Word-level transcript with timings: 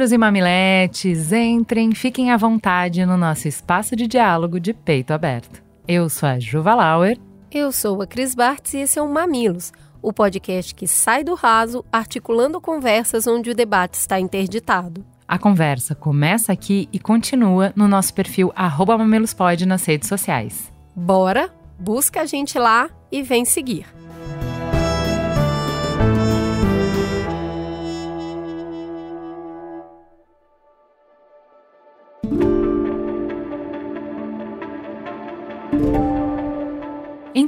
Mamileiros 0.00 0.12
e 0.12 0.18
mamiletes, 0.18 1.32
entrem, 1.32 1.94
fiquem 1.94 2.30
à 2.30 2.36
vontade 2.38 3.04
no 3.04 3.18
nosso 3.18 3.46
espaço 3.46 3.94
de 3.94 4.06
diálogo 4.06 4.58
de 4.58 4.72
peito 4.72 5.12
aberto. 5.12 5.62
Eu 5.86 6.08
sou 6.08 6.26
a 6.26 6.38
Juva 6.38 6.74
Lauer. 6.74 7.18
Eu 7.52 7.70
sou 7.70 8.00
a 8.00 8.06
Cris 8.06 8.34
Bartz 8.34 8.72
e 8.72 8.78
esse 8.78 8.98
é 8.98 9.02
o 9.02 9.12
Mamilos, 9.12 9.74
o 10.00 10.10
podcast 10.10 10.74
que 10.74 10.86
sai 10.86 11.22
do 11.22 11.34
raso 11.34 11.84
articulando 11.92 12.62
conversas 12.62 13.26
onde 13.26 13.50
o 13.50 13.54
debate 13.54 13.92
está 13.92 14.18
interditado. 14.18 15.04
A 15.28 15.38
conversa 15.38 15.94
começa 15.94 16.50
aqui 16.50 16.88
e 16.90 16.98
continua 16.98 17.70
no 17.76 17.86
nosso 17.86 18.14
perfil 18.14 18.50
@mamilospod 18.56 19.66
nas 19.66 19.84
redes 19.84 20.08
sociais. 20.08 20.72
Bora, 20.96 21.52
busca 21.78 22.22
a 22.22 22.24
gente 22.24 22.58
lá 22.58 22.88
e 23.12 23.22
vem 23.22 23.44
seguir. 23.44 23.84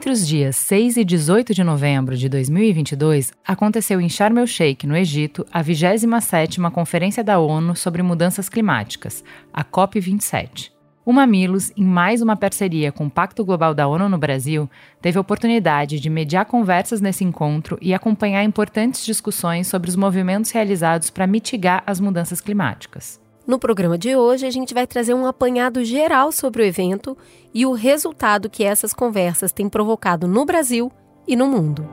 Entre 0.03 0.11
os 0.11 0.27
dias 0.27 0.57
6 0.57 0.97
e 0.97 1.05
18 1.05 1.55
de 1.55 1.63
novembro 1.63 2.17
de 2.17 2.29
2022, 2.29 3.33
aconteceu 3.47 4.01
em 4.01 4.09
Sharm 4.09 4.37
el-Sheikh, 4.37 4.85
no 4.85 4.97
Egito, 4.97 5.47
a 5.53 5.63
27ª 5.63 6.73
Conferência 6.73 7.23
da 7.23 7.39
ONU 7.39 7.77
sobre 7.77 8.03
Mudanças 8.03 8.49
Climáticas, 8.49 9.23
a 9.53 9.63
COP27. 9.63 10.73
O 11.07 11.13
Mamilos, 11.13 11.71
em 11.77 11.85
mais 11.85 12.21
uma 12.21 12.35
parceria 12.35 12.91
com 12.91 13.07
o 13.07 13.11
Pacto 13.11 13.45
Global 13.45 13.73
da 13.73 13.87
ONU 13.87 14.09
no 14.09 14.19
Brasil, 14.19 14.69
teve 15.01 15.19
a 15.19 15.21
oportunidade 15.21 16.01
de 16.01 16.11
mediar 16.11 16.47
conversas 16.47 17.01
nesse 17.01 17.23
encontro 17.23 17.79
e 17.81 17.95
acompanhar 17.95 18.43
importantes 18.43 19.07
discussões 19.07 19.69
sobre 19.69 19.89
os 19.89 19.95
movimentos 19.95 20.51
realizados 20.51 21.11
para 21.11 21.29
mitigar 21.29 21.81
as 21.87 22.01
mudanças 22.01 22.41
climáticas. 22.41 23.22
No 23.47 23.59
programa 23.59 23.99
de 23.99 24.15
hoje, 24.15 24.47
a 24.47 24.51
gente 24.51 24.73
vai 24.73 24.87
trazer 24.87 25.15
um 25.15 25.27
apanhado 25.27 25.85
geral 25.85 26.31
sobre 26.31 26.63
o 26.63 26.65
evento 26.65 27.17
e 27.53 27.67
o 27.67 27.73
resultado 27.73 28.49
que 28.49 28.63
essas 28.63 28.95
conversas 28.95 29.53
têm 29.53 29.69
provocado 29.69 30.29
no 30.29 30.45
Brasil 30.45 30.93
e 31.27 31.35
no 31.35 31.47
mundo. 31.47 31.89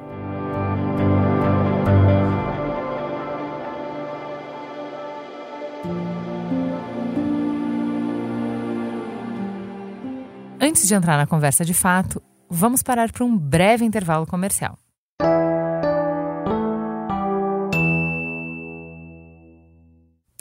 Antes 10.62 10.88
de 10.88 10.94
entrar 10.94 11.18
na 11.18 11.26
conversa 11.26 11.66
de 11.66 11.74
fato, 11.74 12.22
vamos 12.48 12.84
parar 12.84 13.12
para 13.12 13.26
um 13.26 13.36
breve 13.36 13.86
intervalo 13.86 14.28
comercial. 14.28 14.78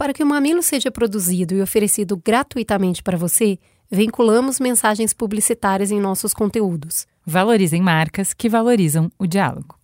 Para 0.08 0.14
que 0.14 0.22
o 0.22 0.26
Mamilo 0.26 0.62
seja 0.62 0.90
produzido 0.90 1.54
e 1.54 1.60
oferecido 1.60 2.16
gratuitamente 2.16 3.02
para 3.02 3.18
você, 3.18 3.58
vinculamos 3.90 4.58
mensagens 4.58 5.12
publicitárias 5.12 5.90
em 5.90 6.00
nossos 6.00 6.32
conteúdos. 6.32 7.06
Valorizem 7.26 7.82
marcas 7.82 8.32
que 8.32 8.48
valorizam 8.48 9.12
o 9.18 9.26
diálogo. 9.26 9.78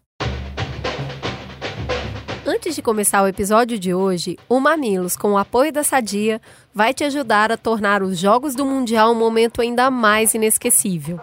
Antes 2.47 2.75
de 2.75 2.81
começar 2.81 3.23
o 3.23 3.29
episódio 3.29 3.79
de 3.79 3.93
hoje, 3.93 4.39
o 4.49 4.59
Mamilos, 4.61 5.15
com 5.15 5.33
o 5.33 5.37
apoio 5.37 5.71
da 5.71 5.85
Sadia, 5.85 6.41
vai 6.75 6.95
te 6.95 7.05
ajudar 7.05 7.53
a 7.53 7.59
tornar 7.59 8.03
os 8.03 8.19
Jogos 8.19 8.55
do 8.55 8.65
Mundial 8.65 9.13
um 9.13 9.15
momento 9.15 9.61
ainda 9.61 9.91
mais 9.91 10.33
inesquecível. 10.33 11.21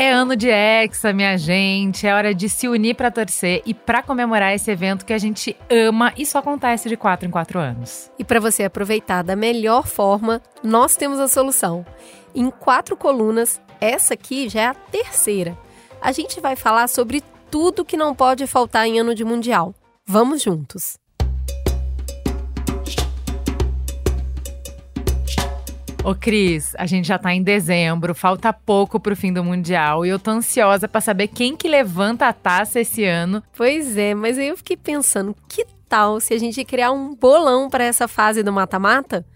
É 0.00 0.12
ano 0.12 0.36
de 0.36 0.48
Hexa, 0.48 1.12
minha 1.12 1.36
gente. 1.36 2.06
É 2.06 2.14
hora 2.14 2.32
de 2.32 2.48
se 2.48 2.68
unir 2.68 2.94
para 2.94 3.10
torcer 3.10 3.62
e 3.66 3.74
para 3.74 4.00
comemorar 4.00 4.54
esse 4.54 4.70
evento 4.70 5.04
que 5.04 5.12
a 5.12 5.18
gente 5.18 5.56
ama 5.68 6.12
e 6.16 6.24
só 6.24 6.38
acontece 6.38 6.88
de 6.88 6.96
quatro 6.96 7.26
em 7.26 7.32
quatro 7.32 7.58
anos. 7.58 8.08
E 8.16 8.22
para 8.22 8.38
você 8.38 8.62
aproveitar 8.62 9.22
da 9.22 9.34
melhor 9.34 9.88
forma, 9.88 10.40
nós 10.62 10.94
temos 10.94 11.18
a 11.18 11.26
solução. 11.26 11.84
Em 12.32 12.48
quatro 12.48 12.96
colunas, 12.96 13.60
essa 13.80 14.14
aqui 14.14 14.48
já 14.48 14.60
é 14.60 14.66
a 14.66 14.74
terceira. 14.74 15.58
A 16.00 16.12
gente 16.12 16.40
vai 16.40 16.54
falar 16.54 16.86
sobre 16.86 17.20
tudo 17.50 17.84
que 17.84 17.96
não 17.96 18.14
pode 18.14 18.46
faltar 18.46 18.86
em 18.86 19.00
ano 19.00 19.16
de 19.16 19.24
Mundial. 19.24 19.74
Vamos 20.06 20.40
juntos! 20.40 20.96
Ô 26.04 26.14
Cris, 26.14 26.74
a 26.78 26.86
gente 26.86 27.08
já 27.08 27.18
tá 27.18 27.34
em 27.34 27.42
dezembro, 27.42 28.14
falta 28.14 28.52
pouco 28.52 29.00
pro 29.00 29.16
fim 29.16 29.32
do 29.32 29.42
Mundial 29.44 30.06
e 30.06 30.08
eu 30.08 30.18
tô 30.18 30.30
ansiosa 30.30 30.88
para 30.88 31.00
saber 31.00 31.28
quem 31.28 31.56
que 31.56 31.68
levanta 31.68 32.28
a 32.28 32.32
taça 32.32 32.80
esse 32.80 33.04
ano. 33.04 33.42
Pois 33.56 33.96
é, 33.96 34.14
mas 34.14 34.38
aí 34.38 34.48
eu 34.48 34.56
fiquei 34.56 34.76
pensando, 34.76 35.36
que 35.48 35.66
tal 35.88 36.20
se 36.20 36.32
a 36.32 36.38
gente 36.38 36.64
criar 36.64 36.92
um 36.92 37.14
bolão 37.14 37.68
para 37.68 37.84
essa 37.84 38.06
fase 38.06 38.42
do 38.42 38.52
mata-mata? 38.52 39.26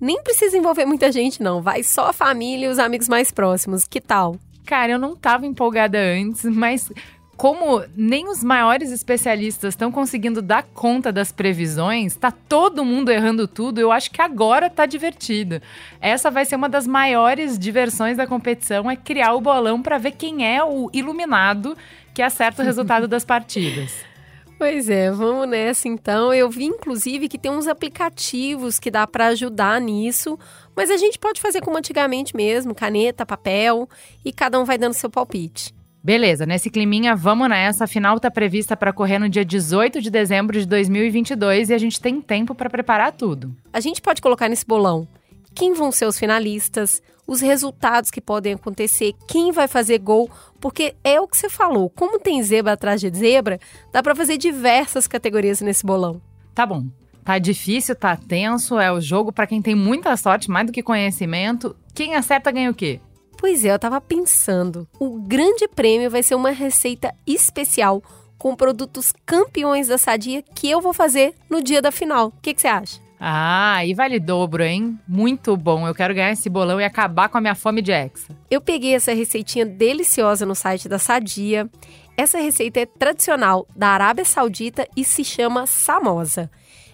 Nem 0.00 0.22
precisa 0.22 0.56
envolver 0.56 0.86
muita 0.86 1.10
gente 1.10 1.42
não, 1.42 1.60
vai 1.60 1.82
só 1.82 2.08
a 2.08 2.12
família 2.12 2.66
e 2.66 2.70
os 2.70 2.78
amigos 2.78 3.08
mais 3.08 3.30
próximos, 3.30 3.84
que 3.84 4.00
tal? 4.00 4.36
Cara, 4.64 4.92
eu 4.92 4.98
não 4.98 5.14
tava 5.14 5.46
empolgada 5.46 5.98
antes, 5.98 6.44
mas 6.44 6.90
como 7.36 7.84
nem 7.94 8.28
os 8.28 8.42
maiores 8.42 8.90
especialistas 8.90 9.74
estão 9.74 9.92
conseguindo 9.92 10.40
dar 10.40 10.62
conta 10.62 11.12
das 11.12 11.30
previsões, 11.30 12.16
tá 12.16 12.30
todo 12.30 12.84
mundo 12.84 13.10
errando 13.10 13.46
tudo, 13.46 13.78
eu 13.78 13.92
acho 13.92 14.10
que 14.10 14.22
agora 14.22 14.70
tá 14.70 14.86
divertido. 14.86 15.60
Essa 16.00 16.30
vai 16.30 16.44
ser 16.44 16.56
uma 16.56 16.68
das 16.68 16.86
maiores 16.86 17.58
diversões 17.58 18.16
da 18.16 18.26
competição, 18.26 18.90
é 18.90 18.96
criar 18.96 19.34
o 19.34 19.40
bolão 19.40 19.82
para 19.82 19.98
ver 19.98 20.12
quem 20.12 20.46
é 20.46 20.64
o 20.64 20.88
iluminado 20.92 21.76
que 22.14 22.22
acerta 22.22 22.62
o 22.62 22.64
resultado 22.64 23.06
das 23.06 23.24
partidas. 23.24 23.92
Pois 24.58 24.88
é, 24.88 25.10
vamos 25.10 25.46
nessa 25.46 25.86
então. 25.86 26.32
Eu 26.32 26.48
vi 26.48 26.64
inclusive 26.64 27.28
que 27.28 27.36
tem 27.36 27.52
uns 27.52 27.66
aplicativos 27.66 28.78
que 28.78 28.90
dá 28.90 29.06
para 29.06 29.26
ajudar 29.26 29.78
nisso, 29.82 30.38
mas 30.74 30.90
a 30.90 30.96
gente 30.96 31.18
pode 31.18 31.42
fazer 31.42 31.60
como 31.60 31.76
antigamente 31.76 32.34
mesmo, 32.34 32.74
caneta, 32.74 33.26
papel, 33.26 33.86
e 34.24 34.32
cada 34.32 34.58
um 34.58 34.64
vai 34.64 34.78
dando 34.78 34.94
seu 34.94 35.10
palpite. 35.10 35.74
Beleza, 36.06 36.46
nesse 36.46 36.70
climinha, 36.70 37.16
vamos 37.16 37.48
nessa. 37.48 37.82
A 37.82 37.88
final 37.88 38.20
tá 38.20 38.30
prevista 38.30 38.76
para 38.76 38.92
correr 38.92 39.18
no 39.18 39.28
dia 39.28 39.44
18 39.44 40.00
de 40.00 40.08
dezembro 40.08 40.56
de 40.56 40.64
2022 40.64 41.68
e 41.68 41.74
a 41.74 41.78
gente 41.78 42.00
tem 42.00 42.20
tempo 42.20 42.54
para 42.54 42.70
preparar 42.70 43.10
tudo. 43.10 43.52
A 43.72 43.80
gente 43.80 44.00
pode 44.00 44.22
colocar 44.22 44.48
nesse 44.48 44.64
bolão 44.64 45.08
quem 45.52 45.74
vão 45.74 45.90
ser 45.90 46.06
os 46.06 46.16
finalistas, 46.16 47.02
os 47.26 47.40
resultados 47.40 48.08
que 48.08 48.20
podem 48.20 48.52
acontecer, 48.52 49.14
quem 49.26 49.50
vai 49.50 49.66
fazer 49.66 49.98
gol, 49.98 50.30
porque 50.60 50.94
é 51.02 51.20
o 51.20 51.26
que 51.26 51.36
você 51.36 51.50
falou, 51.50 51.90
como 51.90 52.20
tem 52.20 52.40
zebra 52.40 52.74
atrás 52.74 53.00
de 53.00 53.10
zebra, 53.10 53.58
dá 53.92 54.00
para 54.00 54.14
fazer 54.14 54.36
diversas 54.38 55.08
categorias 55.08 55.60
nesse 55.60 55.84
bolão. 55.84 56.22
Tá 56.54 56.64
bom. 56.64 56.84
Tá 57.24 57.36
difícil, 57.36 57.96
tá 57.96 58.16
tenso, 58.16 58.78
é 58.78 58.92
o 58.92 59.00
jogo 59.00 59.32
para 59.32 59.48
quem 59.48 59.60
tem 59.60 59.74
muita 59.74 60.16
sorte, 60.16 60.48
mais 60.48 60.68
do 60.68 60.72
que 60.72 60.84
conhecimento. 60.84 61.74
Quem 61.92 62.14
acerta 62.14 62.52
ganha 62.52 62.70
o 62.70 62.74
quê? 62.74 63.00
Pois 63.38 63.64
é, 63.64 63.72
eu 63.72 63.78
tava 63.78 64.00
pensando. 64.00 64.88
O 64.98 65.18
grande 65.20 65.68
prêmio 65.68 66.10
vai 66.10 66.22
ser 66.22 66.34
uma 66.34 66.50
receita 66.50 67.14
especial 67.26 68.02
com 68.38 68.54
produtos 68.54 69.12
campeões 69.24 69.88
da 69.88 69.98
Sadia 69.98 70.42
que 70.42 70.70
eu 70.70 70.80
vou 70.80 70.92
fazer 70.92 71.34
no 71.48 71.62
dia 71.62 71.82
da 71.82 71.90
final. 71.90 72.28
O 72.28 72.40
que, 72.40 72.54
que 72.54 72.60
você 72.60 72.68
acha? 72.68 73.00
Ah, 73.18 73.84
e 73.84 73.94
vale 73.94 74.20
dobro, 74.20 74.62
hein? 74.62 74.98
Muito 75.08 75.56
bom. 75.56 75.86
Eu 75.88 75.94
quero 75.94 76.14
ganhar 76.14 76.32
esse 76.32 76.50
bolão 76.50 76.80
e 76.80 76.84
acabar 76.84 77.28
com 77.28 77.38
a 77.38 77.40
minha 77.40 77.54
fome 77.54 77.80
de 77.80 77.92
exa. 77.92 78.28
Eu 78.50 78.60
peguei 78.60 78.94
essa 78.94 79.14
receitinha 79.14 79.64
deliciosa 79.64 80.44
no 80.44 80.54
site 80.54 80.88
da 80.88 80.98
Sadia. 80.98 81.68
Essa 82.16 82.38
receita 82.38 82.80
é 82.80 82.86
tradicional 82.86 83.66
da 83.74 83.88
Arábia 83.88 84.24
Saudita 84.24 84.86
e 84.96 85.04
se 85.04 85.24
chama 85.24 85.66
samosa. 85.66 86.50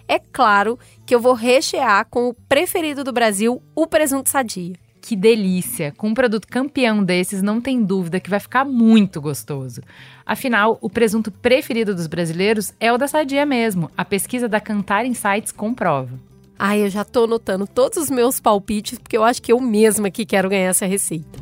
É 0.07 0.19
claro 0.19 0.77
que 1.05 1.15
eu 1.15 1.19
vou 1.19 1.33
rechear 1.33 2.05
com 2.09 2.27
o 2.27 2.33
preferido 2.33 3.03
do 3.03 3.13
Brasil, 3.13 3.61
o 3.75 3.87
presunto 3.87 4.29
Sadia. 4.29 4.75
Que 5.05 5.17
delícia! 5.17 5.93
Com 5.97 6.07
um 6.07 6.13
produto 6.13 6.47
campeão 6.47 7.03
desses, 7.03 7.41
não 7.41 7.59
tem 7.59 7.83
dúvida 7.83 8.21
que 8.21 8.29
vai 8.29 8.39
ficar 8.39 8.63
muito 8.63 9.19
gostoso. 9.19 9.81
Afinal, 10.25 10.77
o 10.79 10.89
presunto 10.89 11.29
preferido 11.29 11.93
dos 11.93 12.07
brasileiros 12.07 12.73
é 12.79 12.89
o 12.89 12.97
da 12.97 13.05
Sadia 13.05 13.45
mesmo. 13.45 13.91
A 13.97 14.05
pesquisa 14.05 14.47
da 14.47 14.61
Cantar 14.61 15.05
Insights 15.05 15.51
comprova. 15.51 16.17
Ai, 16.57 16.83
eu 16.83 16.89
já 16.89 17.03
tô 17.03 17.25
anotando 17.25 17.67
todos 17.67 17.97
os 17.97 18.09
meus 18.09 18.39
palpites, 18.39 18.97
porque 18.97 19.17
eu 19.17 19.25
acho 19.25 19.41
que 19.41 19.51
eu 19.51 19.59
mesma 19.59 20.09
que 20.09 20.25
quero 20.25 20.49
ganhar 20.49 20.69
essa 20.69 20.85
receita. 20.85 21.37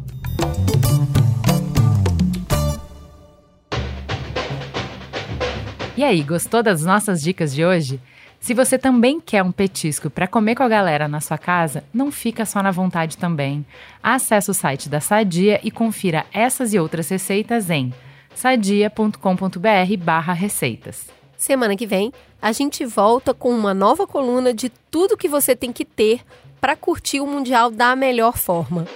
E 5.96 6.04
aí, 6.04 6.24
gostou 6.24 6.64
das 6.64 6.84
nossas 6.84 7.22
dicas 7.22 7.54
de 7.54 7.64
hoje? 7.64 8.02
Se 8.42 8.54
você 8.56 8.76
também 8.76 9.22
quer 9.22 9.44
um 9.44 9.52
petisco 9.52 10.10
para 10.10 10.28
comer 10.28 10.56
com 10.56 10.64
a 10.64 10.68
galera 10.68 11.08
na 11.08 11.22
sua 11.22 11.38
casa, 11.38 11.84
não 11.94 12.12
fica 12.12 12.44
só 12.44 12.64
na 12.64 12.72
vontade 12.72 13.16
também. 13.16 13.64
Acesse 14.02 14.50
o 14.50 14.54
site 14.54 14.90
da 14.90 15.00
Sadia 15.00 15.60
e 15.64 15.70
confira 15.70 16.26
essas 16.34 16.74
e 16.74 16.80
outras 16.80 17.08
receitas 17.08 17.70
em 17.70 17.94
sadia.com.br/receitas. 18.34 21.06
Semana 21.38 21.76
que 21.76 21.86
vem, 21.86 22.12
a 22.42 22.52
gente 22.52 22.84
volta 22.84 23.32
com 23.32 23.52
uma 23.52 23.76
nova 23.76 24.08
coluna 24.08 24.52
de 24.52 24.70
tudo 24.90 25.16
que 25.16 25.30
você 25.30 25.56
tem 25.56 25.72
que 25.72 25.86
ter 25.86 26.22
para 26.60 26.76
curtir 26.76 27.20
o 27.20 27.28
Mundial 27.28 27.70
da 27.70 27.96
melhor 27.96 28.40
forma. 28.40 28.88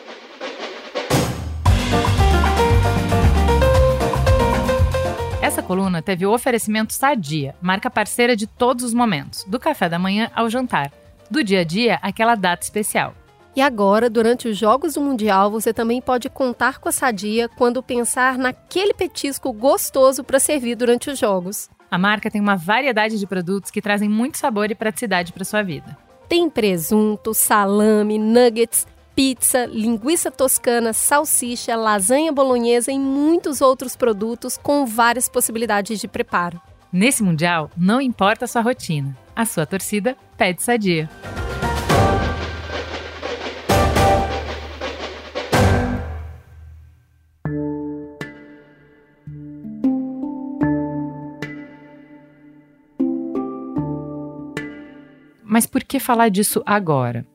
Coluna 5.66 6.02
teve 6.02 6.26
o 6.26 6.32
oferecimento 6.32 6.94
Sadia, 6.94 7.56
marca 7.60 7.90
parceira 7.90 8.36
de 8.36 8.48
todos 8.48 8.86
os 8.86 8.94
momentos, 8.94 9.44
do 9.46 9.60
café 9.60 9.90
da 9.90 10.00
manhã 10.00 10.30
ao 10.34 10.50
jantar, 10.50 10.92
do 11.30 11.44
dia 11.44 11.62
a 11.62 11.64
dia 11.64 12.00
àquela 12.02 12.36
data 12.36 12.64
especial. 12.64 13.14
E 13.56 13.62
agora, 13.62 14.10
durante 14.10 14.48
os 14.48 14.58
Jogos 14.58 14.94
do 14.94 15.02
Mundial, 15.02 15.50
você 15.50 15.74
também 15.74 16.02
pode 16.02 16.30
contar 16.30 16.78
com 16.78 16.90
a 16.90 16.92
Sadia 16.92 17.50
quando 17.50 17.82
pensar 17.82 18.38
naquele 18.38 18.94
petisco 18.94 19.52
gostoso 19.52 20.24
para 20.24 20.40
servir 20.40 20.76
durante 20.76 21.10
os 21.10 21.18
Jogos. 21.18 21.70
A 21.90 21.98
marca 21.98 22.30
tem 22.30 22.42
uma 22.42 22.58
variedade 22.58 23.18
de 23.18 23.26
produtos 23.26 23.72
que 23.72 23.82
trazem 23.82 24.10
muito 24.10 24.38
sabor 24.38 24.70
e 24.70 24.76
praticidade 24.76 25.32
para 25.32 25.46
sua 25.46 25.64
vida. 25.64 25.98
Tem 26.28 26.50
presunto, 26.50 27.34
salame, 27.34 28.18
nuggets, 28.18 28.86
pizza, 29.16 29.66
linguiça 29.66 30.30
toscana, 30.30 30.92
salsicha, 30.92 31.76
lasanha 31.76 32.34
bolonhesa 32.34 32.92
e 32.92 33.00
muitos 33.00 33.62
outros 33.62 33.96
produtos 33.96 34.58
com 34.58 34.86
várias 34.86 35.30
possibilidades 35.30 36.00
de 36.00 36.08
preparo. 36.08 36.62
Nesse 36.92 37.24
Mundial, 37.24 37.72
não 37.78 38.02
importa 38.02 38.46
a 38.46 38.48
sua 38.48 38.62
rotina, 38.62 39.18
a 39.36 39.46
sua 39.46 39.66
torcida 39.66 40.18
pede 40.38 40.62
sadia. 40.62 41.10
Mas 55.42 55.66
por 55.66 55.86
que 55.86 56.02
falar 56.02 56.28
disso 56.28 56.62
agora? 56.66 57.26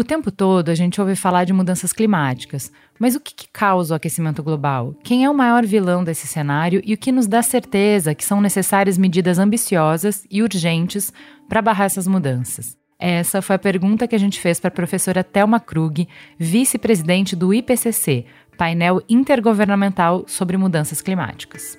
O 0.00 0.02
tempo 0.02 0.30
todo 0.30 0.70
a 0.70 0.74
gente 0.74 0.98
ouve 0.98 1.14
falar 1.14 1.44
de 1.44 1.52
mudanças 1.52 1.92
climáticas, 1.92 2.72
mas 2.98 3.14
o 3.14 3.20
que, 3.20 3.34
que, 3.34 3.46
causa 3.46 3.92
o 3.92 3.96
aquecimento 3.98 4.42
global? 4.42 4.94
Quem 5.04 5.26
é 5.26 5.28
o 5.28 5.34
maior 5.34 5.66
vilão 5.66 6.02
desse 6.02 6.26
cenário 6.26 6.80
e 6.86 6.94
o 6.94 6.96
que 6.96 7.12
nos 7.12 7.26
dá 7.26 7.42
certeza 7.42 8.14
que 8.14 8.24
são 8.24 8.40
necessárias 8.40 8.96
medidas 8.96 9.38
ambiciosas 9.38 10.24
e 10.30 10.42
urgentes 10.42 11.12
para 11.46 11.60
barrar 11.60 11.84
essas 11.84 12.06
mudanças? 12.06 12.78
Essa 12.98 13.42
foi 13.42 13.56
a 13.56 13.58
pergunta 13.58 14.08
que 14.08 14.16
a 14.16 14.18
gente 14.18 14.40
fez 14.40 14.58
para 14.58 14.68
a 14.68 14.72
professora 14.72 15.22
Thelma 15.22 15.60
Krug, 15.60 16.08
vice-presidente 16.38 17.36
do 17.36 17.52
IPCC, 17.52 18.24
painel 18.56 19.02
intergovernamental 19.06 20.24
sobre 20.26 20.56
mudanças 20.56 21.02
climáticas. 21.02 21.78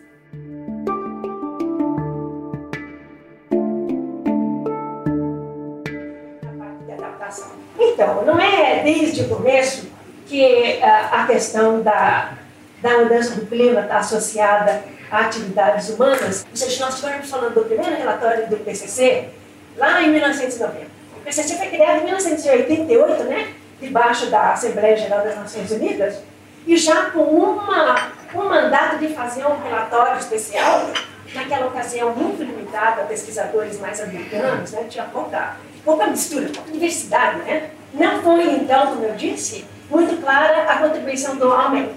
Então, 7.94 8.24
não 8.26 8.40
é 8.40 8.82
desde 8.84 9.22
o 9.22 9.30
começo 9.30 9.90
que 10.26 10.82
a, 10.82 11.24
a 11.24 11.28
questão 11.28 11.82
da, 11.82 12.34
da 12.82 13.00
mudança 13.00 13.36
do 13.36 13.46
clima 13.46 13.82
está 13.82 13.98
associada 13.98 14.84
a 15.12 15.20
atividades 15.20 15.90
humanas. 15.90 16.46
Ou 16.50 16.56
seja, 16.56 16.86
nós 16.86 16.96
estivemos 16.96 17.30
falando 17.30 17.54
do 17.54 17.66
primeiro 17.66 17.96
relatório 17.96 18.48
do 18.48 18.56
IPCC 18.56 19.30
lá 19.78 20.02
em 20.02 20.12
1990. 20.12 20.86
O 21.16 21.20
IPCC 21.20 21.56
foi 21.58 21.68
criado 21.68 22.02
em 22.02 22.06
1988, 22.06 23.24
né? 23.24 23.54
debaixo 23.82 24.28
da 24.28 24.54
Assembleia 24.54 24.96
Geral 24.96 25.24
das 25.24 25.36
Nações 25.36 25.72
Unidas, 25.72 26.20
e 26.68 26.78
já 26.78 27.10
com 27.10 27.24
uma, 27.24 28.12
um 28.36 28.44
mandato 28.48 29.00
de 29.00 29.08
fazer 29.08 29.46
um 29.46 29.60
relatório 29.62 30.20
especial, 30.20 30.92
naquela 31.34 31.66
ocasião 31.66 32.14
muito 32.16 32.44
limitado 32.44 33.02
a 33.02 33.04
pesquisadores 33.06 33.80
mais 33.80 34.00
americanos, 34.00 34.72
né? 34.72 34.86
tinha 34.88 35.06
pouca, 35.06 35.56
pouca 35.83 36.07
mistura, 36.07 36.50
pouca 36.50 36.72
diversidade, 36.72 37.39
né? 37.39 37.69
Não 37.94 38.22
foi, 38.22 38.44
então, 38.56 38.88
como 38.88 39.06
eu 39.06 39.16
disse, 39.16 39.66
muito 39.89 40.22
clara 40.22 40.63
a 40.63 40.78
contribuição 40.78 41.36
do 41.36 41.50
homem 41.50 41.89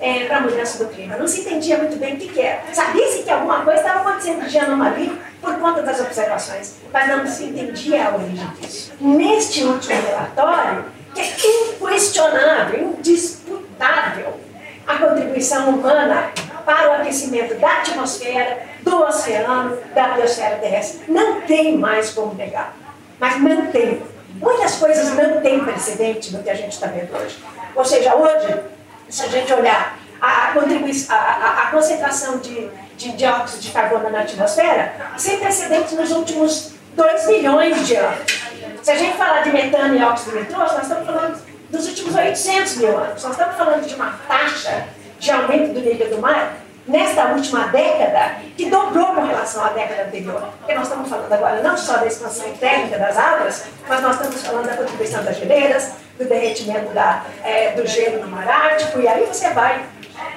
é, 0.00 0.24
para 0.24 0.38
a 0.38 0.40
mudança 0.40 0.82
do 0.82 0.90
clima. 0.90 1.16
Não 1.16 1.28
se 1.28 1.42
entendia 1.42 1.78
muito 1.78 1.96
bem 1.98 2.14
o 2.14 2.16
que, 2.16 2.28
que 2.28 2.40
era. 2.40 2.62
Sabia-se 2.72 3.22
que 3.22 3.30
alguma 3.30 3.64
coisa 3.64 3.80
estava 3.80 4.00
acontecendo 4.00 4.48
de 4.48 4.58
anomalia 4.58 5.12
por 5.40 5.54
conta 5.58 5.82
das 5.82 6.00
observações, 6.00 6.76
mas 6.92 7.08
não 7.08 7.26
se 7.26 7.44
entendia 7.44 8.08
a 8.08 8.14
origem 8.14 8.48
disso. 8.60 8.92
Neste 9.00 9.64
último 9.64 10.00
relatório, 10.00 10.84
que 11.14 11.20
é 11.20 11.72
inquestionável, 11.74 12.96
indisputável, 12.98 14.40
a 14.86 14.96
contribuição 14.96 15.70
humana 15.70 16.30
para 16.64 16.90
o 16.90 16.94
aquecimento 16.94 17.54
da 17.56 17.78
atmosfera, 17.78 18.62
do 18.82 19.02
oceano, 19.04 19.78
da 19.94 20.08
biosfera 20.08 20.56
terrestre. 20.56 21.02
Não 21.08 21.42
tem 21.42 21.76
mais 21.76 22.10
como 22.10 22.34
negar, 22.34 22.74
mas 23.22 23.38
mantém 23.38 24.02
Muitas 24.42 24.74
coisas 24.74 25.14
não 25.14 25.40
têm 25.40 25.60
precedente 25.64 26.32
no 26.32 26.42
que 26.42 26.50
a 26.50 26.54
gente 26.54 26.72
está 26.72 26.88
vendo 26.88 27.14
hoje. 27.16 27.38
Ou 27.76 27.84
seja, 27.84 28.16
hoje, 28.16 28.60
se 29.08 29.24
a 29.24 29.28
gente 29.28 29.52
olhar 29.52 29.96
a, 30.20 30.26
a, 30.26 31.14
a, 31.14 31.62
a 31.62 31.70
concentração 31.70 32.38
de, 32.38 32.68
de 32.96 33.12
dióxido 33.12 33.60
de 33.60 33.70
carbono 33.70 34.10
na 34.10 34.22
atmosfera, 34.22 34.94
sem 35.16 35.38
precedentes 35.38 35.92
nos 35.92 36.10
últimos 36.10 36.72
2 36.94 37.26
milhões 37.28 37.86
de 37.86 37.94
anos. 37.94 38.42
Se 38.82 38.90
a 38.90 38.96
gente 38.96 39.16
falar 39.16 39.42
de 39.42 39.50
metano 39.50 39.96
e 39.96 40.02
óxido 40.02 40.40
nitroso, 40.40 40.74
nós 40.74 40.82
estamos 40.82 41.06
falando 41.06 41.42
dos 41.70 41.86
últimos 41.86 42.14
800 42.16 42.76
mil 42.78 42.98
anos. 42.98 43.22
Nós 43.22 43.32
estamos 43.32 43.56
falando 43.56 43.86
de 43.86 43.94
uma 43.94 44.18
taxa 44.26 44.86
de 45.20 45.30
aumento 45.30 45.74
do 45.74 45.80
nível 45.80 46.10
do 46.10 46.18
mar 46.20 46.56
nesta 46.86 47.26
última 47.26 47.68
década 47.68 48.36
que 48.56 48.68
dobrou 48.68 49.06
com 49.14 49.24
relação 49.24 49.64
à 49.64 49.68
década 49.68 50.04
anterior. 50.04 50.42
Porque 50.58 50.74
nós 50.74 50.84
estamos 50.84 51.08
falando 51.08 51.32
agora 51.32 51.62
não 51.62 51.76
só 51.76 51.98
da 51.98 52.06
expansão 52.06 52.50
térmica 52.54 52.98
das 52.98 53.16
águas, 53.16 53.64
mas 53.88 54.00
nós 54.00 54.16
estamos 54.16 54.42
falando 54.42 54.66
da 54.66 54.76
contribuição 54.76 55.24
das 55.24 55.36
geleiras, 55.36 55.92
do 56.18 56.24
derretimento 56.24 56.92
da, 56.92 57.24
é, 57.44 57.72
do 57.72 57.86
gelo 57.86 58.22
no 58.22 58.28
mar 58.28 58.48
Ártico, 58.48 59.00
e 59.00 59.08
aí 59.08 59.24
você 59.26 59.50
vai. 59.50 59.84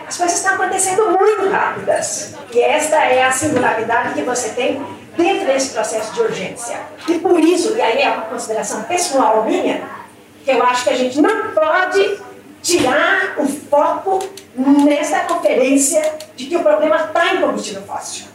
As 0.07 0.17
coisas 0.17 0.37
estão 0.37 0.55
acontecendo 0.55 1.05
muito 1.11 1.49
rápidas. 1.49 2.35
E 2.51 2.61
esta 2.61 2.97
é 2.97 3.23
a 3.23 3.31
singularidade 3.31 4.13
que 4.13 4.21
você 4.21 4.49
tem 4.49 4.85
dentro 5.17 5.45
desse 5.45 5.71
processo 5.71 6.13
de 6.13 6.21
urgência. 6.21 6.77
E 7.07 7.19
por 7.19 7.39
isso, 7.39 7.75
e 7.75 7.81
aí 7.81 8.01
é 8.01 8.09
uma 8.11 8.25
consideração 8.25 8.83
pessoal 8.83 9.43
minha, 9.43 9.83
que 10.43 10.51
eu 10.51 10.63
acho 10.63 10.83
que 10.83 10.89
a 10.91 10.95
gente 10.95 11.19
não 11.19 11.51
pode 11.51 12.19
tirar 12.65 13.35
o 13.37 13.47
foco 13.47 14.27
nessa 14.55 15.19
conferência 15.19 16.01
de 16.35 16.47
que 16.47 16.57
o 16.57 16.63
problema 16.63 16.95
está 16.95 17.35
em 17.35 17.41
combustível 17.41 17.83
fóssil. 17.83 18.25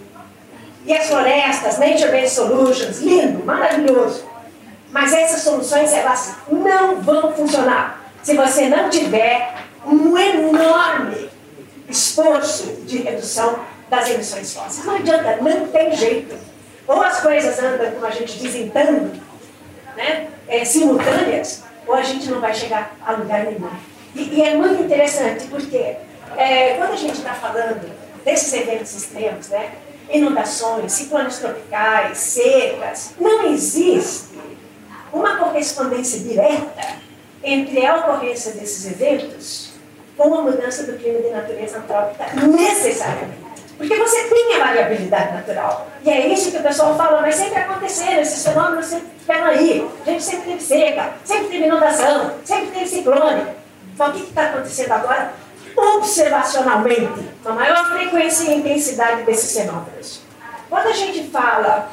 E 0.86 0.96
as 0.96 1.08
florestas, 1.08 1.78
Nature-Based 1.78 2.30
Solutions, 2.30 3.00
lindo, 3.00 3.44
maravilhoso. 3.44 4.24
Mas 4.92 5.12
essas 5.12 5.42
soluções, 5.42 5.92
elas 5.92 6.36
não 6.48 7.00
vão 7.00 7.32
funcionar 7.32 8.00
se 8.22 8.36
você 8.36 8.68
não 8.68 8.88
tiver 8.88 9.52
um 9.84 10.16
enorme 10.16 11.28
esforço 11.88 12.82
de 12.84 12.98
redução 12.98 13.58
das 13.88 14.10
emissões 14.10 14.54
fósseis. 14.54 14.86
Não 14.86 14.94
adianta, 14.94 15.38
não 15.42 15.66
tem 15.66 15.96
jeito. 15.96 16.36
Ou 16.86 17.02
as 17.02 17.20
coisas 17.20 17.58
andam, 17.58 17.90
como 17.92 18.06
a 18.06 18.10
gente 18.10 18.38
diz, 18.38 18.54
em 18.54 18.70
né, 19.96 20.28
é, 20.46 20.64
simultâneas, 20.64 21.64
ou 21.84 21.94
a 21.94 22.02
gente 22.02 22.30
não 22.30 22.40
vai 22.40 22.54
chegar 22.54 22.94
a 23.04 23.12
lugar 23.12 23.44
nenhum. 23.44 23.89
E, 24.14 24.22
e 24.34 24.42
é 24.42 24.56
muito 24.56 24.82
interessante 24.82 25.46
porque 25.48 25.96
é, 26.36 26.74
quando 26.76 26.92
a 26.92 26.96
gente 26.96 27.14
está 27.14 27.34
falando 27.34 27.90
desses 28.24 28.52
eventos 28.52 28.94
extremos, 28.94 29.48
né, 29.48 29.72
inundações, 30.12 30.92
ciclones 30.92 31.38
tropicais, 31.38 32.18
secas, 32.18 33.14
não 33.18 33.46
existe 33.52 34.38
uma 35.12 35.36
correspondência 35.36 36.20
direta 36.20 37.00
entre 37.42 37.86
a 37.86 37.96
ocorrência 37.96 38.52
desses 38.52 38.86
eventos 38.86 39.70
com 40.16 40.34
a 40.34 40.42
mudança 40.42 40.84
do 40.84 40.98
clima 40.98 41.20
de 41.20 41.30
natureza 41.30 41.78
antrópica 41.78 42.26
necessariamente. 42.46 43.40
Porque 43.78 43.96
você 43.96 44.24
tem 44.24 44.56
a 44.56 44.64
variabilidade 44.66 45.32
natural. 45.32 45.88
E 46.04 46.10
é 46.10 46.26
isso 46.26 46.50
que 46.50 46.58
o 46.58 46.62
pessoal 46.62 46.94
fala, 46.96 47.22
mas 47.22 47.34
sempre 47.36 47.60
aconteceram, 47.60 48.20
esses 48.20 48.44
fenômenos 48.44 48.84
sempre 48.84 49.08
ficaram 49.18 49.46
aí. 49.46 49.88
A 50.06 50.10
gente 50.10 50.22
sempre 50.22 50.50
teve 50.50 50.62
seca, 50.62 51.12
sempre 51.24 51.48
teve 51.48 51.64
inundação, 51.64 52.34
sempre 52.44 52.66
teve 52.72 52.86
ciclone. 52.86 53.59
Então, 53.94 54.08
o 54.08 54.12
que 54.12 54.22
está 54.22 54.46
acontecendo 54.46 54.92
agora? 54.92 55.32
Observacionalmente, 55.76 57.30
a 57.44 57.52
maior 57.52 57.86
frequência 57.86 58.50
e 58.50 58.56
intensidade 58.56 59.22
desses 59.22 59.56
fenômenos. 59.56 60.20
Quando 60.68 60.86
a 60.86 60.92
gente 60.92 61.28
fala 61.30 61.90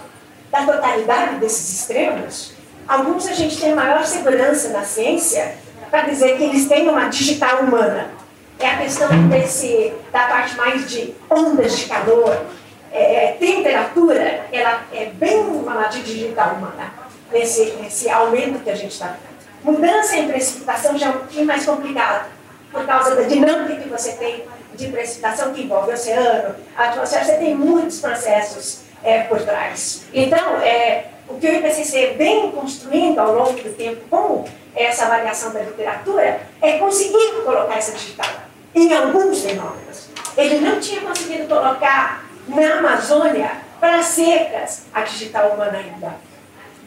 da 0.52 0.66
totalidade 0.66 1.36
desses 1.36 1.82
extremos, 1.82 2.54
alguns 2.88 3.28
a 3.28 3.34
gente 3.34 3.60
tem 3.60 3.74
maior 3.74 4.06
segurança 4.06 4.70
na 4.70 4.84
ciência 4.84 5.56
para 5.90 6.02
dizer 6.02 6.38
que 6.38 6.44
eles 6.44 6.68
têm 6.68 6.88
uma 6.88 7.10
digital 7.10 7.60
humana. 7.62 8.12
É 8.60 8.68
a 8.72 8.78
questão 8.78 9.10
desse, 9.30 9.94
da 10.12 10.28
parte 10.28 10.56
mais 10.56 10.90
de 10.90 11.14
ondas 11.30 11.78
de 11.78 11.86
calor, 11.86 12.46
é, 12.92 13.36
temperatura, 13.40 14.48
ela 14.52 14.82
é 14.92 15.06
bem 15.06 15.40
uma 15.40 15.88
digital 15.88 16.56
humana, 16.56 16.92
nesse, 17.32 17.74
nesse 17.82 18.10
aumento 18.10 18.64
que 18.64 18.70
a 18.70 18.76
gente 18.76 18.94
está. 18.94 19.16
Mudança 19.64 20.16
em 20.18 20.28
precipitação 20.28 20.98
já 20.98 21.08
é 21.08 21.10
um 21.10 21.14
pouquinho 21.14 21.46
mais 21.46 21.66
complicado, 21.66 22.30
por 22.72 22.86
causa 22.86 23.16
da 23.16 23.24
dinâmica 23.24 23.82
que 23.82 23.90
você 23.90 24.14
tem 24.14 24.46
de 24.76 24.88
precipitação 24.90 25.54
que 25.54 25.64
envolve 25.64 25.92
o 25.92 25.94
oceano, 25.94 26.56
a 26.76 26.84
atmosfera, 26.84 27.26
você 27.26 27.38
tem 27.38 27.56
muitos 27.56 28.00
processos 28.00 28.82
é, 29.04 29.24
por 29.24 29.42
trás. 29.42 30.04
Então, 30.14 30.58
é, 30.62 31.06
o 31.28 31.36
que 31.36 31.48
o 31.48 31.56
IPCC 31.56 32.16
vem 32.18 32.52
construindo 32.52 33.20
ao 33.20 33.34
longo 33.34 33.54
do 33.54 33.76
tempo 33.76 34.02
com 34.10 34.46
essa 34.76 35.06
avaliação 35.06 35.52
da 35.52 35.62
literatura 35.62 36.42
é 36.62 36.78
conseguir 36.78 37.42
colocar 37.44 37.76
essa 37.76 37.94
digital 37.94 38.30
em 38.76 38.94
alguns 38.94 39.42
fenômenos. 39.42 40.10
Ele 40.38 40.60
não 40.60 40.80
tinha 40.80 41.02
conseguido 41.02 41.48
colocar 41.48 42.24
na 42.48 42.78
Amazônia 42.78 43.52
para 43.80 44.04
secas 44.04 44.86
a 44.94 45.02
digital 45.02 45.50
humana 45.50 45.80
ainda, 45.80 46.16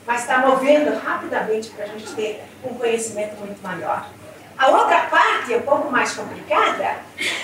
mas 0.06 0.22
está 0.22 0.38
movendo 0.38 0.96
rapidamente 0.98 1.70
para 1.70 1.84
a 1.84 1.88
gente 1.88 2.12
ter 2.14 2.42
um 2.64 2.74
conhecimento 2.74 3.36
muito 3.36 3.62
maior. 3.62 4.06
A 4.58 4.68
outra 4.68 5.00
parte 5.02 5.54
é 5.54 5.56
um 5.56 5.62
pouco 5.62 5.90
mais 5.90 6.12
complicada, 6.12 6.96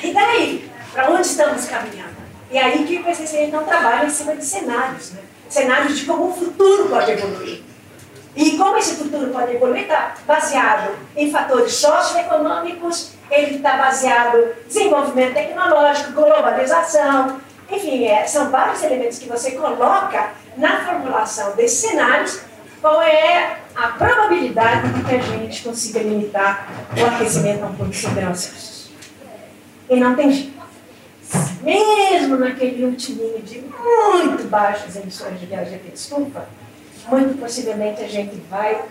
e 0.03 0.13
daí? 0.13 0.71
Para 0.93 1.11
onde 1.11 1.27
estamos 1.27 1.67
caminhando? 1.67 2.17
E 2.51 2.59
aí 2.59 2.85
que 2.85 2.97
o 2.97 3.01
IPCC 3.01 3.45
então 3.45 3.65
trabalha 3.65 4.07
em 4.07 4.11
cima 4.11 4.37
de 4.37 4.45
cenários, 4.45 5.13
né? 5.13 5.21
cenários 5.49 5.99
de 5.99 6.05
como 6.05 6.29
o 6.29 6.33
futuro 6.33 6.89
pode 6.89 7.11
evoluir. 7.11 7.63
E 8.35 8.57
como 8.59 8.77
esse 8.77 8.97
futuro 8.97 9.31
pode 9.31 9.55
evoluir 9.55 9.83
está 9.83 10.15
baseado 10.27 10.95
em 11.17 11.31
fatores 11.31 11.75
socioeconômicos, 11.75 13.13
ele 13.31 13.57
está 13.57 13.77
baseado 13.79 14.37
em 14.39 14.69
desenvolvimento 14.69 15.35
tecnológico, 15.35 16.13
globalização, 16.13 17.41
enfim, 17.71 18.05
é, 18.05 18.27
são 18.27 18.51
vários 18.51 18.83
elementos 18.83 19.19
que 19.19 19.29
você 19.29 19.53
coloca 19.53 20.31
na 20.57 20.85
formulação 20.85 21.57
desses 21.57 21.79
cenários, 21.79 22.41
qual 22.81 23.03
é 23.03 23.59
a 23.75 23.89
probabilidade 23.89 24.93
de 24.93 25.05
que 25.05 25.15
a 25.15 25.21
gente 25.21 25.63
consiga 25.63 26.01
limitar 26.01 26.69
o 26.97 27.05
aquecimento 27.05 27.65
a 27.65 27.67
um 27.67 27.75
ponto 27.75 27.95
Celsius. 27.95 28.91
E 29.89 29.97
não 29.97 30.15
tem 30.15 30.33
jeito. 30.33 30.57
Mesmo 31.63 32.37
naquele 32.37 32.85
ultiminho 32.85 33.43
de 33.43 33.61
muito 33.61 34.49
baixas 34.49 34.97
emissões 34.97 35.41
de 35.41 35.47
gás 35.47 35.69
de 35.69 35.75
efeito 35.75 35.97
estufa, 35.97 36.49
muito 37.09 37.39
possivelmente 37.39 38.03
a 38.03 38.09
gente 38.09 38.37
vai 38.49 38.83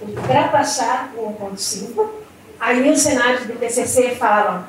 ultrapassar 0.00 1.12
o 1.16 1.32
1.5. 1.32 2.08
Aí 2.58 2.90
os 2.90 3.00
cenários 3.00 3.46
do 3.46 3.52
IPCC 3.54 4.16
falam 4.16 4.66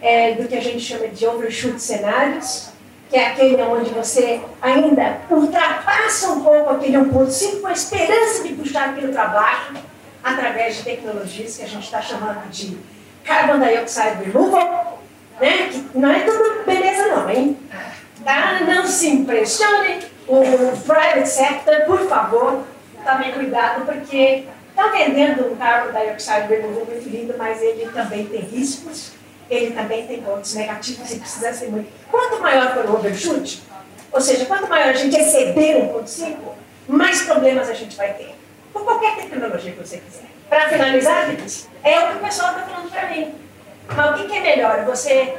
é, 0.00 0.34
do 0.34 0.48
que 0.48 0.56
a 0.56 0.60
gente 0.60 0.80
chama 0.80 1.08
de 1.08 1.26
overshoot 1.26 1.80
cenários, 1.80 2.70
que 3.08 3.16
é 3.16 3.28
aquele 3.28 3.62
onde 3.62 3.90
você 3.90 4.40
ainda 4.60 5.20
ultrapassa 5.30 6.30
um 6.30 6.42
pouco 6.42 6.70
aquele 6.70 6.98
1.5 6.98 7.60
com 7.60 7.66
a 7.66 7.72
esperança 7.72 8.42
de 8.42 8.54
puxar 8.54 8.90
aquilo 8.90 9.12
para 9.12 9.28
baixo 9.28 9.74
através 10.22 10.76
de 10.76 10.82
tecnologias 10.84 11.56
que 11.56 11.62
a 11.62 11.68
gente 11.68 11.84
está 11.84 12.02
chamando 12.02 12.48
de 12.50 12.78
carbon 13.24 13.58
dioxide 13.58 14.24
removal, 14.24 15.02
né? 15.40 15.68
que 15.68 15.98
não 15.98 16.10
é 16.10 16.20
tudo 16.20 16.64
beleza 16.66 17.06
não, 17.06 17.30
hein? 17.30 17.58
Tá? 18.24 18.60
Não 18.66 18.86
se 18.86 19.08
impressione, 19.08 20.00
o 20.26 20.42
private 20.86 21.28
sector, 21.28 21.86
por 21.86 22.06
favor, 22.08 22.62
tomem 23.04 23.32
cuidado, 23.32 23.86
porque 23.86 24.44
está 24.68 24.88
vendendo 24.88 25.50
um 25.50 25.56
carbon 25.56 25.98
dioxide 25.98 26.46
removal 26.48 26.84
muito 26.84 27.08
lindo, 27.08 27.34
mas 27.38 27.62
ele 27.62 27.88
também 27.90 28.26
tem 28.26 28.40
riscos 28.40 29.17
ele 29.50 29.74
também 29.74 30.06
tem 30.06 30.22
pontos 30.22 30.54
negativos 30.54 31.10
e 31.10 31.18
precisa 31.18 31.52
ser 31.52 31.68
muito. 31.68 31.88
Quanto 32.10 32.40
maior 32.40 32.74
for 32.74 32.84
o 32.86 32.96
overshoot, 32.96 33.62
ou 34.12 34.20
seja, 34.20 34.46
quanto 34.46 34.68
maior 34.68 34.88
a 34.88 34.92
gente 34.92 35.16
exceder 35.16 35.76
1.5, 35.76 36.36
mais 36.88 37.22
problemas 37.22 37.68
a 37.68 37.74
gente 37.74 37.96
vai 37.96 38.12
ter. 38.14 38.34
Com 38.72 38.80
qualquer 38.80 39.16
tecnologia 39.16 39.72
que 39.72 39.78
você 39.78 39.98
quiser. 39.98 40.28
Para 40.48 40.68
finalizar, 40.68 41.30
é 41.84 42.00
o 42.00 42.08
que 42.08 42.16
o 42.16 42.20
pessoal 42.20 42.50
está 42.52 42.62
falando 42.62 42.90
para 42.90 43.08
mim. 43.10 43.34
Mas 43.88 44.20
o 44.20 44.26
que 44.26 44.36
é 44.36 44.40
melhor? 44.40 44.84
Você 44.86 45.36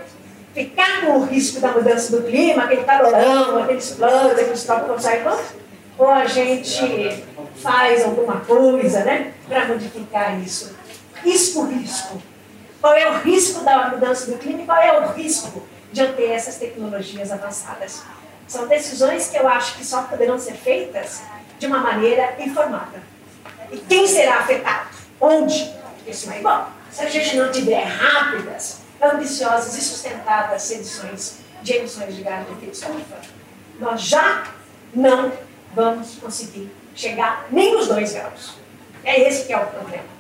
ficar 0.54 1.02
com 1.02 1.20
o 1.20 1.26
risco 1.26 1.60
da 1.60 1.72
mudança 1.72 2.16
do 2.16 2.24
clima, 2.24 2.64
aquele 2.64 2.84
calorão, 2.84 3.64
aqueles 3.64 3.92
planos, 3.92 4.32
aqueles 4.34 4.64
tópicos 4.64 5.06
ou 5.98 6.10
a 6.10 6.26
gente 6.26 7.24
faz 7.58 8.06
alguma 8.06 8.40
coisa 8.40 9.04
né, 9.04 9.34
para 9.48 9.68
modificar 9.68 10.40
isso? 10.40 10.76
Risco, 11.24 11.66
risco. 11.66 12.22
Qual 12.82 12.94
é 12.94 13.10
o 13.10 13.20
risco 13.20 13.64
da 13.64 13.90
mudança 13.90 14.32
do 14.32 14.38
clima 14.38 14.62
e 14.62 14.66
qual 14.66 14.78
é 14.78 15.00
o 15.00 15.12
risco 15.12 15.68
de 15.92 16.02
eu 16.02 16.16
ter 16.16 16.32
essas 16.32 16.56
tecnologias 16.56 17.32
avançadas? 17.32 18.04
São 18.48 18.68
decisões 18.68 19.28
que 19.28 19.38
eu 19.38 19.48
acho 19.48 19.76
que 19.78 19.86
só 19.86 20.04
poderão 20.04 20.40
ser 20.40 20.54
feitas 20.54 21.22
de 21.60 21.68
uma 21.68 21.80
maneira 21.80 22.36
informada. 22.40 23.04
E 23.72 23.78
quem 23.78 24.08
será 24.08 24.40
afetado? 24.40 24.90
Onde? 25.20 25.74
Isso 26.08 26.32
é 26.32 26.40
igual. 26.40 26.72
Se 26.90 27.04
a 27.04 27.10
gente 27.10 27.36
não 27.38 27.52
tiver 27.52 27.84
rápidas, 27.84 28.80
ambiciosas 29.02 29.78
e 29.78 29.82
sustentadas 29.82 30.70
reduções 30.70 31.40
de 31.62 31.74
emissões 31.74 32.16
de 32.16 32.24
gás 32.24 32.48
de 32.48 32.54
efeito 32.54 32.74
estufa, 32.74 33.18
nós 33.80 34.02
já 34.02 34.46
não 34.94 35.32
vamos 35.74 36.16
conseguir 36.16 36.72
chegar 36.96 37.46
nem 37.52 37.74
nos 37.76 37.88
dois 37.88 38.14
graus. 38.14 38.56
É 39.04 39.28
esse 39.28 39.46
que 39.46 39.54
é 39.54 39.58
o 39.58 39.68
problema. 39.68 40.19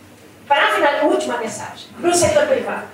Para 0.49 0.73
finalizar, 0.73 1.05
última 1.05 1.37
mensagem, 1.37 1.89
para 2.01 2.09
o 2.09 2.13
setor 2.15 2.47
privado. 2.47 2.87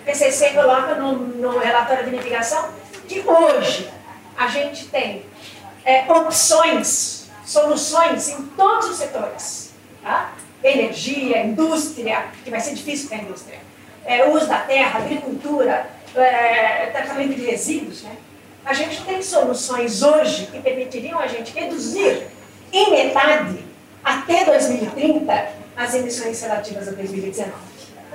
O 0.00 0.04
PCC 0.04 0.50
coloca 0.50 0.94
no, 0.94 1.18
no 1.18 1.58
relatório 1.58 2.04
de 2.04 2.12
mitigação 2.12 2.70
que 3.08 3.18
hoje 3.26 3.90
a 4.36 4.46
gente 4.46 4.86
tem 4.86 5.26
é, 5.84 6.04
opções, 6.08 7.28
soluções 7.44 8.28
em 8.28 8.42
todos 8.56 8.88
os 8.88 8.98
setores. 8.98 9.72
Tá? 10.00 10.32
Energia, 10.62 11.44
indústria, 11.44 12.26
que 12.44 12.50
vai 12.50 12.60
ser 12.60 12.74
difícil 12.74 13.08
para 13.08 13.18
a 13.18 13.22
indústria. 13.22 13.58
É, 14.04 14.28
uso 14.28 14.46
da 14.46 14.60
terra, 14.60 15.00
agricultura, 15.00 15.90
é, 16.14 16.86
tratamento 16.86 17.34
de 17.34 17.44
resíduos. 17.44 18.04
Né? 18.04 18.16
A 18.64 18.72
gente 18.74 19.02
tem 19.02 19.20
soluções 19.20 20.04
hoje 20.04 20.46
que 20.46 20.60
permitiriam 20.60 21.18
a 21.18 21.26
gente 21.26 21.52
reduzir 21.52 22.28
em 22.72 22.90
metade 22.92 23.58
até 24.04 24.44
2030 24.44 25.61
as 25.76 25.94
emissões 25.94 26.40
relativas 26.40 26.88
a 26.88 26.92
2019. 26.92 27.52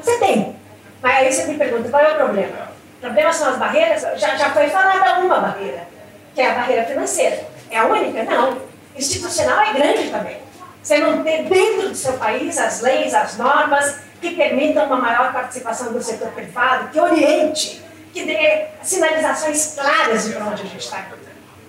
Você 0.01 0.17
tem. 0.19 0.55
Mas 1.01 1.15
aí 1.15 1.33
você 1.33 1.45
me 1.45 1.57
pergunta, 1.57 1.89
qual 1.89 2.03
é 2.03 2.13
o 2.13 2.15
problema? 2.15 2.71
O 2.97 3.01
problema 3.01 3.33
são 3.33 3.49
as 3.49 3.57
barreiras? 3.57 4.01
Já, 4.19 4.35
já 4.35 4.51
foi 4.51 4.69
falada 4.69 5.19
uma 5.19 5.39
barreira, 5.39 5.87
que 6.33 6.41
é 6.41 6.51
a 6.51 6.55
barreira 6.55 6.85
financeira. 6.85 7.45
É 7.69 7.77
a 7.77 7.85
única? 7.85 8.23
Não. 8.23 8.61
Institucional 8.95 9.59
é 9.61 9.73
grande 9.73 10.09
também. 10.09 10.37
Você 10.81 10.97
não 10.99 11.23
ter 11.23 11.43
dentro 11.43 11.89
do 11.89 11.95
seu 11.95 12.13
país 12.13 12.57
as 12.57 12.81
leis, 12.81 13.13
as 13.13 13.37
normas 13.37 13.99
que 14.21 14.35
permitam 14.35 14.85
uma 14.85 14.97
maior 14.97 15.31
participação 15.33 15.91
do 15.91 16.01
setor 16.01 16.29
privado, 16.29 16.89
que 16.89 16.99
oriente, 16.99 17.83
que 18.13 18.23
dê 18.23 18.65
sinalizações 18.81 19.75
claras 19.75 20.25
de 20.25 20.35
onde 20.37 20.53
a 20.61 20.65
gente 20.65 20.77
está. 20.77 21.05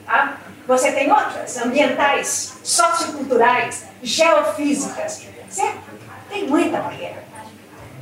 Tá? 0.06 0.38
Você 0.66 0.92
tem 0.92 1.10
outras, 1.10 1.58
ambientais, 1.58 2.54
socioculturais, 2.62 3.84
geofísicas, 4.02 5.22
Certo? 5.50 5.78
Tem 6.28 6.46
muita 6.48 6.80
barreira. 6.80 7.24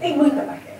Tem 0.01 0.17
muita 0.17 0.43
barreira. 0.43 0.77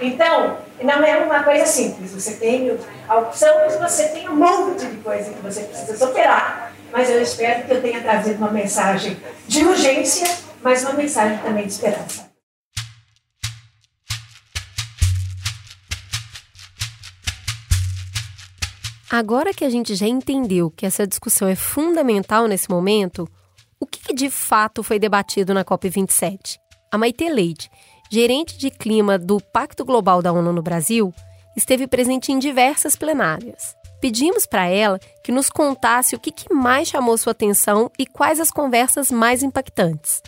Então, 0.00 0.58
não 0.82 1.04
é 1.04 1.18
uma 1.18 1.42
coisa 1.42 1.66
simples. 1.66 2.12
Você 2.12 2.36
tem 2.36 2.78
a 3.08 3.18
opção, 3.18 3.54
mas 3.58 3.76
você 3.78 4.08
tem 4.08 4.28
um 4.28 4.36
monte 4.36 4.86
de 4.86 4.96
coisa 4.98 5.30
que 5.30 5.40
você 5.40 5.62
precisa 5.64 5.96
superar. 5.96 6.72
Mas 6.90 7.08
eu 7.10 7.20
espero 7.22 7.66
que 7.66 7.72
eu 7.72 7.82
tenha 7.82 8.00
trazido 8.00 8.38
uma 8.38 8.50
mensagem 8.50 9.16
de 9.46 9.64
urgência, 9.64 10.26
mas 10.62 10.82
uma 10.82 10.94
mensagem 10.94 11.38
também 11.38 11.66
de 11.66 11.72
esperança. 11.72 12.30
Agora 19.10 19.52
que 19.52 19.64
a 19.64 19.70
gente 19.70 19.94
já 19.96 20.06
entendeu 20.06 20.70
que 20.70 20.86
essa 20.86 21.06
discussão 21.06 21.48
é 21.48 21.56
fundamental 21.56 22.46
nesse 22.46 22.70
momento, 22.70 23.28
o 23.80 23.86
que 23.86 24.12
de 24.12 24.28
fato 24.28 24.82
foi 24.82 24.98
debatido 24.98 25.54
na 25.54 25.64
COP27? 25.64 26.58
A 26.92 26.98
Maite 26.98 27.26
Leite, 27.30 27.70
gerente 28.12 28.58
de 28.58 28.70
clima 28.70 29.18
do 29.18 29.40
Pacto 29.40 29.84
Global 29.84 30.20
da 30.20 30.32
ONU 30.32 30.52
no 30.52 30.62
Brasil, 30.62 31.14
esteve 31.56 31.86
presente 31.86 32.30
em 32.30 32.38
diversas 32.38 32.94
plenárias. 32.94 33.74
Pedimos 33.98 34.44
para 34.44 34.66
ela 34.66 34.98
que 35.24 35.32
nos 35.32 35.48
contasse 35.48 36.14
o 36.14 36.18
que 36.18 36.32
mais 36.52 36.88
chamou 36.88 37.16
sua 37.16 37.32
atenção 37.32 37.90
e 37.98 38.06
quais 38.06 38.38
as 38.38 38.50
conversas 38.50 39.10
mais 39.10 39.42
impactantes. 39.42 40.22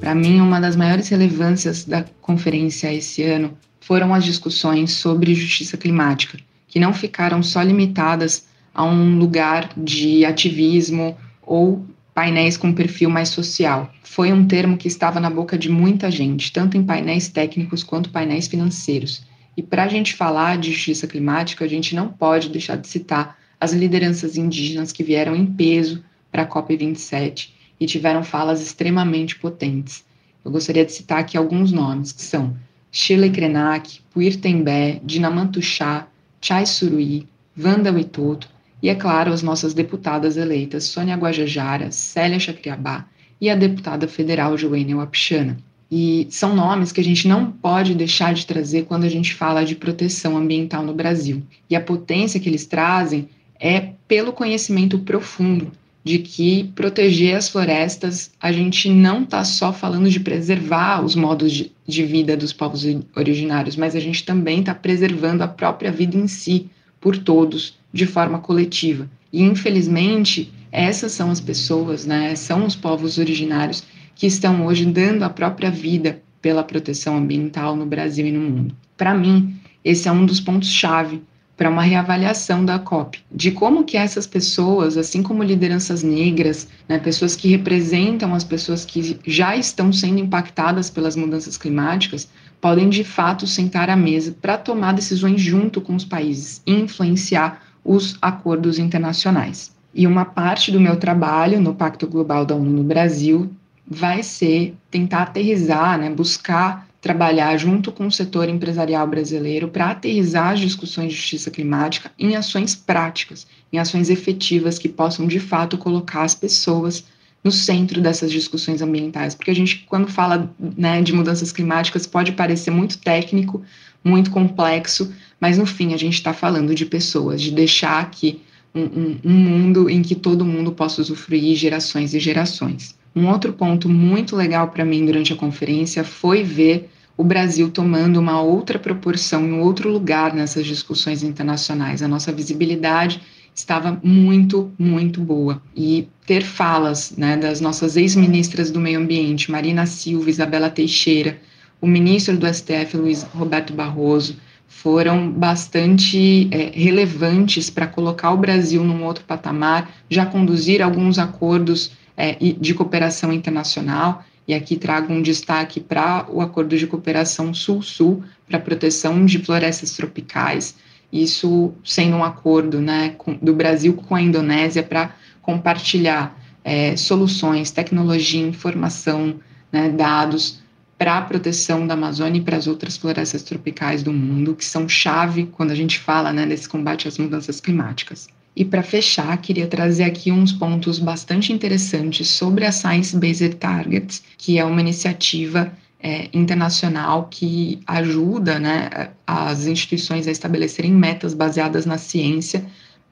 Para 0.00 0.14
mim, 0.14 0.40
uma 0.40 0.60
das 0.60 0.76
maiores 0.76 1.08
relevâncias 1.08 1.84
da 1.84 2.04
conferência 2.22 2.92
esse 2.94 3.22
ano 3.24 3.58
foram 3.86 4.12
as 4.12 4.24
discussões 4.24 4.94
sobre 4.94 5.32
justiça 5.32 5.76
climática, 5.76 6.36
que 6.66 6.80
não 6.80 6.92
ficaram 6.92 7.40
só 7.40 7.62
limitadas 7.62 8.48
a 8.74 8.84
um 8.84 9.16
lugar 9.16 9.70
de 9.76 10.24
ativismo 10.24 11.16
ou 11.40 11.86
painéis 12.12 12.56
com 12.56 12.74
perfil 12.74 13.08
mais 13.08 13.28
social. 13.28 13.94
Foi 14.02 14.32
um 14.32 14.44
termo 14.44 14.76
que 14.76 14.88
estava 14.88 15.20
na 15.20 15.30
boca 15.30 15.56
de 15.56 15.70
muita 15.70 16.10
gente, 16.10 16.50
tanto 16.52 16.76
em 16.76 16.82
painéis 16.82 17.28
técnicos 17.28 17.84
quanto 17.84 18.10
painéis 18.10 18.48
financeiros. 18.48 19.24
E 19.56 19.62
para 19.62 19.84
a 19.84 19.88
gente 19.88 20.14
falar 20.14 20.58
de 20.58 20.72
justiça 20.72 21.06
climática, 21.06 21.64
a 21.64 21.68
gente 21.68 21.94
não 21.94 22.08
pode 22.08 22.48
deixar 22.48 22.76
de 22.76 22.88
citar 22.88 23.38
as 23.60 23.72
lideranças 23.72 24.36
indígenas 24.36 24.90
que 24.90 25.04
vieram 25.04 25.36
em 25.36 25.46
peso 25.46 26.02
para 26.32 26.42
a 26.42 26.48
COP27 26.48 27.50
e 27.78 27.86
tiveram 27.86 28.24
falas 28.24 28.60
extremamente 28.60 29.36
potentes. 29.36 30.04
Eu 30.44 30.50
gostaria 30.50 30.84
de 30.84 30.90
citar 30.90 31.20
aqui 31.20 31.36
alguns 31.36 31.70
nomes, 31.70 32.10
que 32.10 32.22
são 32.22 32.56
Shirley 32.96 33.28
Krenak, 33.28 34.00
Puir 34.10 34.40
Tembé, 34.40 35.02
Dinamantuxá, 35.04 36.06
Chai 36.40 36.64
Suruí, 36.64 37.28
Wanda 37.54 37.92
Witoto 37.92 38.48
e, 38.82 38.88
é 38.88 38.94
claro, 38.94 39.34
as 39.34 39.42
nossas 39.42 39.74
deputadas 39.74 40.38
eleitas 40.38 40.84
Sônia 40.84 41.14
Guajajara, 41.14 41.90
Célia 41.92 42.40
Chacriabá 42.40 43.04
e 43.38 43.50
a 43.50 43.54
deputada 43.54 44.08
federal 44.08 44.56
Joênia 44.56 44.96
Wapichana. 44.96 45.58
E 45.92 46.26
são 46.30 46.56
nomes 46.56 46.90
que 46.90 47.02
a 47.02 47.04
gente 47.04 47.28
não 47.28 47.52
pode 47.52 47.94
deixar 47.94 48.32
de 48.32 48.46
trazer 48.46 48.86
quando 48.86 49.04
a 49.04 49.10
gente 49.10 49.34
fala 49.34 49.62
de 49.62 49.74
proteção 49.76 50.34
ambiental 50.34 50.82
no 50.82 50.94
Brasil. 50.94 51.42
E 51.68 51.76
a 51.76 51.80
potência 51.82 52.40
que 52.40 52.48
eles 52.48 52.64
trazem 52.64 53.28
é 53.60 53.90
pelo 54.08 54.32
conhecimento 54.32 54.98
profundo 55.00 55.70
de 56.06 56.20
que 56.20 56.70
proteger 56.76 57.34
as 57.34 57.48
florestas, 57.48 58.30
a 58.40 58.52
gente 58.52 58.88
não 58.88 59.24
está 59.24 59.42
só 59.42 59.72
falando 59.72 60.08
de 60.08 60.20
preservar 60.20 61.04
os 61.04 61.16
modos 61.16 61.50
de, 61.50 61.72
de, 61.84 62.04
vida 62.04 62.36
dos 62.36 62.52
povos 62.52 62.86
originários, 63.16 63.74
mas 63.74 63.96
a 63.96 63.98
gente 63.98 64.24
também 64.24 64.60
está 64.60 64.72
preservando 64.72 65.42
a 65.42 65.48
própria 65.48 65.90
vida 65.90 66.16
em 66.16 66.28
si, 66.28 66.70
por 67.00 67.18
todos, 67.18 67.76
de 67.92 68.06
forma 68.06 68.38
coletiva. 68.38 69.10
E, 69.32 69.42
infelizmente, 69.42 70.52
essas 70.70 71.10
são 71.10 71.28
as 71.28 71.40
pessoas, 71.40 72.06
né, 72.06 72.36
são 72.36 72.64
os 72.64 72.76
povos 72.76 73.18
originários 73.18 73.82
que 74.14 74.28
estão 74.28 74.64
hoje 74.64 74.86
dando 74.86 75.24
a 75.24 75.28
própria 75.28 75.72
vida 75.72 76.22
pela 76.40 76.62
proteção 76.62 77.16
ambiental 77.16 77.74
no 77.74 77.84
Brasil 77.84 78.28
e 78.28 78.30
no 78.30 78.42
mundo. 78.42 78.76
Para 78.96 79.12
mim, 79.12 79.56
esse 79.84 80.06
é 80.06 80.12
um 80.12 80.24
dos 80.24 80.38
pontos-chave 80.38 81.20
para 81.56 81.70
uma 81.70 81.82
reavaliação 81.82 82.64
da 82.64 82.78
COP, 82.78 83.24
de 83.32 83.50
como 83.50 83.84
que 83.84 83.96
essas 83.96 84.26
pessoas, 84.26 84.96
assim 84.96 85.22
como 85.22 85.42
lideranças 85.42 86.02
negras, 86.02 86.68
né, 86.86 86.98
pessoas 86.98 87.34
que 87.34 87.48
representam 87.48 88.34
as 88.34 88.44
pessoas 88.44 88.84
que 88.84 89.18
já 89.26 89.56
estão 89.56 89.92
sendo 89.92 90.20
impactadas 90.20 90.90
pelas 90.90 91.16
mudanças 91.16 91.56
climáticas, 91.56 92.28
podem 92.60 92.88
de 92.88 93.04
fato 93.04 93.46
sentar 93.46 93.88
à 93.88 93.96
mesa 93.96 94.36
para 94.40 94.58
tomar 94.58 94.92
decisões 94.92 95.40
junto 95.40 95.80
com 95.80 95.94
os 95.94 96.04
países 96.04 96.60
e 96.66 96.72
influenciar 96.72 97.62
os 97.82 98.18
acordos 98.20 98.78
internacionais. 98.78 99.74
E 99.94 100.06
uma 100.06 100.26
parte 100.26 100.70
do 100.70 100.80
meu 100.80 100.96
trabalho 100.96 101.60
no 101.60 101.74
Pacto 101.74 102.06
Global 102.06 102.44
da 102.44 102.54
ONU 102.54 102.70
no 102.70 102.82
Brasil 102.82 103.50
vai 103.88 104.22
ser 104.22 104.74
tentar 104.90 105.22
aterrizar, 105.22 105.98
né, 105.98 106.10
buscar 106.10 106.85
trabalhar 107.06 107.56
junto 107.56 107.92
com 107.92 108.08
o 108.08 108.10
setor 108.10 108.48
empresarial 108.48 109.06
brasileiro 109.06 109.68
para 109.68 109.90
aterrizar 109.90 110.54
as 110.54 110.58
discussões 110.58 111.12
de 111.12 111.16
justiça 111.16 111.52
climática 111.52 112.10
em 112.18 112.34
ações 112.34 112.74
práticas, 112.74 113.46
em 113.72 113.78
ações 113.78 114.10
efetivas 114.10 114.76
que 114.76 114.88
possam 114.88 115.28
de 115.28 115.38
fato 115.38 115.78
colocar 115.78 116.22
as 116.22 116.34
pessoas 116.34 117.04
no 117.44 117.52
centro 117.52 118.00
dessas 118.00 118.32
discussões 118.32 118.82
ambientais, 118.82 119.36
porque 119.36 119.52
a 119.52 119.54
gente, 119.54 119.84
quando 119.88 120.08
fala 120.08 120.52
né, 120.76 121.00
de 121.00 121.12
mudanças 121.12 121.52
climáticas, 121.52 122.08
pode 122.08 122.32
parecer 122.32 122.72
muito 122.72 122.98
técnico, 122.98 123.62
muito 124.02 124.32
complexo, 124.32 125.14
mas 125.40 125.56
no 125.58 125.64
fim 125.64 125.94
a 125.94 125.96
gente 125.96 126.14
está 126.14 126.32
falando 126.32 126.74
de 126.74 126.84
pessoas, 126.84 127.40
de 127.40 127.52
deixar 127.52 128.00
aqui 128.00 128.42
um, 128.74 128.82
um, 128.82 129.18
um 129.22 129.32
mundo 129.32 129.88
em 129.88 130.02
que 130.02 130.16
todo 130.16 130.44
mundo 130.44 130.72
possa 130.72 131.00
usufruir 131.00 131.54
gerações 131.54 132.14
e 132.14 132.18
gerações. 132.18 132.98
Um 133.14 133.28
outro 133.28 133.52
ponto 133.52 133.88
muito 133.88 134.34
legal 134.34 134.66
para 134.70 134.84
mim 134.84 135.06
durante 135.06 135.32
a 135.32 135.36
conferência 135.36 136.02
foi 136.02 136.42
ver 136.42 136.90
o 137.16 137.24
Brasil 137.24 137.70
tomando 137.70 138.18
uma 138.18 138.40
outra 138.42 138.78
proporção, 138.78 139.42
um 139.42 139.60
outro 139.60 139.90
lugar 139.90 140.34
nessas 140.34 140.66
discussões 140.66 141.22
internacionais. 141.22 142.02
A 142.02 142.08
nossa 142.08 142.30
visibilidade 142.30 143.22
estava 143.54 143.98
muito, 144.02 144.70
muito 144.78 145.20
boa. 145.20 145.62
E 145.74 146.08
ter 146.26 146.42
falas 146.42 147.14
né, 147.16 147.36
das 147.36 147.60
nossas 147.60 147.96
ex-ministras 147.96 148.70
do 148.70 148.78
Meio 148.78 149.00
Ambiente, 149.00 149.50
Marina 149.50 149.86
Silva, 149.86 150.28
Isabela 150.28 150.68
Teixeira, 150.68 151.38
o 151.80 151.86
ministro 151.86 152.36
do 152.36 152.46
STF, 152.46 152.96
Luiz 152.96 153.22
Roberto 153.22 153.72
Barroso, 153.72 154.36
foram 154.68 155.30
bastante 155.30 156.48
é, 156.50 156.70
relevantes 156.74 157.70
para 157.70 157.86
colocar 157.86 158.32
o 158.32 158.36
Brasil 158.36 158.84
num 158.84 159.04
outro 159.04 159.24
patamar, 159.24 159.90
já 160.10 160.26
conduzir 160.26 160.82
alguns 160.82 161.18
acordos 161.18 161.92
é, 162.16 162.34
de 162.34 162.74
cooperação 162.74 163.32
internacional 163.32 164.24
e 164.46 164.54
aqui 164.54 164.76
trago 164.76 165.12
um 165.12 165.20
destaque 165.20 165.80
para 165.80 166.26
o 166.30 166.40
Acordo 166.40 166.76
de 166.76 166.86
Cooperação 166.86 167.52
Sul-Sul 167.52 168.22
para 168.48 168.60
proteção 168.60 169.24
de 169.24 169.38
florestas 169.38 169.92
tropicais. 169.92 170.76
Isso 171.12 171.72
sendo 171.84 172.16
um 172.16 172.24
acordo 172.24 172.80
né, 172.80 173.14
com, 173.18 173.34
do 173.34 173.52
Brasil 173.52 173.94
com 173.94 174.14
a 174.14 174.22
Indonésia 174.22 174.82
para 174.82 175.14
compartilhar 175.42 176.38
é, 176.64 176.96
soluções, 176.96 177.70
tecnologia, 177.70 178.46
informação, 178.46 179.40
né, 179.72 179.88
dados 179.88 180.60
para 180.98 181.18
a 181.18 181.22
proteção 181.22 181.86
da 181.86 181.94
Amazônia 181.94 182.38
e 182.38 182.42
para 182.42 182.56
as 182.56 182.66
outras 182.66 182.96
florestas 182.96 183.42
tropicais 183.42 184.02
do 184.02 184.12
mundo, 184.12 184.54
que 184.54 184.64
são 184.64 184.88
chave 184.88 185.46
quando 185.46 185.70
a 185.70 185.74
gente 185.74 185.98
fala 185.98 186.32
né, 186.32 186.46
desse 186.46 186.68
combate 186.68 187.06
às 187.06 187.18
mudanças 187.18 187.60
climáticas. 187.60 188.28
E 188.56 188.64
para 188.64 188.82
fechar, 188.82 189.36
queria 189.36 189.66
trazer 189.66 190.04
aqui 190.04 190.32
uns 190.32 190.50
pontos 190.50 190.98
bastante 190.98 191.52
interessantes 191.52 192.28
sobre 192.28 192.64
a 192.64 192.72
Science 192.72 193.14
Based 193.14 193.54
Targets, 193.56 194.22
que 194.38 194.58
é 194.58 194.64
uma 194.64 194.80
iniciativa 194.80 195.70
é, 196.00 196.30
internacional 196.32 197.28
que 197.30 197.80
ajuda 197.86 198.58
né, 198.58 199.10
as 199.26 199.66
instituições 199.66 200.26
a 200.26 200.30
estabelecerem 200.30 200.90
metas 200.90 201.34
baseadas 201.34 201.84
na 201.84 201.98
ciência 201.98 202.64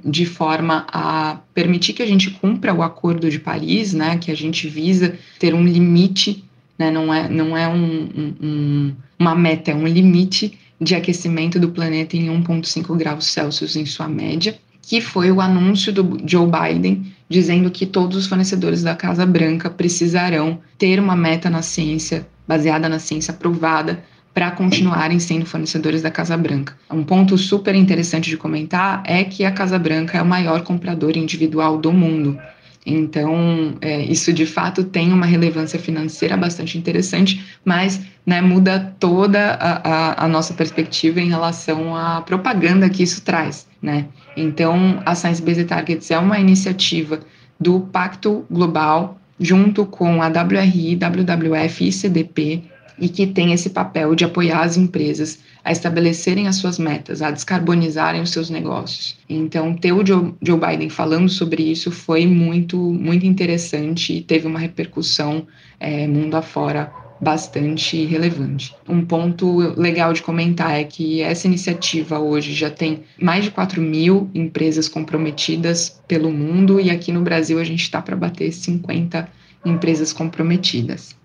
de 0.03 0.25
forma 0.25 0.87
a 0.91 1.41
permitir 1.53 1.93
que 1.93 2.03
a 2.03 2.07
gente 2.07 2.31
cumpra 2.31 2.73
o 2.73 2.83
Acordo 2.83 3.31
de 3.31 3.39
Paris, 3.39 3.93
né, 3.93 4.17
que 4.17 4.31
a 4.31 4.37
gente 4.37 4.67
visa 4.67 5.19
ter 5.39 5.55
um 5.55 5.65
limite, 5.65 6.43
né, 6.79 6.91
não 6.91 7.13
é, 7.13 7.29
não 7.29 7.55
é 7.55 7.69
um, 7.69 8.35
um, 8.41 8.95
uma 9.19 9.35
meta, 9.35 9.73
é 9.73 9.75
um 9.75 9.87
limite 9.87 10.59
de 10.81 10.95
aquecimento 10.95 11.61
do 11.61 11.69
planeta 11.69 12.17
em 12.17 12.29
1,5 12.29 12.97
graus 12.97 13.27
Celsius 13.27 13.77
em 13.77 13.85
sua 13.85 14.09
média 14.09 14.59
que 14.85 15.01
foi 15.01 15.31
o 15.31 15.41
anúncio 15.41 15.93
do 15.93 16.19
Joe 16.27 16.47
Biden 16.47 17.13
dizendo 17.29 17.71
que 17.71 17.87
todos 17.87 18.17
os 18.17 18.27
fornecedores 18.27 18.83
da 18.83 18.95
Casa 18.95 19.25
Branca 19.25 19.71
precisarão 19.71 20.61
ter 20.79 21.01
uma 21.01 21.17
meta 21.17 21.49
na 21.49 21.63
ciência, 21.63 22.27
baseada 22.47 22.89
na 22.89 22.99
ciência 22.99 23.33
aprovada, 23.33 24.05
para 24.35 24.51
continuarem 24.51 25.21
sendo 25.21 25.47
fornecedores 25.47 26.03
da 26.03 26.11
Casa 26.11 26.37
Branca. 26.37 26.77
Um 26.91 27.05
ponto 27.05 27.39
super 27.39 27.75
interessante 27.75 28.29
de 28.29 28.37
comentar 28.37 29.03
é 29.07 29.23
que 29.23 29.45
a 29.45 29.53
Casa 29.53 29.79
Branca 29.79 30.19
é 30.19 30.23
o 30.23 30.27
maior 30.27 30.63
comprador 30.63 31.17
individual 31.17 31.79
do 31.79 31.93
mundo. 31.93 32.37
Então, 32.85 33.77
é, 33.81 34.03
isso 34.03 34.33
de 34.33 34.45
fato 34.45 34.85
tem 34.85 35.13
uma 35.13 35.25
relevância 35.25 35.79
financeira 35.79 36.37
bastante 36.37 36.77
interessante, 36.77 37.43
mas 37.65 38.01
né, 38.27 38.43
muda 38.43 38.95
toda 38.99 39.53
a, 39.53 39.89
a, 39.89 40.25
a, 40.25 40.29
nossa 40.29 40.53
perspectiva 40.53 41.21
em 41.21 41.29
relação 41.29 41.97
à 41.97 42.21
propaganda 42.21 42.91
que 42.91 43.03
isso 43.03 43.23
traz. 43.23 43.67
Né? 43.85 44.07
Então, 44.35 45.03
a 45.05 45.15
Science 45.15 45.43
Based 45.43 45.67
Targets 45.67 46.11
é 46.11 46.19
uma 46.19 46.41
iniciativa 46.41 47.21
do 47.61 47.81
Pacto 47.81 48.47
Global, 48.51 49.21
junto 49.39 49.85
com 49.85 50.23
a 50.23 50.29
WRI, 50.29 50.97
WWF 50.97 51.87
e 51.87 51.93
CDP, 51.93 52.63
e 52.99 53.11
que 53.11 53.27
tem 53.27 53.53
esse 53.53 53.69
papel 53.69 54.15
de 54.15 54.25
apoiar 54.25 54.63
as 54.63 54.79
empresas 54.79 55.41
a 55.63 55.71
estabelecerem 55.71 56.49
as 56.49 56.57
suas 56.57 56.79
metas, 56.79 57.21
a 57.21 57.31
descarbonizarem 57.31 58.23
os 58.23 58.31
seus 58.31 58.49
negócios. 58.49 59.19
Então, 59.29 59.75
ter 59.75 59.93
o 59.93 60.07
Joe, 60.07 60.33
Joe 60.41 60.59
Biden 60.59 60.89
falando 60.89 61.29
sobre 61.29 61.63
isso 61.63 61.91
foi 61.91 62.27
muito, 62.27 62.79
muito 62.79 63.27
interessante 63.27 64.15
e 64.15 64.23
teve 64.23 64.47
uma 64.47 64.59
repercussão 64.59 65.47
é, 65.79 66.07
mundo 66.07 66.37
afora 66.37 66.91
bastante 67.25 68.05
relevante. 68.05 68.77
Um 68.87 69.05
ponto 69.05 69.59
legal 69.81 70.13
de 70.13 70.23
comentar 70.23 70.79
é 70.79 70.85
que 70.85 71.23
essa 71.23 71.47
iniciativa 71.47 72.19
hoje 72.19 72.53
já 72.53 72.71
tem 72.71 73.03
mais 73.21 73.45
de 73.45 73.51
4 73.51 73.81
mil 73.81 74.31
empresas 74.35 74.89
comprometidas 74.89 76.01
pelo 76.07 76.31
mundo 76.31 76.79
e 76.79 76.91
aqui 76.91 77.11
no 77.11 77.23
Brasil 77.23 77.59
a 77.59 77.65
gente 77.65 77.83
está 77.83 78.03
para 78.03 78.15
bater 78.15 78.53
50 78.53 79.27
empresas 79.65 80.13
comprometidas. 80.13 81.17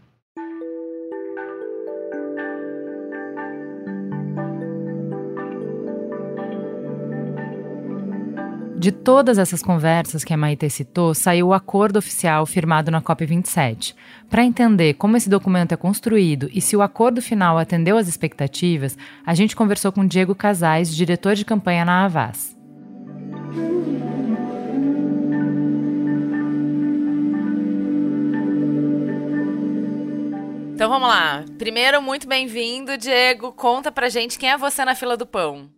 De 8.79 8.93
todas 8.93 9.37
essas 9.37 9.61
conversas 9.61 10.23
que 10.23 10.33
a 10.33 10.37
Maite 10.37 10.69
citou, 10.69 11.13
saiu 11.13 11.47
o 11.47 11.53
acordo 11.53 11.99
oficial 11.99 12.45
firmado 12.45 12.89
na 12.89 13.01
COP27. 13.01 13.93
Para 14.29 14.45
entender 14.45 14.93
como 14.93 15.17
esse 15.17 15.29
documento 15.29 15.73
é 15.73 15.75
construído 15.75 16.49
e 16.53 16.61
se 16.61 16.77
o 16.77 16.81
acordo 16.81 17.21
final 17.21 17.57
atendeu 17.57 17.97
às 17.97 18.07
expectativas, 18.07 18.97
a 19.25 19.33
gente 19.33 19.53
conversou 19.53 19.91
com 19.91 20.07
Diego 20.07 20.33
Casais, 20.33 20.95
diretor 20.95 21.35
de 21.35 21.43
campanha 21.43 21.83
na 21.83 22.05
Avaz. 22.05 22.57
Então 30.79 30.87
vamos 30.87 31.09
lá. 31.09 31.43
Primeiro, 31.57 32.01
muito 32.01 32.25
bem-vindo, 32.25 32.97
Diego. 32.97 33.51
Conta 33.51 33.91
pra 33.91 34.07
gente 34.07 34.39
quem 34.39 34.49
é 34.49 34.57
você 34.57 34.85
na 34.85 34.95
fila 34.95 35.17
do 35.17 35.25
pão. 35.25 35.69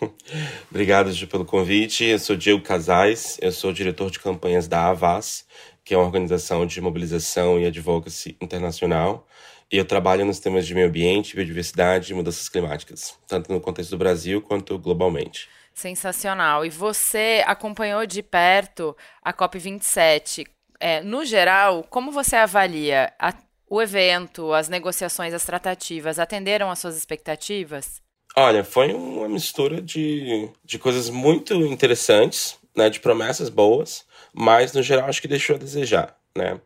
Obrigado, 0.70 1.12
Gi, 1.12 1.26
pelo 1.26 1.44
convite. 1.44 2.06
Eu 2.06 2.18
sou 2.18 2.34
Diego 2.34 2.62
Casais, 2.62 3.36
eu 3.42 3.52
sou 3.52 3.70
diretor 3.70 4.10
de 4.10 4.18
campanhas 4.18 4.66
da 4.66 4.86
Avas, 4.86 5.44
que 5.84 5.92
é 5.92 5.96
uma 5.98 6.06
organização 6.06 6.64
de 6.64 6.80
mobilização 6.80 7.60
e 7.60 7.66
advocacy 7.66 8.34
internacional. 8.40 9.28
E 9.70 9.76
eu 9.76 9.84
trabalho 9.84 10.24
nos 10.24 10.40
temas 10.40 10.66
de 10.66 10.74
meio 10.74 10.88
ambiente, 10.88 11.36
biodiversidade 11.36 12.10
e 12.10 12.16
mudanças 12.16 12.48
climáticas, 12.48 13.18
tanto 13.28 13.52
no 13.52 13.60
contexto 13.60 13.90
do 13.90 13.98
Brasil 13.98 14.40
quanto 14.40 14.78
globalmente. 14.78 15.50
Sensacional. 15.74 16.64
E 16.64 16.70
você 16.70 17.44
acompanhou 17.46 18.06
de 18.06 18.22
perto 18.22 18.96
a 19.22 19.34
COP27. 19.34 20.46
É, 20.82 21.02
no 21.02 21.26
geral, 21.26 21.84
como 21.90 22.10
você 22.10 22.36
avalia 22.36 23.12
a, 23.18 23.34
o 23.70 23.80
evento, 23.80 24.52
as 24.52 24.68
negociações, 24.68 25.32
as 25.32 25.44
tratativas, 25.44 26.18
atenderam 26.18 26.68
às 26.70 26.80
suas 26.80 26.96
expectativas? 26.96 28.02
Olha, 28.36 28.64
foi 28.64 28.92
uma 28.92 29.28
mistura 29.28 29.80
de, 29.80 30.48
de 30.64 30.76
coisas 30.76 31.08
muito 31.08 31.54
interessantes, 31.54 32.58
né, 32.76 32.90
de 32.90 32.98
promessas 32.98 33.48
boas, 33.48 34.04
mas 34.32 34.72
no 34.72 34.82
geral 34.82 35.08
acho 35.08 35.22
que 35.22 35.28
deixou 35.28 35.54
a 35.54 35.58
desejar, 35.58 36.16
né? 36.36 36.60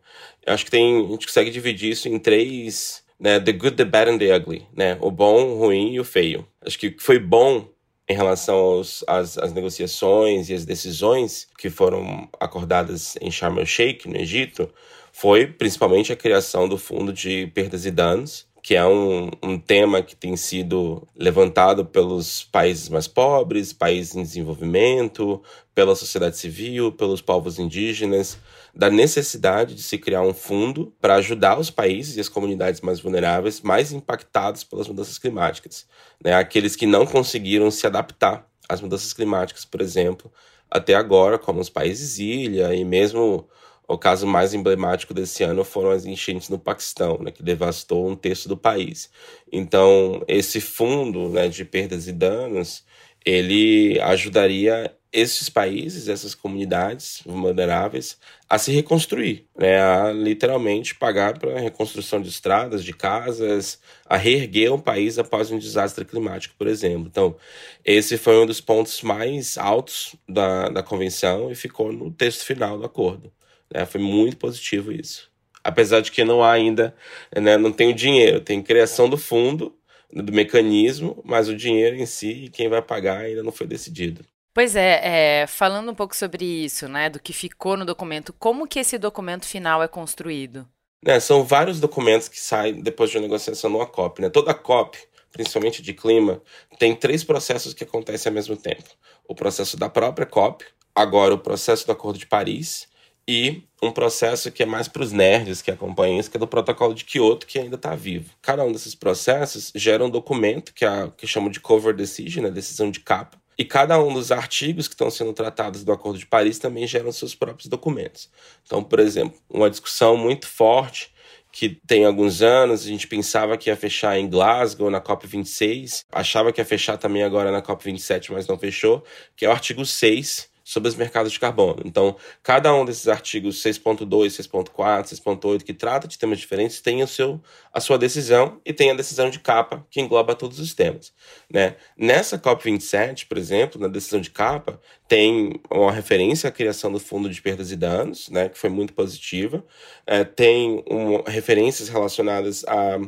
Acho 0.47 0.65
que 0.65 0.71
tem, 0.71 1.05
a 1.05 1.09
gente 1.11 1.27
consegue 1.27 1.51
dividir 1.51 1.91
isso 1.91 2.07
em 2.07 2.17
três, 2.17 3.03
né, 3.19 3.39
the 3.39 3.51
good, 3.51 3.75
the 3.75 3.85
bad 3.85 4.09
and 4.09 4.17
the 4.17 4.35
ugly, 4.35 4.67
né? 4.73 4.97
O 4.99 5.11
bom, 5.11 5.43
o 5.43 5.59
ruim 5.59 5.93
e 5.93 5.99
o 5.99 6.03
feio. 6.03 6.47
Acho 6.61 6.77
que 6.77 6.95
foi 6.97 7.19
bom 7.19 7.67
em 8.07 8.15
relação 8.15 8.55
aos, 8.55 9.03
às, 9.07 9.37
às 9.37 9.53
negociações 9.53 10.49
e 10.49 10.53
as 10.53 10.65
decisões 10.65 11.47
que 11.57 11.69
foram 11.69 12.29
acordadas 12.39 13.15
em 13.19 13.31
Sharm 13.31 13.57
el-Sheikh, 13.57 14.07
no 14.07 14.17
Egito, 14.17 14.69
foi 15.11 15.47
principalmente 15.47 16.11
a 16.11 16.15
criação 16.15 16.67
do 16.67 16.77
Fundo 16.77 17.11
de 17.11 17.47
Perdas 17.47 17.85
e 17.85 17.91
Danos, 17.91 18.45
que 18.61 18.75
é 18.75 18.85
um, 18.85 19.29
um 19.43 19.59
tema 19.59 20.01
que 20.01 20.15
tem 20.15 20.35
sido 20.35 21.07
levantado 21.15 21.85
pelos 21.85 22.43
países 22.43 22.89
mais 22.89 23.07
pobres, 23.07 23.71
países 23.71 24.15
em 24.15 24.23
desenvolvimento, 24.23 25.41
pela 25.73 25.95
sociedade 25.95 26.37
civil, 26.37 26.91
pelos 26.91 27.21
povos 27.21 27.59
indígenas, 27.59 28.39
da 28.75 28.89
necessidade 28.89 29.73
de 29.73 29.81
se 29.81 29.97
criar 29.97 30.21
um 30.21 30.33
fundo 30.33 30.93
para 30.99 31.15
ajudar 31.15 31.57
os 31.57 31.69
países 31.69 32.17
e 32.17 32.19
as 32.19 32.27
comunidades 32.27 32.81
mais 32.81 32.99
vulneráveis, 32.99 33.61
mais 33.61 33.93
impactados 33.93 34.65
pelas 34.65 34.87
mudanças 34.87 35.17
climáticas. 35.17 35.87
Né? 36.21 36.33
Aqueles 36.33 36.75
que 36.75 36.85
não 36.85 37.05
conseguiram 37.05 37.71
se 37.71 37.87
adaptar 37.87 38.45
às 38.67 38.81
mudanças 38.81 39.13
climáticas, 39.13 39.63
por 39.63 39.81
exemplo, 39.81 40.31
até 40.69 40.93
agora, 40.93 41.39
como 41.39 41.61
os 41.61 41.69
países 41.69 42.19
ilha 42.19 42.75
e 42.75 42.83
mesmo 42.83 43.47
o 43.87 43.97
caso 43.97 44.27
mais 44.27 44.53
emblemático 44.53 45.13
desse 45.13 45.43
ano 45.43 45.63
foram 45.63 45.91
as 45.91 46.05
enchentes 46.05 46.49
no 46.49 46.59
Paquistão, 46.59 47.19
né, 47.19 47.31
que 47.31 47.43
devastou 47.43 48.09
um 48.09 48.15
terço 48.15 48.49
do 48.49 48.57
país. 48.57 49.09
Então, 49.51 50.23
esse 50.27 50.59
fundo 50.59 51.29
né, 51.29 51.47
de 51.47 51.63
perdas 51.63 52.07
e 52.07 52.11
danos, 52.11 52.83
ele 53.23 53.99
ajudaria 54.01 54.91
esses 55.15 55.49
países, 55.49 56.09
essas 56.09 56.35
comunidades 56.35 57.21
vulneráveis, 57.25 58.19
a 58.49 58.57
se 58.57 58.69
reconstruir, 58.73 59.47
né, 59.57 59.81
a 59.81 60.11
literalmente 60.11 60.93
pagar 60.93 61.39
para 61.39 61.55
a 61.55 61.59
reconstrução 61.59 62.21
de 62.21 62.27
estradas, 62.27 62.83
de 62.83 62.91
casas, 62.91 63.79
a 64.05 64.17
reerguer 64.17 64.73
um 64.73 64.79
país 64.79 65.17
após 65.17 65.51
um 65.51 65.57
desastre 65.57 66.03
climático, 66.03 66.53
por 66.57 66.67
exemplo. 66.67 67.07
Então, 67.07 67.37
esse 67.85 68.17
foi 68.17 68.37
um 68.37 68.45
dos 68.45 68.59
pontos 68.59 69.01
mais 69.01 69.57
altos 69.57 70.17
da, 70.27 70.67
da 70.67 70.83
convenção 70.83 71.49
e 71.49 71.55
ficou 71.55 71.93
no 71.93 72.11
texto 72.11 72.43
final 72.43 72.77
do 72.77 72.85
acordo. 72.85 73.31
Né? 73.73 73.85
Foi 73.85 74.01
muito 74.01 74.35
positivo 74.35 74.91
isso. 74.91 75.31
Apesar 75.63 76.01
de 76.01 76.11
que 76.11 76.25
não 76.25 76.43
há 76.43 76.51
ainda, 76.51 76.93
né, 77.33 77.57
não 77.57 77.71
tem 77.71 77.89
o 77.89 77.95
dinheiro, 77.95 78.41
tem 78.41 78.61
criação 78.61 79.09
do 79.09 79.17
fundo, 79.17 79.73
do 80.11 80.33
mecanismo, 80.33 81.23
mas 81.23 81.47
o 81.47 81.55
dinheiro 81.55 81.95
em 81.95 82.05
si, 82.05 82.49
quem 82.51 82.67
vai 82.67 82.81
pagar 82.81 83.21
ainda 83.21 83.41
não 83.41 83.51
foi 83.51 83.65
decidido. 83.65 84.25
Pois 84.55 84.73
é, 84.73 85.41
é, 85.41 85.47
falando 85.47 85.91
um 85.91 85.93
pouco 85.93 86.15
sobre 86.15 86.45
isso, 86.45 86.87
né, 86.87 87.09
do 87.09 87.19
que 87.19 87.33
ficou 87.33 87.75
no 87.75 87.83
documento, 87.83 88.31
como 88.39 88.65
que 88.65 88.79
esse 88.79 88.97
documento 88.97 89.45
final 89.45 89.83
é 89.83 89.87
construído? 89.89 90.65
É, 91.05 91.19
são 91.19 91.43
vários 91.43 91.81
documentos 91.81 92.29
que 92.29 92.39
saem 92.39 92.81
depois 92.81 93.11
de 93.11 93.17
uma 93.17 93.23
negociação 93.23 93.69
numa 93.69 93.85
COP. 93.85 94.21
Né? 94.21 94.29
Toda 94.29 94.53
COP, 94.53 94.97
principalmente 95.29 95.81
de 95.81 95.93
clima, 95.93 96.41
tem 96.79 96.95
três 96.95 97.21
processos 97.21 97.73
que 97.73 97.83
acontecem 97.83 98.29
ao 98.29 98.33
mesmo 98.33 98.55
tempo. 98.55 98.85
O 99.27 99.35
processo 99.35 99.75
da 99.75 99.89
própria 99.89 100.25
COP, 100.25 100.63
agora 100.95 101.33
o 101.33 101.37
processo 101.37 101.85
do 101.85 101.91
Acordo 101.91 102.17
de 102.17 102.25
Paris 102.25 102.87
e 103.27 103.61
um 103.83 103.91
processo 103.91 104.49
que 104.53 104.63
é 104.63 104.65
mais 104.65 104.87
para 104.87 105.03
os 105.03 105.11
nerds 105.11 105.61
que 105.61 105.69
acompanham 105.69 106.17
isso, 106.17 106.31
que 106.31 106.37
é 106.37 106.39
do 106.39 106.47
protocolo 106.47 106.93
de 106.93 107.03
Kyoto, 107.03 107.45
que 107.45 107.59
ainda 107.59 107.75
está 107.75 107.93
vivo. 107.93 108.29
Cada 108.41 108.63
um 108.63 108.71
desses 108.71 108.95
processos 108.95 109.73
gera 109.75 110.05
um 110.05 110.09
documento 110.09 110.73
que, 110.73 110.85
é, 110.85 111.11
que 111.17 111.27
chamam 111.27 111.49
de 111.49 111.59
cover 111.59 111.93
decision, 111.93 112.45
a 112.45 112.47
né, 112.47 112.53
decisão 112.53 112.89
de 112.89 113.01
capa, 113.01 113.37
e 113.57 113.63
cada 113.63 114.01
um 114.01 114.13
dos 114.13 114.31
artigos 114.31 114.87
que 114.87 114.93
estão 114.93 115.09
sendo 115.09 115.33
tratados 115.33 115.83
do 115.83 115.91
Acordo 115.91 116.19
de 116.19 116.25
Paris 116.25 116.59
também 116.59 116.85
geram 116.85 117.11
seus 117.11 117.33
próprios 117.33 117.67
documentos. 117.67 118.29
Então, 118.65 118.83
por 118.83 118.99
exemplo, 118.99 119.39
uma 119.49 119.69
discussão 119.69 120.17
muito 120.17 120.47
forte 120.47 121.13
que 121.51 121.69
tem 121.87 122.03
alguns 122.03 122.41
anos, 122.41 122.83
a 122.83 122.87
gente 122.87 123.07
pensava 123.07 123.57
que 123.57 123.69
ia 123.69 123.77
fechar 123.77 124.19
em 124.19 124.29
Glasgow 124.29 124.91
na 124.91 124.99
COP26, 124.99 126.03
achava 126.11 126.51
que 126.51 126.59
ia 126.59 126.65
fechar 126.65 126.97
também 126.97 127.23
agora 127.23 127.49
na 127.49 127.61
COP27, 127.61 128.31
mas 128.31 128.45
não 128.45 128.59
fechou, 128.59 129.01
que 129.37 129.45
é 129.45 129.49
o 129.49 129.53
artigo 129.53 129.85
6 129.85 130.49
sobre 130.65 130.89
os 130.89 130.95
mercados 130.95 131.31
de 131.31 131.39
carbono. 131.39 131.83
Então, 131.85 132.15
cada 132.41 132.73
um 132.73 132.83
desses 132.83 133.07
artigos 133.07 133.61
6.2, 133.61 134.07
6.4, 134.07 135.03
6.8 135.03 135.63
que 135.63 135.73
trata 135.73 136.07
de 136.07 136.17
temas 136.17 136.39
diferentes 136.39 136.81
tem 136.81 137.03
o 137.03 137.07
seu, 137.07 137.39
a 137.71 137.79
sua 137.79 137.99
decisão 137.99 138.59
e 138.65 138.73
tem 138.73 138.89
a 138.89 138.95
decisão 138.95 139.29
de 139.29 139.39
capa 139.39 139.85
que 139.91 140.01
engloba 140.01 140.33
todos 140.33 140.59
os 140.59 140.73
temas. 140.73 141.13
Né? 141.47 141.75
Nessa 141.95 142.39
COP27, 142.39 143.27
por 143.27 143.37
exemplo, 143.37 143.79
na 143.79 143.87
decisão 143.87 144.19
de 144.19 144.31
capa, 144.31 144.81
tem 145.07 145.61
uma 145.69 145.91
referência 145.91 146.47
à 146.49 146.51
criação 146.51 146.91
do 146.91 146.99
Fundo 146.99 147.29
de 147.29 147.39
Perdas 147.39 147.71
e 147.71 147.75
Danos, 147.75 148.27
né, 148.29 148.49
que 148.49 148.57
foi 148.57 148.71
muito 148.71 148.91
positiva. 148.91 149.63
É, 150.07 150.23
tem 150.23 150.83
um, 150.89 151.21
referências 151.27 151.89
relacionadas 151.89 152.65
a 152.65 152.99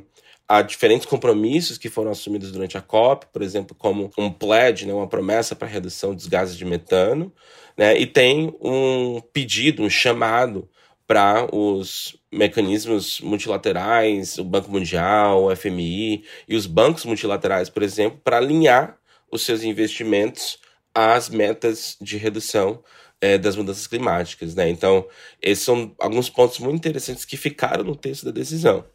a 0.48 0.62
diferentes 0.62 1.06
compromissos 1.06 1.78
que 1.78 1.90
foram 1.90 2.12
assumidos 2.12 2.52
durante 2.52 2.78
a 2.78 2.82
COP, 2.82 3.26
por 3.34 3.42
exemplo, 3.42 3.76
como 3.76 4.10
um 4.18 4.32
pledge, 4.32 4.86
né, 4.86 4.94
uma 4.94 5.08
promessa 5.08 5.56
para 5.56 5.68
redução 5.68 6.16
dos 6.16 6.28
gases 6.28 6.58
de 6.58 6.64
metano, 6.64 7.34
né, 7.78 7.98
e 8.00 8.08
tem 8.08 8.56
um 8.62 9.20
pedido, 9.34 9.84
um 9.84 9.90
chamado 9.90 10.70
para 11.06 11.54
os 11.54 12.18
mecanismos 12.32 13.20
multilaterais, 13.22 14.38
o 14.38 14.44
Banco 14.44 14.72
Mundial, 14.72 15.46
o 15.46 15.56
FMI 15.56 16.24
e 16.48 16.56
os 16.56 16.66
bancos 16.66 17.06
multilaterais, 17.06 17.70
por 17.70 17.84
exemplo, 17.84 18.20
para 18.24 18.38
alinhar 18.38 18.98
os 19.32 19.44
seus 19.44 19.64
investimentos 19.64 20.60
às 20.94 21.30
metas 21.30 21.98
de 22.02 22.18
redução 22.18 22.84
é, 23.22 23.38
das 23.38 23.56
mudanças 23.56 23.88
climáticas. 23.88 24.56
Né? 24.56 24.70
Então, 24.70 25.08
esses 25.42 25.64
são 25.64 25.96
alguns 26.00 26.30
pontos 26.30 26.60
muito 26.60 26.76
interessantes 26.76 27.26
que 27.26 27.38
ficaram 27.38 27.84
no 27.84 27.96
texto 27.96 28.26
da 28.26 28.32
decisão. 28.32 28.86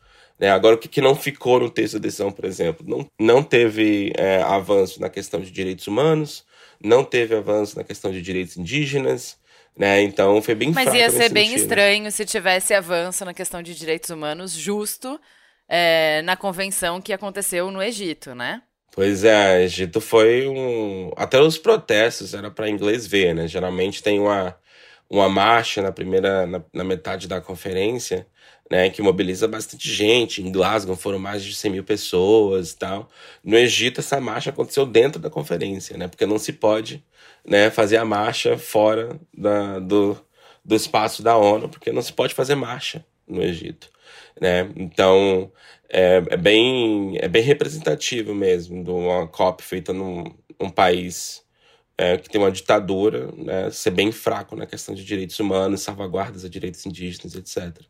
Né? 0.42 0.50
Agora, 0.50 0.74
o 0.74 0.78
que, 0.78 0.88
que, 0.88 1.00
não 1.00 1.14
ficou 1.14 1.61
no 1.61 1.70
texto 1.70 1.94
da 1.94 2.00
decisão, 2.00 2.33
por 2.33 2.44
exemplo? 2.44 2.85
Não, 2.85 3.07
não 3.16 3.44
teve 3.44 4.12
é, 4.16 4.42
avanço 4.42 5.00
na 5.00 5.09
questão 5.09 5.40
de 5.40 5.52
direitos 5.52 5.87
humanos, 5.87 6.44
não 6.83 7.05
teve 7.05 7.37
avanço 7.37 7.78
na 7.78 7.85
questão 7.85 8.11
de 8.11 8.20
direitos 8.20 8.57
indígenas, 8.57 9.38
né? 9.78 10.02
Então 10.02 10.42
foi 10.42 10.57
bem 10.57 10.72
Mas 10.72 10.92
ia 10.92 11.09
ser 11.11 11.28
bem 11.28 11.50
sentido. 11.50 11.62
estranho 11.62 12.11
se 12.11 12.24
tivesse 12.24 12.74
avanço 12.74 13.24
na 13.24 13.33
questão 13.33 13.62
de 13.62 13.72
direitos 13.72 14.11
humanos 14.11 14.50
justo 14.50 15.16
é, 15.68 16.22
na 16.22 16.37
convenção 16.37 17.00
que 17.00 17.12
aconteceu 17.12 17.70
no 17.70 17.81
Egito, 17.81 18.35
né? 18.35 18.62
Pois 18.90 19.22
é, 19.22 19.62
Egito 19.62 20.00
foi 20.00 20.48
um. 20.48 21.12
Até 21.16 21.40
os 21.40 21.57
protestos 21.57 22.35
era 22.35 22.50
para 22.50 22.68
inglês 22.68 23.07
ver, 23.07 23.33
né? 23.33 23.46
Geralmente 23.46 24.02
tem 24.02 24.18
uma, 24.18 24.57
uma 25.12 25.29
marcha 25.29 25.83
na 25.83 25.92
primeira, 25.92 26.46
na, 26.46 26.62
na 26.72 26.83
metade 26.83 27.29
da 27.29 27.38
conferência 27.38 28.27
né, 28.70 28.88
que 28.88 29.03
mobiliza 29.03 29.46
bastante 29.46 29.92
gente. 29.92 30.40
Em 30.40 30.51
Glasgow 30.51 30.96
foram 30.96 31.18
mais 31.18 31.44
de 31.44 31.55
100 31.55 31.70
mil 31.70 31.85
pessoas 31.85 32.70
e 32.70 32.79
tal. 32.79 33.11
No 33.44 33.59
Egito, 33.59 34.01
essa 34.01 34.18
marcha 34.18 34.48
aconteceu 34.48 34.87
dentro 34.87 35.20
da 35.20 35.29
conferência, 35.29 35.98
né, 35.98 36.09
porque 36.09 36.25
não 36.25 36.38
se 36.38 36.55
pode 36.55 37.05
né, 37.44 37.70
fazer 37.70 37.98
a 37.98 38.05
marcha 38.07 38.57
fora 38.57 39.20
da, 39.37 39.79
do, 39.81 40.16
do 40.64 40.75
espaço 40.75 41.22
da 41.22 41.37
ONU, 41.37 41.68
porque 41.68 41.92
não 41.92 42.01
se 42.01 42.14
pode 42.14 42.33
fazer 42.33 42.55
marcha 42.55 43.05
no 43.29 43.42
Egito. 43.42 43.90
Né? 44.40 44.70
Então, 44.75 45.53
é, 45.90 46.22
é, 46.31 46.37
bem, 46.38 47.18
é 47.20 47.29
bem 47.29 47.42
representativo 47.42 48.35
mesmo 48.35 48.83
de 48.83 48.90
uma 48.90 49.29
COP 49.29 49.62
feita 49.62 49.92
num, 49.92 50.25
num 50.59 50.70
país 50.70 51.41
é, 52.02 52.18
que 52.18 52.28
tem 52.28 52.40
uma 52.40 52.50
ditadura, 52.50 53.30
né, 53.36 53.70
ser 53.70 53.92
bem 53.92 54.10
fraco 54.10 54.56
na 54.56 54.66
questão 54.66 54.92
de 54.92 55.04
direitos 55.04 55.38
humanos, 55.38 55.82
salvaguardas 55.82 56.44
a 56.44 56.48
direitos 56.48 56.84
indígenas, 56.84 57.36
etc. 57.36 57.80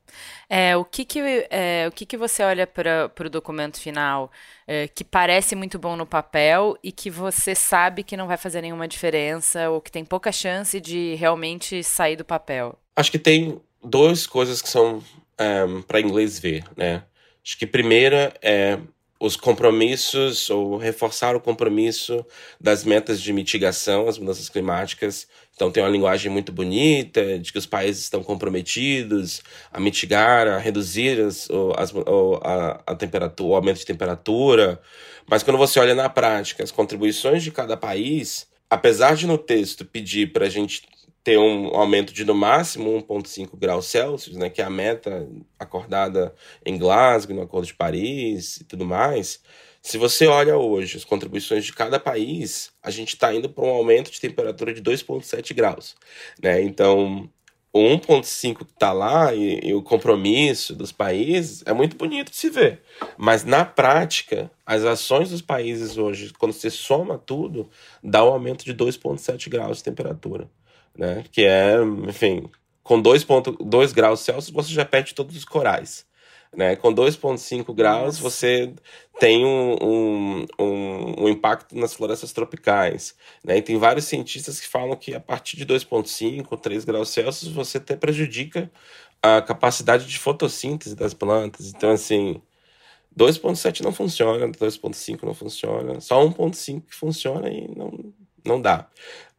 É, 0.51 0.77
o 0.77 0.85
que 0.85 1.07
que, 1.07 1.47
é, 1.49 1.87
o 1.89 1.93
que, 1.93 2.05
que 2.05 2.19
você 2.19 2.43
olha 2.43 2.67
para 2.67 3.11
o 3.25 3.31
documento 3.31 3.81
final 3.81 4.31
é, 4.67 4.87
que 4.87 5.03
parece 5.03 5.57
muito 5.57 5.79
bom 5.79 5.97
no 5.97 6.05
papel 6.05 6.77
e 6.85 6.93
que 6.93 7.09
você 7.09 7.55
sabe 7.55 8.03
que 8.03 8.15
não 8.15 8.27
vai 8.27 8.37
fazer 8.37 8.61
nenhuma 8.61 8.87
diferença 8.87 9.71
ou 9.71 9.81
que 9.81 9.91
tem 9.91 10.05
pouca 10.05 10.31
chance 10.31 10.79
de 10.79 11.15
realmente 11.15 11.83
sair 11.83 12.17
do 12.17 12.25
papel? 12.25 12.79
Acho 12.95 13.11
que 13.11 13.19
tem 13.19 13.63
duas 13.83 14.27
coisas 14.27 14.61
que 14.61 14.69
são 14.69 15.03
é, 15.39 15.65
para 15.89 16.01
inglês 16.01 16.39
ver, 16.39 16.65
né? 16.77 17.03
Acho 17.43 17.59
que 17.59 17.67
primeira 17.67 18.35
é 18.43 18.79
os 19.23 19.37
compromissos 19.37 20.51
ou 20.51 20.77
reforçar 20.77 21.37
o 21.37 21.41
compromisso 21.41 22.27
das 22.61 22.83
metas 22.83 23.21
de 23.21 23.33
mitigação 23.33 24.09
às 24.09 24.19
mudanças 24.19 24.49
climáticas. 24.49 25.29
Então 25.55 25.71
tem 25.71 25.81
uma 25.81 25.89
linguagem 25.89 26.29
muito 26.29 26.51
bonita 26.51 27.39
de 27.39 27.53
que 27.53 27.59
os 27.59 27.65
países 27.65 28.03
estão 28.03 28.25
comprometidos 28.25 29.41
a 29.73 29.79
mitigar, 29.79 30.49
a 30.49 30.59
reduzir 30.59 31.21
as, 31.21 31.49
as, 31.77 31.93
a, 32.43 32.83
a 32.85 32.95
temperatura, 32.97 33.49
o 33.49 33.55
aumento 33.55 33.79
de 33.79 33.87
temperatura. 33.87 34.81
Mas 35.25 35.45
quando 35.45 35.57
você 35.57 35.79
olha 35.79 35.95
na 35.95 36.09
prática 36.09 36.65
as 36.65 36.73
contribuições 36.73 37.45
de 37.45 37.53
cada 37.53 37.77
país, 37.77 38.49
apesar 38.69 39.15
de 39.15 39.29
no 39.29 39.39
texto 39.39 39.85
pedir 39.85 40.33
para 40.33 40.47
a 40.47 40.51
gente 40.51 40.83
ter 41.25 41.39
um 41.39 41.69
aumento 41.77 42.13
de 42.13 42.25
no 42.25 42.35
máximo 42.35 43.03
1,5 43.03 43.57
graus 43.57 43.87
Celsius, 43.87 44.37
né, 44.37 44.51
que 44.51 44.61
é 44.61 44.65
a 44.65 44.71
meta 44.71 45.29
acordada 45.59 46.35
em 46.65 46.77
Glasgow, 46.77 47.37
no 47.37 47.43
Acordo 47.43 47.67
de 47.67 47.75
Paris 47.75 48.59
e 48.59 48.65
tudo 48.65 48.85
mais. 48.85 49.41
Se 49.81 49.99
você 49.99 50.27
olha 50.27 50.57
hoje 50.57 50.97
as 50.97 51.05
contribuições 51.05 51.65
de 51.65 51.73
cada 51.73 51.99
país, 51.99 52.73
a 52.83 52.91
gente 52.91 53.15
está 53.15 53.35
indo 53.35 53.49
para 53.49 53.65
um 53.65 53.69
aumento 53.69 54.11
de 54.11 54.21
temperatura 54.21 54.73
de 54.73 54.81
2,7 54.81 55.55
graus. 55.55 55.97
Né? 56.41 56.63
Então, 56.63 57.29
o 57.73 57.81
1,5 57.81 58.59
que 58.59 58.65
está 58.65 58.93
lá 58.93 59.35
e, 59.35 59.61
e, 59.61 59.75
o 59.75 59.83
compromisso 59.83 60.75
dos 60.75 60.93
países 60.93 61.65
é 61.67 61.73
muito 61.73 61.97
bonito 61.97 62.31
de 62.31 62.37
se 62.37 62.49
ver. 62.49 62.83
Mas, 63.17 63.45
na 63.45 63.65
prática, 63.65 64.51
as 64.65 64.85
ações 64.85 65.31
dos 65.31 65.43
países 65.43 65.99
hoje, 65.99 66.33
quando 66.39 66.53
você 66.53 66.71
soma 66.71 67.19
tudo, 67.19 67.69
dá 68.03 68.25
um 68.25 68.29
aumento 68.29 68.65
de 68.65 68.75
2,7 68.75 69.49
graus 69.49 69.79
de 69.79 69.85
temperatura 69.85 70.49
né? 70.97 71.25
Que 71.31 71.45
é, 71.45 71.77
enfim, 72.09 72.49
com 72.83 73.03
2,2 73.03 73.93
graus 73.93 74.21
Celsius 74.21 74.51
você 74.51 74.73
já 74.73 74.85
perde 74.85 75.15
todos 75.15 75.37
os 75.37 75.45
corais. 75.45 76.07
Né? 76.55 76.77
Com 76.77 76.95
2,5 76.95 77.75
graus 77.75 78.19
você 78.19 78.75
tem 79.19 79.45
um, 79.45 79.77
um, 79.81 80.47
um, 80.59 81.25
um, 81.25 81.29
impacto 81.29 81.75
nas 81.75 81.95
florestas 81.95 82.33
tropicais. 82.33 83.15
Né? 83.43 83.59
E 83.59 83.63
tem 83.63 83.79
vários 83.79 84.05
cientistas 84.05 84.61
que 84.61 84.69
falam 84.69 84.95
que 84.97 85.15
a 85.15 85.21
partir 85.21 85.57
de 85.57 85.65
2,5, 85.65 86.61
3 86.61 86.85
graus 86.85 87.09
Celsius 87.09 87.53
você 87.53 87.79
até 87.79 87.97
prejudica 87.97 88.71
a 89.23 89.41
capacidade 89.41 90.07
de 90.07 90.19
fotossíntese 90.19 90.95
das 90.95 91.15
plantas. 91.15 91.69
Então, 91.69 91.91
assim, 91.91 92.43
2,7 93.17 93.81
não 93.81 93.93
funciona, 93.93 94.49
2,5 94.49 95.23
não 95.23 95.35
funciona, 95.35 96.01
só 96.01 96.23
1,5 96.23 96.83
que 96.83 96.95
funciona 96.95 97.49
e 97.49 97.69
não, 97.75 98.13
não 98.45 98.61
dá. 98.61 98.89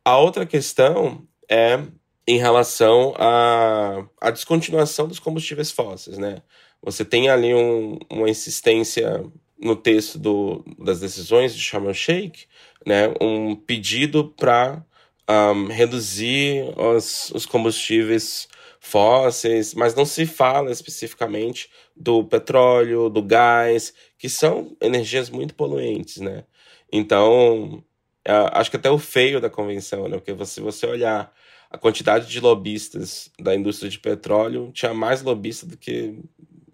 A 0.06 0.18
outra 0.18 0.46
questão 0.46 1.28
é 1.50 1.80
em 2.28 2.38
relação 2.38 3.14
à, 3.18 4.06
à 4.22 4.32
descontinuação 4.32 5.08
dos 5.08 5.20
combustíveis 5.20 5.72
fósseis, 5.72 6.18
né? 6.18 6.42
Você 6.82 7.06
tem 7.06 7.30
ali 7.30 7.54
um, 7.54 7.98
uma 8.10 8.30
insistência 8.30 9.24
no 9.60 9.76
texto 9.76 10.18
do, 10.20 10.64
das 10.78 11.00
decisões 11.00 11.56
de 11.56 11.62
Sharm 11.62 11.88
el 11.88 11.94
Sheikh, 11.94 12.46
né? 12.86 13.14
Um 13.22 13.56
pedido 13.56 14.34
para 14.38 14.84
um, 15.30 15.68
reduzir 15.68 16.64
os, 16.78 17.32
os 17.32 17.46
combustíveis 17.46 18.48
fósseis, 18.80 19.74
mas 19.74 19.96
não 19.96 20.06
se 20.06 20.26
fala 20.26 20.72
especificamente 20.72 21.70
do 21.96 22.24
petróleo, 22.26 23.10
do 23.10 23.22
gás, 23.22 23.94
que 24.18 24.28
são 24.28 24.76
energias 24.82 25.30
muito 25.30 25.56
poluentes, 25.56 26.18
né? 26.18 26.44
Então, 26.92 27.84
acho 28.26 28.70
que 28.70 28.78
até 28.78 28.90
o 28.90 28.98
feio 28.98 29.42
da 29.42 29.50
convenção, 29.50 30.08
né? 30.08 30.18
Porque 30.18 30.46
se 30.46 30.62
você 30.62 30.86
olhar 30.86 31.34
a 31.70 31.78
quantidade 31.78 32.28
de 32.28 32.40
lobistas 32.40 33.32
da 33.40 33.56
indústria 33.56 33.90
de 33.90 34.00
petróleo, 34.00 34.72
tinha 34.72 34.94
mais 34.94 35.22
lobista 35.22 35.66
do 35.66 35.76
que 35.76 36.20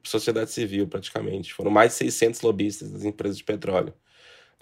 sociedade 0.04 0.52
civil, 0.52 0.88
praticamente. 0.88 1.54
Foram 1.54 1.72
mais 1.72 1.92
de 1.92 1.98
600 2.00 2.42
lobistas 2.42 2.92
das 2.92 3.04
empresas 3.04 3.38
de 3.38 3.44
petróleo. 3.44 3.94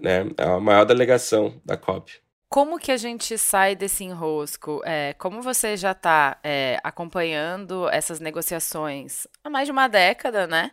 Né? 0.01 0.29
É 0.37 0.43
a 0.43 0.59
maior 0.59 0.85
delegação 0.85 1.59
da 1.65 1.75
COP. 1.75 2.19
Como 2.49 2.79
que 2.79 2.91
a 2.91 2.97
gente 2.97 3.37
sai 3.37 3.75
desse 3.75 4.03
enrosco? 4.03 4.81
É, 4.85 5.13
como 5.17 5.41
você 5.41 5.75
já 5.75 5.91
está 5.91 6.39
é, 6.43 6.79
acompanhando 6.83 7.89
essas 7.89 8.19
negociações 8.19 9.27
há 9.43 9.49
mais 9.49 9.67
de 9.67 9.71
uma 9.71 9.87
década, 9.87 10.47
né? 10.47 10.71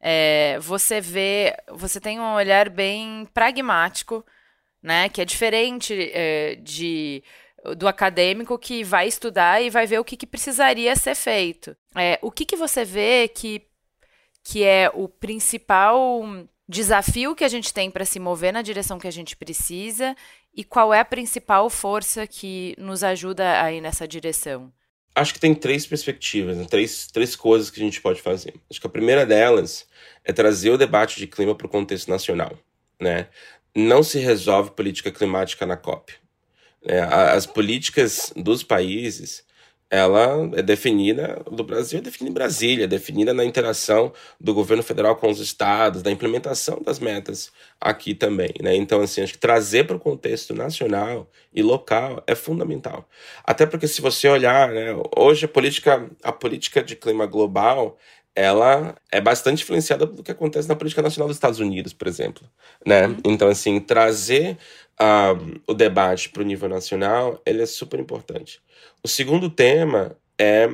É, 0.00 0.58
você 0.60 1.00
vê, 1.00 1.56
você 1.70 1.98
tem 1.98 2.20
um 2.20 2.34
olhar 2.34 2.68
bem 2.68 3.26
pragmático 3.32 4.22
né? 4.84 5.08
Que 5.08 5.22
é 5.22 5.24
diferente 5.24 5.94
é, 6.12 6.56
de 6.56 7.24
do 7.78 7.88
acadêmico 7.88 8.58
que 8.58 8.84
vai 8.84 9.08
estudar 9.08 9.62
e 9.62 9.70
vai 9.70 9.86
ver 9.86 9.98
o 9.98 10.04
que, 10.04 10.18
que 10.18 10.26
precisaria 10.26 10.94
ser 10.94 11.14
feito. 11.14 11.74
É, 11.96 12.18
o 12.20 12.30
que, 12.30 12.44
que 12.44 12.56
você 12.56 12.84
vê 12.84 13.26
que, 13.26 13.62
que 14.42 14.62
é 14.62 14.90
o 14.92 15.08
principal 15.08 16.22
desafio 16.68 17.34
que 17.34 17.42
a 17.42 17.48
gente 17.48 17.72
tem 17.72 17.90
para 17.90 18.04
se 18.04 18.20
mover 18.20 18.52
na 18.52 18.60
direção 18.60 18.98
que 18.98 19.08
a 19.08 19.10
gente 19.10 19.34
precisa 19.34 20.14
e 20.54 20.62
qual 20.62 20.92
é 20.92 21.00
a 21.00 21.04
principal 21.06 21.70
força 21.70 22.26
que 22.26 22.74
nos 22.76 23.02
ajuda 23.02 23.62
a 23.62 23.72
ir 23.72 23.80
nessa 23.80 24.06
direção? 24.06 24.70
Acho 25.14 25.32
que 25.32 25.40
tem 25.40 25.54
três 25.54 25.86
perspectivas, 25.86 26.58
né? 26.58 26.66
três, 26.68 27.06
três 27.06 27.34
coisas 27.34 27.70
que 27.70 27.80
a 27.80 27.84
gente 27.84 28.00
pode 28.02 28.20
fazer. 28.20 28.52
Acho 28.68 28.80
que 28.80 28.86
a 28.86 28.90
primeira 28.90 29.24
delas 29.24 29.86
é 30.22 30.34
trazer 30.34 30.68
o 30.68 30.76
debate 30.76 31.18
de 31.18 31.26
clima 31.26 31.54
para 31.54 31.66
o 31.66 31.70
contexto 31.70 32.08
nacional. 32.08 32.58
Né? 33.00 33.28
Não 33.74 34.02
se 34.02 34.18
resolve 34.18 34.70
política 34.70 35.10
climática 35.10 35.66
na 35.66 35.76
COP. 35.76 36.14
É, 36.86 37.00
as 37.00 37.46
políticas 37.46 38.32
dos 38.36 38.62
países, 38.62 39.42
ela 39.90 40.50
é 40.54 40.62
definida, 40.62 41.42
do 41.50 41.62
Brasil 41.62 41.98
é 41.98 42.02
definida 42.02 42.30
em 42.30 42.34
Brasília, 42.34 42.84
é 42.84 42.86
definida 42.88 43.32
na 43.32 43.44
interação 43.44 44.12
do 44.40 44.52
governo 44.52 44.82
federal 44.82 45.16
com 45.16 45.30
os 45.30 45.40
estados, 45.40 46.02
da 46.02 46.10
implementação 46.10 46.82
das 46.82 46.98
metas 46.98 47.52
aqui 47.80 48.14
também. 48.14 48.52
Né? 48.60 48.74
Então, 48.76 49.00
assim, 49.00 49.22
acho 49.22 49.34
que 49.34 49.38
trazer 49.38 49.86
para 49.86 49.96
o 49.96 50.00
contexto 50.00 50.54
nacional 50.54 51.30
e 51.52 51.62
local 51.62 52.22
é 52.26 52.34
fundamental. 52.34 53.08
Até 53.44 53.66
porque 53.66 53.88
se 53.88 54.00
você 54.00 54.28
olhar, 54.28 54.68
né, 54.68 54.94
hoje 55.16 55.46
a 55.46 55.48
política, 55.48 56.10
a 56.22 56.32
política 56.32 56.82
de 56.82 56.96
clima 56.96 57.24
global 57.24 57.96
ela 58.34 58.96
é 59.12 59.20
bastante 59.20 59.62
influenciada 59.62 60.06
pelo 60.06 60.22
que 60.22 60.30
acontece 60.30 60.68
na 60.68 60.74
política 60.74 61.02
nacional 61.02 61.28
dos 61.28 61.36
Estados 61.36 61.60
Unidos, 61.60 61.92
por 61.92 62.08
exemplo, 62.08 62.42
né? 62.84 63.06
Uhum. 63.06 63.16
Então, 63.26 63.48
assim, 63.48 63.78
trazer 63.78 64.58
uh, 65.00 65.60
o 65.66 65.74
debate 65.74 66.28
para 66.30 66.42
o 66.42 66.46
nível 66.46 66.68
nacional, 66.68 67.40
ele 67.46 67.62
é 67.62 67.66
super 67.66 68.00
importante. 68.00 68.60
O 69.02 69.08
segundo 69.08 69.48
tema 69.48 70.16
é 70.38 70.68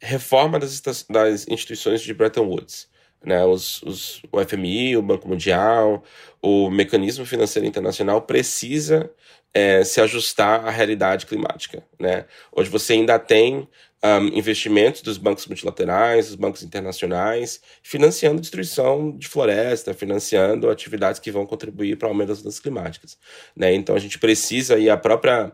reforma 0.00 0.58
das, 0.58 0.80
das 1.08 1.46
instituições 1.48 2.02
de 2.02 2.14
Bretton 2.14 2.44
Woods, 2.44 2.88
né? 3.24 3.44
Os, 3.44 3.82
os, 3.82 4.22
o 4.30 4.42
FMI, 4.44 4.96
o 4.96 5.02
Banco 5.02 5.28
Mundial, 5.28 6.04
o 6.40 6.70
mecanismo 6.70 7.26
financeiro 7.26 7.66
internacional 7.66 8.22
precisa 8.22 9.10
é, 9.54 9.84
se 9.84 10.00
ajustar 10.00 10.66
à 10.66 10.70
realidade 10.70 11.26
climática, 11.26 11.82
né? 11.98 12.26
Hoje 12.52 12.70
você 12.70 12.94
ainda 12.94 13.18
tem 13.18 13.68
um, 14.04 14.26
investimentos 14.36 15.00
dos 15.00 15.16
bancos 15.16 15.46
multilaterais, 15.46 16.26
dos 16.26 16.34
bancos 16.34 16.62
internacionais, 16.62 17.60
financiando 17.82 18.40
destruição 18.40 19.16
de 19.16 19.28
floresta, 19.28 19.94
financiando 19.94 20.68
atividades 20.68 21.20
que 21.20 21.30
vão 21.30 21.46
contribuir 21.46 21.96
para 21.96 22.08
o 22.08 22.10
aumento 22.10 22.28
das 22.28 22.38
mudanças 22.38 22.60
climáticas. 22.60 23.16
Né? 23.56 23.72
Então 23.74 23.94
a 23.94 23.98
gente 23.98 24.18
precisa, 24.18 24.78
e 24.78 24.90
a 24.90 24.96
própria 24.96 25.52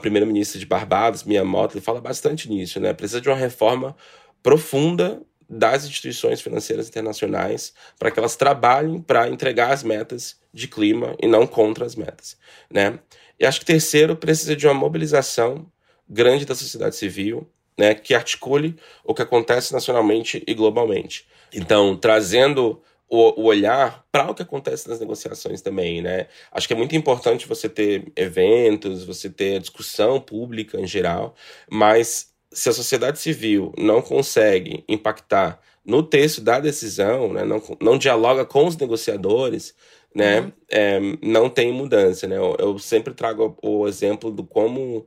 primeira-ministra 0.00 0.60
de 0.60 0.66
Barbados, 0.66 1.24
Mia 1.24 1.44
Mottley, 1.44 1.82
fala 1.82 2.00
bastante 2.00 2.48
nisso, 2.48 2.78
né? 2.78 2.92
precisa 2.92 3.20
de 3.20 3.28
uma 3.28 3.36
reforma 3.36 3.96
profunda 4.42 5.20
das 5.48 5.84
instituições 5.84 6.40
financeiras 6.40 6.88
internacionais 6.88 7.74
para 7.98 8.10
que 8.10 8.18
elas 8.18 8.36
trabalhem 8.36 9.02
para 9.02 9.28
entregar 9.28 9.70
as 9.70 9.82
metas 9.82 10.36
de 10.52 10.66
clima 10.66 11.14
e 11.20 11.26
não 11.26 11.46
contra 11.46 11.84
as 11.84 11.94
metas, 11.94 12.38
né? 12.70 12.98
E 13.38 13.44
acho 13.44 13.60
que 13.60 13.66
terceiro 13.66 14.16
precisa 14.16 14.56
de 14.56 14.66
uma 14.66 14.72
mobilização 14.72 15.66
grande 16.08 16.46
da 16.46 16.54
sociedade 16.54 16.96
civil, 16.96 17.50
né, 17.78 17.94
que 17.94 18.14
articule 18.14 18.76
o 19.04 19.14
que 19.14 19.22
acontece 19.22 19.72
nacionalmente 19.72 20.42
e 20.46 20.54
globalmente. 20.54 21.26
Então, 21.52 21.96
trazendo 21.96 22.80
o, 23.08 23.42
o 23.42 23.44
olhar 23.44 24.06
para 24.10 24.30
o 24.30 24.34
que 24.34 24.42
acontece 24.42 24.88
nas 24.88 24.98
negociações 24.98 25.60
também, 25.60 26.00
né? 26.00 26.28
Acho 26.50 26.66
que 26.66 26.72
é 26.72 26.76
muito 26.76 26.96
importante 26.96 27.46
você 27.46 27.68
ter 27.68 28.10
eventos, 28.16 29.04
você 29.04 29.28
ter 29.28 29.60
discussão 29.60 30.18
pública 30.18 30.80
em 30.80 30.86
geral, 30.86 31.34
mas 31.70 32.32
se 32.50 32.70
a 32.70 32.72
sociedade 32.72 33.18
civil 33.18 33.72
não 33.76 34.00
consegue 34.00 34.82
impactar 34.88 35.60
no 35.84 36.02
texto 36.02 36.40
da 36.40 36.58
decisão, 36.58 37.32
né, 37.32 37.44
não, 37.44 37.60
não 37.80 37.98
dialoga 37.98 38.44
com 38.44 38.66
os 38.66 38.76
negociadores, 38.76 39.74
né, 40.14 40.40
uhum. 40.40 40.52
é, 40.70 41.00
não 41.22 41.50
tem 41.50 41.72
mudança, 41.72 42.26
né? 42.26 42.38
Eu, 42.38 42.56
eu 42.58 42.78
sempre 42.78 43.12
trago 43.12 43.58
o 43.62 43.86
exemplo 43.86 44.30
do 44.30 44.44
como 44.44 45.06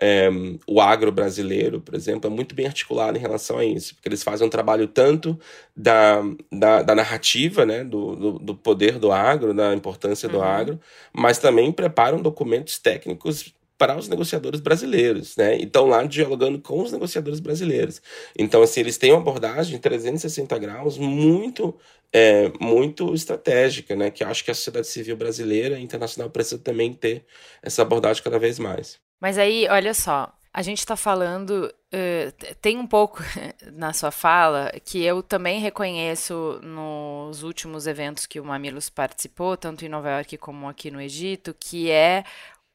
é, 0.00 0.28
o 0.66 0.80
agro 0.80 1.12
brasileiro, 1.12 1.80
por 1.80 1.94
exemplo, 1.94 2.30
é 2.30 2.34
muito 2.34 2.54
bem 2.54 2.66
articulado 2.66 3.16
em 3.16 3.20
relação 3.20 3.58
a 3.58 3.64
isso, 3.64 3.94
porque 3.94 4.08
eles 4.08 4.22
fazem 4.22 4.46
um 4.46 4.50
trabalho 4.50 4.88
tanto 4.88 5.38
da, 5.76 6.22
da, 6.50 6.82
da 6.82 6.94
narrativa, 6.94 7.64
né, 7.64 7.84
do, 7.84 8.16
do, 8.16 8.38
do, 8.38 8.54
poder 8.54 8.98
do 8.98 9.12
agro, 9.12 9.54
da 9.54 9.74
importância 9.74 10.28
do 10.28 10.38
uhum. 10.38 10.44
agro, 10.44 10.80
mas 11.12 11.38
também 11.38 11.70
preparam 11.70 12.20
documentos 12.20 12.78
técnicos 12.78 13.54
para 13.82 13.96
os 13.96 14.08
negociadores 14.08 14.60
brasileiros, 14.60 15.36
né? 15.36 15.58
E 15.58 15.64
estão 15.64 15.86
lá 15.88 16.04
dialogando 16.04 16.60
com 16.60 16.82
os 16.82 16.92
negociadores 16.92 17.40
brasileiros. 17.40 18.00
Então, 18.38 18.62
assim, 18.62 18.78
eles 18.78 18.96
têm 18.96 19.10
uma 19.10 19.20
abordagem 19.20 19.74
de 19.74 19.82
360 19.82 20.56
graus 20.58 20.96
muito, 20.96 21.76
é, 22.12 22.52
muito 22.60 23.12
estratégica, 23.12 23.96
né? 23.96 24.08
Que 24.08 24.22
acho 24.22 24.44
que 24.44 24.52
a 24.52 24.54
sociedade 24.54 24.86
civil 24.86 25.16
brasileira 25.16 25.80
e 25.80 25.82
internacional 25.82 26.30
precisa 26.30 26.58
também 26.58 26.92
ter 26.92 27.24
essa 27.60 27.82
abordagem 27.82 28.22
cada 28.22 28.38
vez 28.38 28.56
mais. 28.56 29.00
Mas 29.22 29.38
aí, 29.38 29.68
olha 29.70 29.94
só, 29.94 30.36
a 30.52 30.62
gente 30.62 30.80
está 30.80 30.96
falando, 30.96 31.72
uh, 31.94 32.54
tem 32.60 32.76
um 32.76 32.88
pouco 32.88 33.22
na 33.72 33.92
sua 33.92 34.10
fala 34.10 34.72
que 34.84 35.00
eu 35.00 35.22
também 35.22 35.60
reconheço 35.60 36.58
nos 36.60 37.44
últimos 37.44 37.86
eventos 37.86 38.26
que 38.26 38.40
o 38.40 38.44
Mamilos 38.44 38.90
participou, 38.90 39.56
tanto 39.56 39.84
em 39.84 39.88
Nova 39.88 40.10
York 40.10 40.36
como 40.38 40.68
aqui 40.68 40.90
no 40.90 41.00
Egito, 41.00 41.54
que 41.54 41.88
é 41.88 42.24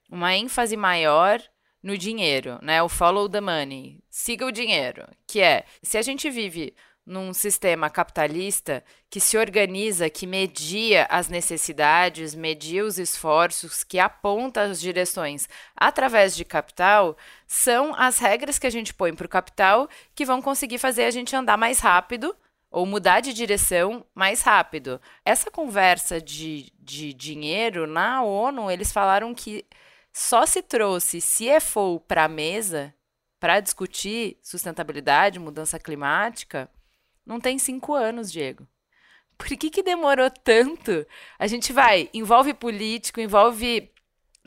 uma 0.09 0.37
ênfase 0.37 0.77
maior 0.77 1.43
no 1.83 1.97
dinheiro, 1.97 2.57
né? 2.61 2.81
O 2.81 2.87
follow 2.87 3.27
the 3.27 3.41
money, 3.41 3.99
siga 4.09 4.45
o 4.45 4.51
dinheiro, 4.51 5.05
que 5.27 5.41
é, 5.41 5.65
se 5.83 5.97
a 5.97 6.01
gente 6.01 6.29
vive 6.29 6.73
num 7.07 7.33
sistema 7.33 7.89
capitalista 7.89 8.83
que 9.09 9.21
se 9.21 9.37
organiza, 9.37 10.09
que 10.09 10.27
media 10.27 11.07
as 11.09 11.29
necessidades, 11.29 12.35
media 12.35 12.83
os 12.83 12.99
esforços, 12.99 13.81
que 13.81 13.97
aponta 13.97 14.63
as 14.63 14.77
direções 14.77 15.47
através 15.73 16.35
de 16.35 16.43
capital, 16.43 17.15
são 17.47 17.95
as 17.95 18.19
regras 18.19 18.59
que 18.59 18.67
a 18.67 18.69
gente 18.69 18.93
põe 18.93 19.15
para 19.15 19.25
o 19.25 19.29
capital 19.29 19.87
que 20.13 20.25
vão 20.25 20.41
conseguir 20.41 20.79
fazer 20.79 21.05
a 21.05 21.11
gente 21.11 21.33
andar 21.33 21.57
mais 21.57 21.79
rápido 21.79 22.35
ou 22.69 22.85
mudar 22.85 23.21
de 23.21 23.33
direção 23.33 24.05
mais 24.13 24.41
rápido. 24.41 24.99
Essa 25.23 25.49
conversa 25.49 26.19
de, 26.19 26.73
de 26.77 27.13
dinheiro, 27.13 27.87
na 27.87 28.21
ONU, 28.21 28.69
eles 28.69 28.91
falaram 28.91 29.33
que 29.33 29.65
só 30.11 30.45
se 30.45 30.61
trouxe 30.61 31.19
CFO 31.19 32.01
para 32.01 32.25
a 32.25 32.27
mesa 32.27 32.93
para 33.39 33.61
discutir 33.61 34.37
sustentabilidade, 34.41 35.39
mudança 35.39 35.79
climática, 35.79 36.69
não 37.27 37.41
tem 37.41 37.59
cinco 37.59 37.93
anos, 37.93 38.31
Diego. 38.31 38.65
Por 39.37 39.47
que, 39.47 39.69
que 39.69 39.83
demorou 39.83 40.31
tanto? 40.31 41.05
A 41.37 41.45
gente 41.45 41.71
vai, 41.73 42.09
envolve 42.13 42.53
político, 42.53 43.19
envolve 43.19 43.91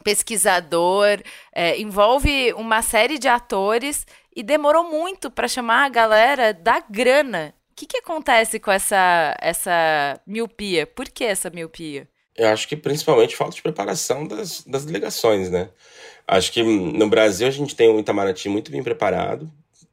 pesquisador, 0.02 1.22
é, 1.52 1.78
envolve 1.78 2.52
uma 2.54 2.80
série 2.80 3.18
de 3.18 3.28
atores 3.28 4.06
e 4.34 4.42
demorou 4.42 4.90
muito 4.90 5.30
para 5.30 5.46
chamar 5.46 5.84
a 5.84 5.88
galera 5.90 6.54
da 6.54 6.80
grana. 6.80 7.54
O 7.70 7.74
que, 7.76 7.86
que 7.86 7.98
acontece 7.98 8.58
com 8.58 8.72
essa, 8.72 9.36
essa 9.40 10.20
miopia? 10.26 10.86
Por 10.86 11.08
que 11.08 11.24
essa 11.24 11.50
miopia? 11.50 12.08
Eu 12.34 12.48
acho 12.48 12.66
que 12.66 12.76
principalmente 12.76 13.36
falta 13.36 13.54
de 13.54 13.62
preparação 13.62 14.26
das, 14.26 14.64
das 14.64 14.84
delegações, 14.84 15.50
né? 15.50 15.70
Acho 16.26 16.50
que 16.52 16.62
no 16.62 17.08
Brasil 17.08 17.46
a 17.46 17.50
gente 17.50 17.76
tem 17.76 17.90
um 17.90 18.00
Itamaraty 18.00 18.48
muito 18.48 18.70
bem 18.70 18.82
preparado 18.82 19.50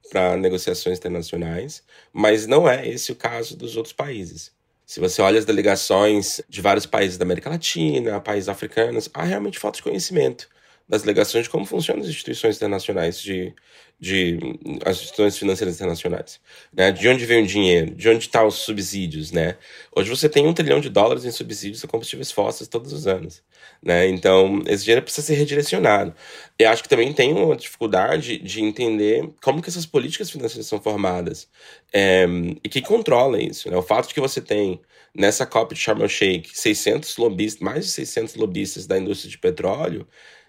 para 0.09 0.37
negociações 0.37 0.97
internacionais, 0.97 1.83
mas 2.11 2.47
não 2.47 2.67
é 2.67 2.87
esse 2.87 3.11
o 3.11 3.15
caso 3.15 3.55
dos 3.55 3.75
outros 3.75 3.93
países. 3.93 4.51
Se 4.85 4.99
você 4.99 5.21
olha 5.21 5.37
as 5.37 5.45
delegações 5.45 6.41
de 6.47 6.61
vários 6.61 6.85
países 6.85 7.17
da 7.17 7.25
América 7.25 7.49
Latina, 7.49 8.21
países 8.21 8.47
africanos, 8.47 9.09
há 9.13 9.23
realmente 9.23 9.59
falta 9.59 9.77
de 9.77 9.83
conhecimento 9.83 10.47
das 10.87 11.01
delegações 11.01 11.43
de 11.43 11.49
como 11.49 11.65
funcionam 11.65 12.01
as 12.01 12.07
instituições 12.07 12.55
internacionais, 12.55 13.21
de, 13.21 13.53
de 13.99 14.39
as 14.85 14.97
instituições 14.97 15.37
financeiras 15.37 15.75
internacionais. 15.75 16.39
Né? 16.71 16.91
De 16.93 17.09
onde 17.09 17.25
vem 17.25 17.43
o 17.43 17.47
dinheiro, 17.47 17.93
de 17.93 18.07
onde 18.07 18.19
estão 18.19 18.41
tá 18.41 18.47
os 18.47 18.55
subsídios. 18.55 19.31
Né? 19.31 19.57
Hoje 19.93 20.09
você 20.09 20.29
tem 20.29 20.47
um 20.47 20.53
trilhão 20.53 20.79
de 20.79 20.89
dólares 20.89 21.25
em 21.25 21.31
subsídios 21.31 21.83
a 21.83 21.87
combustíveis 21.87 22.31
fósseis 22.31 22.69
todos 22.69 22.93
os 22.93 23.05
anos. 23.05 23.43
Né? 23.83 24.07
Então, 24.07 24.61
esse 24.65 24.85
dinheiro 24.85 25.01
precisa 25.01 25.27
ser 25.27 25.33
redirecionado. 25.33 26.15
Eu 26.57 26.69
acho 26.69 26.83
que 26.83 26.89
também 26.89 27.11
tem 27.11 27.33
uma 27.33 27.57
dificuldade 27.57 28.37
de 28.37 28.63
entender 28.63 29.29
como 29.41 29.61
que 29.61 29.69
essas 29.69 29.85
políticas 29.85 30.31
financeiras 30.31 30.67
são 30.67 30.81
formadas 30.81 31.49
é, 31.91 32.25
e 32.63 32.69
que 32.69 32.81
controla 32.81 33.41
isso. 33.41 33.69
Né? 33.69 33.75
O 33.75 33.81
fato 33.81 34.07
de 34.07 34.13
que 34.13 34.21
você 34.21 34.39
tem 34.39 34.79
nessa 35.13 35.45
COP 35.45 35.73
de 35.73 35.81
Sharm 35.81 36.01
el-Sheikh 36.01 36.51
600 36.53 37.17
lobistas, 37.17 37.61
mais 37.61 37.85
de 37.85 37.91
600 37.91 38.35
lobistas 38.35 38.85
da 38.85 38.97
indústria 38.97 39.31
de 39.31 39.37
petróleo, 39.37 40.07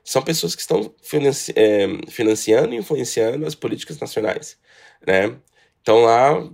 são 0.09 0.23
pessoas 0.23 0.55
que 0.55 0.63
estão 0.63 0.91
financi 1.03 1.53
é, 1.55 1.87
financiando 2.09 2.73
e 2.73 2.79
influenciando 2.79 3.45
as 3.45 3.55
políticas 3.55 3.99
nacionais, 3.99 4.57
né? 5.07 5.37
Então 5.83 6.01
lá 6.01 6.51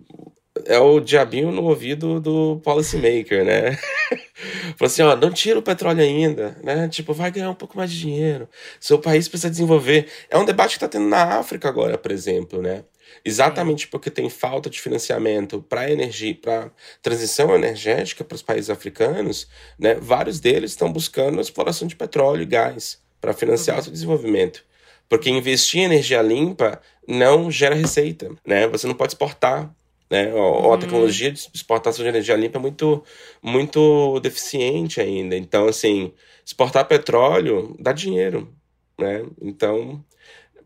é 0.66 0.76
o 0.80 0.98
diabinho 0.98 1.52
no 1.52 1.62
ouvido 1.62 2.18
do 2.20 2.60
policymaker, 2.64 3.44
né? 3.44 3.78
Falou 4.76 4.86
assim, 4.86 5.02
ó, 5.02 5.14
não 5.14 5.30
tira 5.30 5.56
o 5.56 5.62
petróleo 5.62 6.02
ainda, 6.02 6.58
né? 6.64 6.88
Tipo, 6.88 7.14
vai 7.14 7.30
ganhar 7.30 7.48
um 7.48 7.54
pouco 7.54 7.76
mais 7.76 7.92
de 7.92 8.00
dinheiro. 8.00 8.48
Seu 8.80 8.98
país 8.98 9.28
precisa 9.28 9.50
desenvolver. 9.50 10.08
É 10.28 10.36
um 10.36 10.44
debate 10.44 10.70
que 10.70 10.76
está 10.78 10.88
tendo 10.88 11.06
na 11.06 11.38
África 11.38 11.68
agora, 11.68 11.96
por 11.96 12.10
exemplo, 12.10 12.60
né? 12.60 12.82
Exatamente 13.24 13.86
porque 13.86 14.10
tem 14.10 14.28
falta 14.28 14.68
de 14.68 14.80
financiamento 14.80 15.62
para 15.62 15.88
energia, 15.88 16.34
para 16.34 16.72
transição 17.00 17.54
energética 17.54 18.24
para 18.24 18.34
os 18.34 18.42
países 18.42 18.68
africanos, 18.68 19.46
né? 19.78 19.94
Vários 19.94 20.40
deles 20.40 20.72
estão 20.72 20.92
buscando 20.92 21.38
a 21.38 21.42
exploração 21.42 21.86
de 21.86 21.94
petróleo 21.94 22.42
e 22.42 22.46
gás 22.46 23.03
para 23.24 23.32
financiar 23.32 23.76
uhum. 23.76 23.80
o 23.80 23.84
seu 23.84 23.92
desenvolvimento. 23.92 24.62
Porque 25.08 25.30
investir 25.30 25.80
em 25.80 25.84
energia 25.84 26.20
limpa 26.20 26.78
não 27.08 27.50
gera 27.50 27.74
receita, 27.74 28.30
né? 28.46 28.68
Você 28.68 28.86
não 28.86 28.94
pode 28.94 29.12
exportar, 29.12 29.74
né? 30.10 30.32
Uhum. 30.34 30.72
A 30.72 30.76
tecnologia 30.76 31.30
de 31.30 31.38
exportação 31.54 32.02
de 32.02 32.08
energia 32.10 32.36
limpa 32.36 32.58
é 32.58 32.60
muito, 32.60 33.02
muito 33.42 34.20
deficiente 34.20 35.00
ainda. 35.00 35.36
Então, 35.36 35.66
assim, 35.66 36.12
exportar 36.44 36.86
petróleo 36.86 37.74
dá 37.78 37.92
dinheiro, 37.92 38.52
né? 38.98 39.24
Então, 39.40 40.04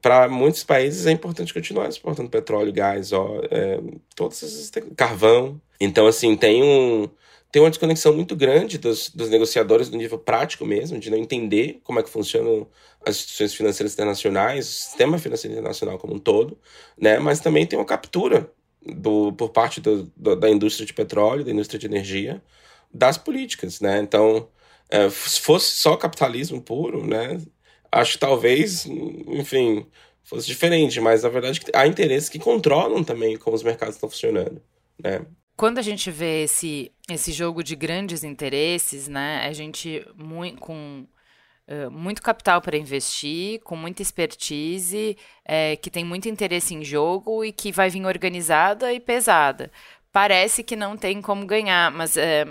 para 0.03 0.29
muitos 0.29 0.64
países 0.64 1.07
é 1.07 1.12
importante 1.12 1.55
continuar 1.55 1.88
exportando 1.88 2.29
petróleo, 2.29 2.73
gás, 2.73 3.12
ó, 3.12 3.40
é, 3.51 3.81
todos 4.16 4.42
esses 4.42 4.73
carvão. 4.97 5.61
Então, 5.81 6.09
assim, 6.09 6.37
tem 6.37 6.62
um 6.62 7.09
tem 7.51 7.63
uma 7.63 7.71
desconexão 7.71 8.13
muito 8.13 8.37
grande 8.37 8.77
dos, 8.79 9.09
dos 9.11 9.31
negociadores 9.31 9.89
no 9.89 9.97
nível 9.97 10.19
prático 10.19 10.67
mesmo, 10.67 10.99
de 10.99 11.11
não 11.11 11.17
entender 11.17 11.81
como 11.83 11.99
é 11.99 12.03
que 12.03 12.11
funcionam 12.11 12.69
as 13.07 13.17
instituições 13.17 13.55
financeiras 13.55 13.95
internacionais, 13.95 14.69
o 14.69 14.73
sistema 14.73 15.19
financeiro 15.19 15.55
internacional 15.55 15.99
como 15.99 16.15
um 16.15 16.19
todo, 16.19 16.59
né? 16.97 17.19
Mas 17.19 17.41
também 17.41 17.67
tem 17.67 17.79
uma 17.79 17.85
captura 17.85 18.53
do, 18.85 19.33
por 19.33 19.51
parte 19.51 19.81
do, 19.81 20.05
do, 20.17 20.37
da 20.37 20.51
indústria 20.51 20.87
de 20.87 20.93
petróleo, 20.93 21.45
da 21.45 21.51
indústria 21.51 21.79
de 21.79 21.87
energia, 21.87 22.43
das 22.93 23.17
políticas, 23.19 23.81
né? 23.81 23.99
Então, 24.01 24.49
é, 24.91 25.09
se 25.11 25.41
fosse 25.41 25.77
só 25.77 25.97
capitalismo 25.97 26.61
puro, 26.61 27.07
né? 27.07 27.41
Acho 27.91 28.13
que 28.15 28.19
talvez, 28.19 28.87
enfim, 28.87 29.87
fosse 30.23 30.47
diferente, 30.47 31.01
mas 31.01 31.25
a 31.25 31.29
verdade 31.31 31.61
há 31.75 31.87
interesses 31.87 32.29
que 32.29 32.39
controlam 32.39 33.03
também 33.03 33.37
como 33.39 33.57
os 33.57 33.63
mercados 33.63 33.95
estão 33.97 34.11
funcionando, 34.11 34.63
né? 35.03 35.25
Quando 35.59 35.79
a 35.79 35.83
gente 35.83 36.09
vê 36.09 36.44
esse, 36.44 36.92
esse 37.11 37.33
jogo 37.33 37.64
de 37.64 37.75
grandes 37.75 38.23
interesses, 38.23 39.09
né, 39.09 39.44
a 39.44 39.53
gente 39.53 40.07
muito, 40.14 40.61
com 40.61 41.05
uh, 41.66 41.90
muito 41.90 42.23
capital 42.23 42.61
para 42.61 42.77
investir, 42.77 43.61
com 43.64 43.75
muita 43.75 44.01
expertise, 44.01 45.18
é, 45.44 45.75
que 45.75 45.90
tem 45.90 46.05
muito 46.05 46.29
interesse 46.29 46.77
em 46.77 46.85
jogo 46.85 47.44
e 47.44 47.51
que 47.51 47.73
vai 47.73 47.90
vir 47.90 48.07
organizada 48.07 48.92
e 48.92 49.01
pesada. 49.01 49.68
Parece 50.12 50.62
que 50.62 50.77
não 50.77 50.97
tem 50.97 51.21
como 51.21 51.44
ganhar, 51.44 51.90
mas 51.90 52.16
é, 52.16 52.47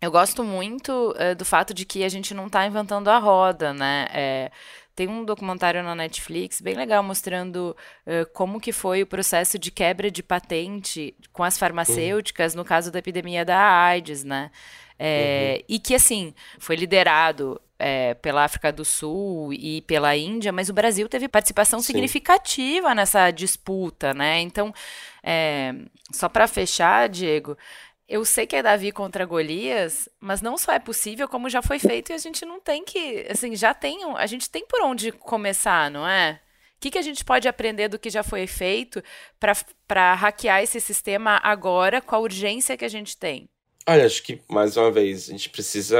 eu 0.00 0.10
gosto 0.10 0.42
muito 0.42 1.14
é, 1.18 1.34
do 1.34 1.44
fato 1.44 1.74
de 1.74 1.84
que 1.84 2.02
a 2.02 2.08
gente 2.08 2.32
não 2.32 2.46
está 2.46 2.66
inventando 2.66 3.08
a 3.08 3.18
roda, 3.18 3.74
né? 3.74 4.48
Tem 4.94 5.08
um 5.08 5.24
documentário 5.24 5.82
na 5.82 5.94
Netflix 5.94 6.60
bem 6.60 6.74
legal 6.74 7.02
mostrando 7.02 7.76
uh, 8.06 8.30
como 8.32 8.60
que 8.60 8.72
foi 8.72 9.02
o 9.02 9.06
processo 9.06 9.58
de 9.58 9.70
quebra 9.70 10.10
de 10.10 10.22
patente 10.22 11.14
com 11.32 11.42
as 11.42 11.58
farmacêuticas 11.58 12.52
uhum. 12.52 12.58
no 12.58 12.64
caso 12.64 12.90
da 12.90 12.98
epidemia 12.98 13.44
da 13.44 13.58
AIDS, 13.58 14.22
né? 14.22 14.50
É, 14.98 15.56
uhum. 15.58 15.64
E 15.68 15.78
que, 15.78 15.94
assim, 15.94 16.34
foi 16.58 16.76
liderado 16.76 17.60
é, 17.78 18.14
pela 18.14 18.44
África 18.44 18.70
do 18.70 18.84
Sul 18.84 19.52
e 19.52 19.82
pela 19.82 20.16
Índia, 20.16 20.52
mas 20.52 20.68
o 20.68 20.72
Brasil 20.72 21.08
teve 21.08 21.26
participação 21.26 21.80
Sim. 21.80 21.86
significativa 21.86 22.94
nessa 22.94 23.30
disputa, 23.32 24.14
né? 24.14 24.40
Então, 24.40 24.72
é, 25.20 25.74
só 26.12 26.28
para 26.28 26.46
fechar, 26.46 27.08
Diego, 27.08 27.58
eu 28.12 28.26
sei 28.26 28.46
que 28.46 28.54
é 28.54 28.62
Davi 28.62 28.92
contra 28.92 29.24
Golias, 29.24 30.06
mas 30.20 30.42
não 30.42 30.58
só 30.58 30.72
é 30.72 30.78
possível, 30.78 31.26
como 31.26 31.48
já 31.48 31.62
foi 31.62 31.78
feito 31.78 32.10
e 32.10 32.12
a 32.12 32.18
gente 32.18 32.44
não 32.44 32.60
tem 32.60 32.84
que, 32.84 33.26
assim, 33.30 33.56
já 33.56 33.72
tem, 33.72 34.04
a 34.18 34.26
gente 34.26 34.50
tem 34.50 34.66
por 34.66 34.82
onde 34.82 35.10
começar, 35.10 35.90
não 35.90 36.06
é? 36.06 36.38
O 36.76 36.80
que, 36.82 36.90
que 36.90 36.98
a 36.98 37.02
gente 37.02 37.24
pode 37.24 37.48
aprender 37.48 37.88
do 37.88 37.98
que 37.98 38.10
já 38.10 38.22
foi 38.22 38.46
feito 38.46 39.02
para 39.88 40.12
hackear 40.14 40.62
esse 40.62 40.78
sistema 40.78 41.40
agora 41.42 42.02
com 42.02 42.14
a 42.14 42.18
urgência 42.18 42.76
que 42.76 42.84
a 42.84 42.88
gente 42.88 43.16
tem? 43.16 43.48
Olha, 43.84 44.06
acho 44.06 44.22
que, 44.22 44.40
mais 44.48 44.76
uma 44.76 44.92
vez, 44.92 45.28
a 45.28 45.32
gente 45.32 45.50
precisa 45.50 45.98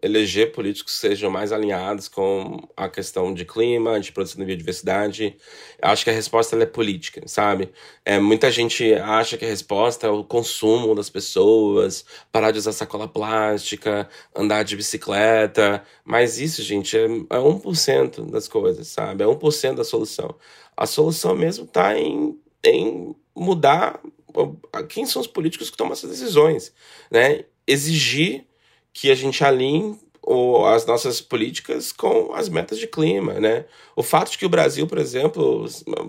eleger 0.00 0.52
políticos 0.52 0.92
que 0.94 1.00
sejam 1.00 1.28
mais 1.28 1.50
alinhados 1.50 2.06
com 2.06 2.60
a 2.76 2.88
questão 2.88 3.34
de 3.34 3.44
clima, 3.44 3.98
de 3.98 4.12
produção 4.12 4.38
de 4.38 4.46
biodiversidade. 4.46 5.36
Acho 5.82 6.04
que 6.04 6.10
a 6.10 6.12
resposta 6.12 6.56
é 6.56 6.64
política, 6.64 7.22
sabe? 7.26 7.72
É, 8.04 8.20
muita 8.20 8.52
gente 8.52 8.94
acha 8.94 9.36
que 9.36 9.44
a 9.44 9.48
resposta 9.48 10.06
é 10.06 10.10
o 10.10 10.22
consumo 10.22 10.94
das 10.94 11.10
pessoas, 11.10 12.04
parar 12.30 12.52
de 12.52 12.58
usar 12.58 12.70
sacola 12.70 13.08
plástica, 13.08 14.08
andar 14.32 14.62
de 14.62 14.76
bicicleta. 14.76 15.82
Mas 16.04 16.38
isso, 16.38 16.62
gente, 16.62 16.96
é, 16.96 17.02
é 17.04 17.06
1% 17.38 18.30
das 18.30 18.46
coisas, 18.46 18.86
sabe? 18.86 19.24
É 19.24 19.26
1% 19.26 19.74
da 19.74 19.82
solução. 19.82 20.36
A 20.76 20.86
solução 20.86 21.34
mesmo 21.34 21.64
está 21.64 21.98
em, 21.98 22.38
em 22.64 23.12
mudar 23.34 24.00
quem 24.88 25.06
são 25.06 25.20
os 25.20 25.28
políticos 25.28 25.70
que 25.70 25.76
tomam 25.76 25.92
essas 25.92 26.10
decisões, 26.10 26.72
né? 27.10 27.44
Exigir 27.66 28.46
que 28.92 29.10
a 29.10 29.14
gente 29.14 29.42
alinhe 29.44 29.98
as 30.72 30.86
nossas 30.86 31.20
políticas 31.20 31.92
com 31.92 32.32
as 32.32 32.48
metas 32.48 32.78
de 32.78 32.86
clima, 32.86 33.34
né? 33.34 33.66
O 33.94 34.02
fato 34.02 34.30
de 34.30 34.38
que 34.38 34.46
o 34.46 34.48
Brasil, 34.48 34.86
por 34.86 34.98
exemplo, 34.98 35.66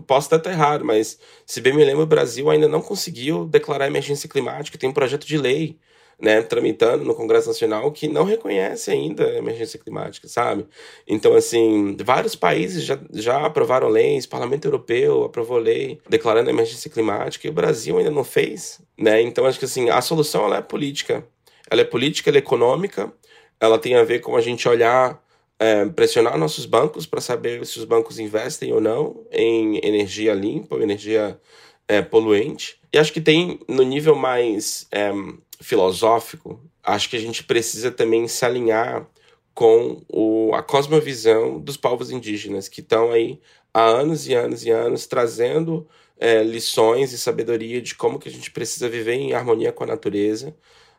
posso 0.08 0.28
até 0.28 0.38
estar 0.38 0.52
errado, 0.52 0.86
mas 0.86 1.20
se 1.46 1.60
bem 1.60 1.74
me 1.74 1.84
lembro, 1.84 2.04
o 2.04 2.08
Brasil 2.08 2.50
ainda 2.50 2.68
não 2.68 2.82
conseguiu 2.82 3.46
declarar 3.46 3.88
emergência 3.88 4.30
climática, 4.30 4.78
tem 4.78 4.90
um 4.90 4.94
projeto 4.94 5.26
de 5.26 5.38
lei 5.38 5.78
né, 6.20 6.42
tramitando 6.42 7.04
no 7.04 7.16
Congresso 7.16 7.48
Nacional 7.48 7.92
que 7.92 8.08
não 8.08 8.24
reconhece 8.24 8.92
ainda 8.92 9.26
a 9.26 9.38
emergência 9.38 9.80
climática, 9.80 10.28
sabe? 10.28 10.66
Então, 11.08 11.36
assim, 11.36 11.96
vários 12.04 12.36
países 12.36 12.84
já, 12.84 13.00
já 13.14 13.46
aprovaram 13.46 13.88
leis, 13.88 14.26
o 14.26 14.30
Parlamento 14.30 14.66
Europeu 14.66 15.26
aprovou 15.26 15.58
lei 15.58 16.00
declarando 16.10 16.50
a 16.50 16.54
emergência 16.54 16.90
climática 16.90 17.48
e 17.48 17.50
o 17.50 17.54
Brasil 17.54 17.98
ainda 17.98 18.12
não 18.12 18.24
fez, 18.24 18.82
né? 18.98 19.22
Então, 19.22 19.46
acho 19.46 19.60
que, 19.60 19.66
assim, 19.66 19.90
a 19.90 20.02
solução, 20.02 20.46
ela 20.46 20.58
é 20.58 20.62
política. 20.62 21.26
Ela 21.70 21.82
é 21.82 21.86
política, 21.86 22.30
ela 22.30 22.38
é 22.38 22.40
econômica, 22.40 23.12
ela 23.60 23.78
tem 23.80 23.96
a 23.96 24.04
ver 24.04 24.20
com 24.20 24.36
a 24.36 24.42
gente 24.42 24.68
olhar 24.68 25.22
é, 25.58 25.86
pressionar 25.86 26.38
nossos 26.38 26.66
bancos 26.66 27.06
para 27.06 27.22
saber 27.22 27.66
se 27.66 27.80
os 27.80 27.86
bancos 27.86 28.20
investem 28.20 28.74
ou 28.74 28.82
não 28.82 29.26
em 29.32 29.80
energia 29.86 30.34
limpa 30.34 30.76
energia 30.76 31.40
é, 31.88 32.02
poluente. 32.02 32.78
E 32.96 32.98
acho 32.98 33.12
que 33.12 33.20
tem 33.20 33.60
no 33.68 33.84
nível 33.84 34.16
mais 34.16 34.88
é, 34.90 35.12
filosófico, 35.60 36.62
acho 36.82 37.10
que 37.10 37.18
a 37.18 37.20
gente 37.20 37.44
precisa 37.44 37.92
também 37.92 38.26
se 38.26 38.46
alinhar 38.46 39.06
com 39.54 40.02
o, 40.08 40.56
a 40.56 40.64
cosmovisão 40.64 41.60
dos 41.60 41.76
povos 41.76 42.10
indígenas, 42.10 42.70
que 42.70 42.80
estão 42.80 43.12
aí 43.12 43.38
há 43.74 43.84
anos 43.84 44.30
e 44.30 44.34
anos 44.34 44.64
e 44.64 44.72
anos 44.72 45.08
trazendo 45.08 45.86
é, 46.18 46.42
lições 46.42 47.12
e 47.12 47.18
sabedoria 47.18 47.82
de 47.82 47.96
como 47.96 48.18
que 48.18 48.30
a 48.30 48.32
gente 48.32 48.50
precisa 48.50 48.88
viver 48.88 49.16
em 49.16 49.34
harmonia 49.34 49.74
com 49.74 49.84
a 49.84 49.88
natureza, 49.88 50.56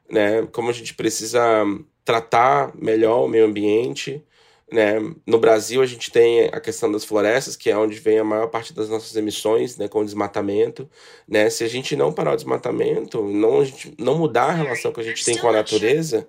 né? 0.06 0.46
como 0.52 0.68
a 0.68 0.74
gente 0.74 0.92
precisa 0.92 1.64
tratar 2.04 2.76
melhor 2.76 3.24
o 3.24 3.28
meio 3.28 3.46
ambiente, 3.46 4.22
né? 4.70 4.94
No 5.24 5.38
Brasil, 5.38 5.80
a 5.80 5.86
gente 5.86 6.10
tem 6.10 6.48
a 6.52 6.60
questão 6.60 6.90
das 6.90 7.04
florestas, 7.04 7.54
que 7.54 7.70
é 7.70 7.76
onde 7.76 7.98
vem 7.98 8.18
a 8.18 8.24
maior 8.24 8.48
parte 8.48 8.72
das 8.72 8.88
nossas 8.88 9.14
emissões, 9.14 9.76
né, 9.76 9.86
com 9.88 10.00
o 10.00 10.04
desmatamento. 10.04 10.88
Né? 11.28 11.48
Se 11.50 11.62
a 11.62 11.68
gente 11.68 11.94
não 11.94 12.12
parar 12.12 12.32
o 12.32 12.36
desmatamento, 12.36 13.22
não, 13.22 13.60
não 13.98 14.18
mudar 14.18 14.46
a 14.46 14.52
relação 14.52 14.92
que 14.92 15.00
a 15.00 15.04
gente 15.04 15.24
tem 15.24 15.38
com 15.38 15.48
a 15.48 15.52
natureza, 15.52 16.28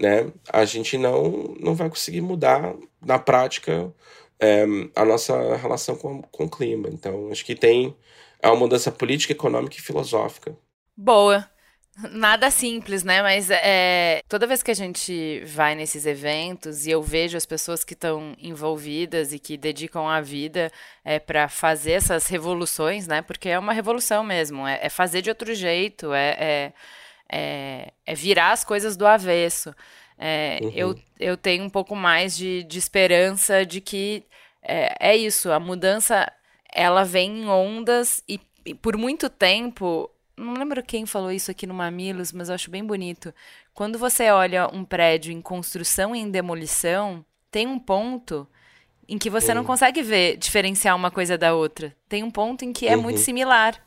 né, 0.00 0.30
a 0.52 0.64
gente 0.64 0.98
não, 0.98 1.54
não 1.60 1.74
vai 1.74 1.88
conseguir 1.88 2.20
mudar 2.20 2.74
na 3.00 3.18
prática 3.18 3.92
é, 4.40 4.64
a 4.94 5.04
nossa 5.04 5.56
relação 5.56 5.94
com, 5.96 6.22
com 6.22 6.44
o 6.44 6.50
clima. 6.50 6.88
Então, 6.90 7.30
acho 7.30 7.44
que 7.44 7.54
tem 7.54 7.96
é 8.42 8.48
uma 8.48 8.56
mudança 8.56 8.92
política, 8.92 9.32
econômica 9.32 9.76
e 9.76 9.80
filosófica. 9.80 10.56
Boa. 10.96 11.48
Nada 12.12 12.50
simples, 12.50 13.02
né? 13.02 13.22
Mas 13.22 13.50
é, 13.50 14.22
toda 14.28 14.46
vez 14.46 14.62
que 14.62 14.70
a 14.70 14.74
gente 14.74 15.42
vai 15.46 15.74
nesses 15.74 16.04
eventos 16.04 16.86
e 16.86 16.90
eu 16.90 17.02
vejo 17.02 17.36
as 17.36 17.46
pessoas 17.46 17.84
que 17.84 17.94
estão 17.94 18.34
envolvidas 18.38 19.32
e 19.32 19.38
que 19.38 19.56
dedicam 19.56 20.06
a 20.06 20.20
vida 20.20 20.70
é, 21.04 21.18
para 21.18 21.48
fazer 21.48 21.92
essas 21.92 22.26
revoluções, 22.26 23.06
né? 23.06 23.22
Porque 23.22 23.48
é 23.48 23.58
uma 23.58 23.72
revolução 23.72 24.22
mesmo, 24.22 24.66
é, 24.66 24.78
é 24.82 24.88
fazer 24.88 25.22
de 25.22 25.30
outro 25.30 25.54
jeito, 25.54 26.12
é, 26.12 26.36
é, 26.38 26.72
é, 27.32 27.92
é 28.04 28.14
virar 28.14 28.52
as 28.52 28.64
coisas 28.64 28.96
do 28.96 29.06
avesso. 29.06 29.74
Uhum. 30.18 30.72
eu, 30.74 30.98
eu 31.20 31.36
tenho 31.36 31.62
um 31.62 31.68
pouco 31.68 31.94
mais 31.94 32.34
de, 32.34 32.62
de 32.62 32.78
esperança 32.78 33.66
de 33.66 33.82
que 33.82 34.24
é, 34.62 35.10
é 35.10 35.16
isso, 35.16 35.52
a 35.52 35.60
mudança 35.60 36.30
ela 36.74 37.04
vem 37.04 37.42
em 37.42 37.48
ondas 37.48 38.22
e, 38.26 38.40
e 38.64 38.74
por 38.74 38.96
muito 38.96 39.28
tempo 39.28 40.10
não 40.36 40.54
lembro 40.54 40.82
quem 40.82 41.06
falou 41.06 41.32
isso 41.32 41.50
aqui 41.50 41.66
no 41.66 41.74
Mamilos, 41.74 42.32
mas 42.32 42.48
eu 42.48 42.54
acho 42.54 42.70
bem 42.70 42.84
bonito. 42.84 43.32
Quando 43.72 43.98
você 43.98 44.30
olha 44.30 44.68
um 44.72 44.84
prédio 44.84 45.32
em 45.32 45.40
construção 45.40 46.14
e 46.14 46.18
em 46.18 46.30
demolição, 46.30 47.24
tem 47.50 47.66
um 47.66 47.78
ponto 47.78 48.46
em 49.08 49.18
que 49.18 49.30
você 49.30 49.48
uhum. 49.52 49.56
não 49.56 49.64
consegue 49.64 50.02
ver, 50.02 50.36
diferenciar 50.36 50.94
uma 50.94 51.10
coisa 51.10 51.38
da 51.38 51.54
outra. 51.54 51.94
Tem 52.08 52.22
um 52.22 52.30
ponto 52.30 52.64
em 52.64 52.72
que 52.72 52.86
é 52.86 52.96
uhum. 52.96 53.02
muito 53.02 53.20
similar. 53.20 53.80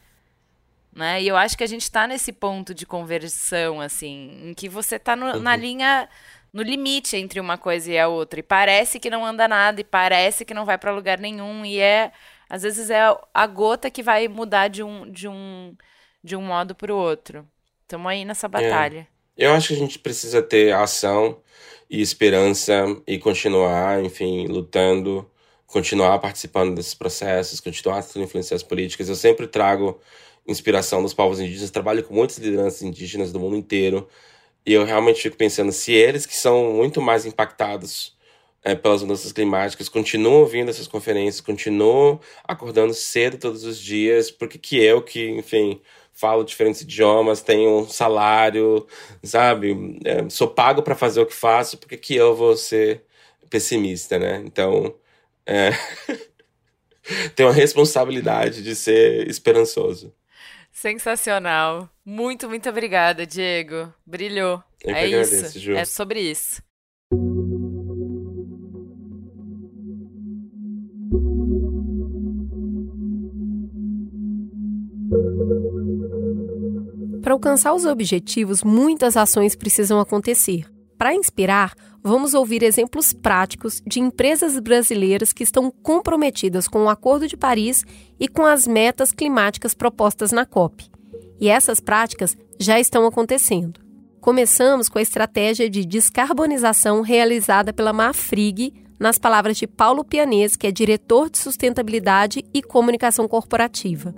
Né? 0.94 1.22
E 1.22 1.28
eu 1.28 1.38
acho 1.38 1.58
que 1.58 1.64
a 1.64 1.68
gente 1.68 1.84
está 1.84 2.08
nesse 2.08 2.32
ponto 2.32 2.74
de 2.74 2.86
conversão, 2.86 3.80
assim, 3.80 4.50
em 4.50 4.54
que 4.54 4.68
você 4.68 4.96
está 4.96 5.14
uhum. 5.14 5.40
na 5.40 5.56
linha, 5.56 6.10
no 6.52 6.64
limite 6.64 7.16
entre 7.16 7.40
uma 7.40 7.58
coisa 7.58 7.92
e 7.92 8.00
a 8.00 8.08
outra. 8.08 8.40
E 8.40 8.44
parece 8.44 9.00
que 9.00 9.10
não 9.10 9.26
anda 9.26 9.48
nada, 9.48 9.82
e 9.82 9.84
parece 9.84 10.44
que 10.44 10.54
não 10.54 10.66
vai 10.66 10.78
para 10.78 10.92
lugar 10.92 11.20
nenhum. 11.20 11.64
E 11.64 11.80
é, 11.80 12.12
às 12.50 12.64
vezes, 12.64 12.90
é 12.90 13.02
a 13.34 13.48
gota 13.48 13.92
que 13.92 14.02
vai 14.02 14.28
mudar 14.28 14.68
de 14.68 14.82
um, 14.82 15.10
de 15.12 15.28
um 15.28 15.76
de 16.24 16.36
um 16.36 16.42
modo 16.42 16.76
para 16.76 16.94
o 16.94 16.98
outro. 16.98 17.48
Estamos 17.82 18.12
aí 18.12 18.26
nessa 18.26 18.48
é. 18.48 18.50
batalha. 18.50 19.08
É. 19.38 19.46
Eu 19.46 19.54
acho 19.54 19.70
que 19.70 19.74
a 19.74 19.78
gente 19.78 20.00
precisa 20.00 20.42
ter 20.42 20.74
ação 20.74 21.40
e 21.90 22.02
esperança 22.02 22.86
e 23.08 23.18
continuar, 23.18 24.04
enfim, 24.04 24.48
lutando, 24.48 25.30
continuar 25.66 26.20
participando 26.20 26.76
desses 26.76 26.94
processos, 26.94 27.60
continuar 27.60 28.04
tendo 28.04 28.26
influências 28.26 28.62
políticas. 28.62 29.08
Eu 29.08 29.16
sempre 29.16 29.48
trago 29.48 30.00
inspiração 30.48 31.02
dos 31.02 31.14
povos 31.14 31.40
indígenas, 31.40 31.72
trabalho 31.72 32.04
com 32.04 32.14
muitas 32.14 32.38
lideranças 32.38 32.82
indígenas 32.82 33.32
do 33.32 33.40
mundo 33.40 33.56
inteiro, 33.56 34.08
e 34.66 34.74
eu 34.74 34.84
realmente 34.84 35.22
fico 35.22 35.38
pensando 35.38 35.72
se 35.72 35.94
eles 35.94 36.26
que 36.26 36.36
são 36.36 36.74
muito 36.74 37.02
mais 37.02 37.26
impactados 37.26 38.18
é, 38.64 38.76
pelas 38.76 39.02
mudanças 39.02 39.32
climáticas 39.32 39.88
continuam 39.88 40.46
vindo 40.46 40.70
essas 40.70 40.88
conferências, 40.88 41.42
continuam 41.42 42.20
acordando 42.44 42.94
cedo 42.94 43.38
todos 43.38 43.64
os 43.64 43.80
dias, 43.80 44.30
porque 44.30 44.58
que 44.58 44.78
eu 44.84 45.02
que, 45.02 45.30
enfim, 45.30 45.82
falo 46.20 46.44
diferentes 46.44 46.82
idiomas, 46.82 47.42
tenho 47.42 47.80
um 47.80 47.88
salário, 47.88 48.86
sabe? 49.24 50.00
É, 50.04 50.30
sou 50.30 50.50
pago 50.50 50.84
para 50.84 50.96
fazer 50.96 51.22
o 51.22 51.26
que 51.26 51.34
faço, 51.34 51.78
porque 51.78 51.96
que 51.96 52.14
eu 52.14 52.36
vou 52.36 52.58
ser 52.58 53.04
pessimista, 53.50 54.20
né? 54.20 54.44
Então, 54.46 54.94
é... 55.46 55.72
tenho 57.36 57.50
a 57.50 57.54
responsabilidade 57.54 58.62
de 58.62 58.76
ser 58.76 59.30
esperançoso. 59.30 60.14
Sensacional. 60.72 61.90
Muito, 62.06 62.50
muito 62.50 62.70
obrigada, 62.70 63.26
Diego. 63.26 63.94
Brilhou. 64.06 64.62
Eu 64.84 64.96
é 64.96 65.06
agradeço, 65.06 65.46
isso. 65.46 65.60
Ju. 65.60 65.74
É 65.74 65.86
sobre 65.86 66.20
isso. 66.20 66.62
Para 77.30 77.36
alcançar 77.36 77.76
os 77.76 77.86
objetivos, 77.86 78.64
muitas 78.64 79.16
ações 79.16 79.56
precisam 79.56 80.00
acontecer. 80.00 80.66
Para 80.98 81.14
inspirar, 81.14 81.76
vamos 82.04 82.34
ouvir 82.34 82.64
exemplos 82.64 83.14
práticos 83.14 83.84
de 83.86 84.00
empresas 84.00 84.60
brasileiras 84.60 85.32
que 85.32 85.44
estão 85.44 85.70
comprometidas 85.70 86.68
com 86.68 86.86
o 86.86 86.90
Acordo 86.90 87.28
de 87.28 87.38
Paris 87.38 87.86
e 88.20 88.28
com 88.28 88.48
as 88.48 88.66
metas 88.66 89.12
climáticas 89.12 89.76
propostas 89.76 90.32
na 90.32 90.44
COP. 90.44 90.90
E 91.40 91.50
essas 91.50 91.80
práticas 91.80 92.36
já 92.60 92.80
estão 92.80 93.06
acontecendo. 93.06 93.80
Começamos 94.20 94.90
com 94.90 94.98
a 94.98 95.04
estratégia 95.04 95.70
de 95.70 95.86
descarbonização 95.86 97.02
realizada 97.02 97.72
pela 97.72 97.94
Mafrig, 97.94 98.74
nas 99.00 99.20
palavras 99.20 99.56
de 99.56 99.68
Paulo 99.68 100.04
Pianês, 100.04 100.56
que 100.56 100.66
é 100.66 100.72
diretor 100.72 101.30
de 101.30 101.38
sustentabilidade 101.38 102.44
e 102.52 102.64
comunicação 102.64 103.28
corporativa. 103.28 104.16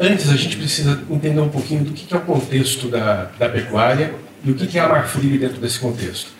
Antes, 0.00 0.30
a 0.30 0.36
gente 0.36 0.56
precisa 0.56 1.02
entender 1.10 1.40
um 1.40 1.48
pouquinho 1.48 1.84
do 1.84 1.92
que 1.92 2.12
é 2.12 2.16
o 2.16 2.20
contexto 2.20 2.88
da, 2.88 3.30
da 3.38 3.48
pecuária 3.48 4.14
e 4.44 4.50
o 4.50 4.54
que 4.54 4.78
é 4.78 4.80
a 4.80 4.88
Marfrig 4.88 5.38
dentro 5.38 5.60
desse 5.60 5.78
contexto. 5.78 6.30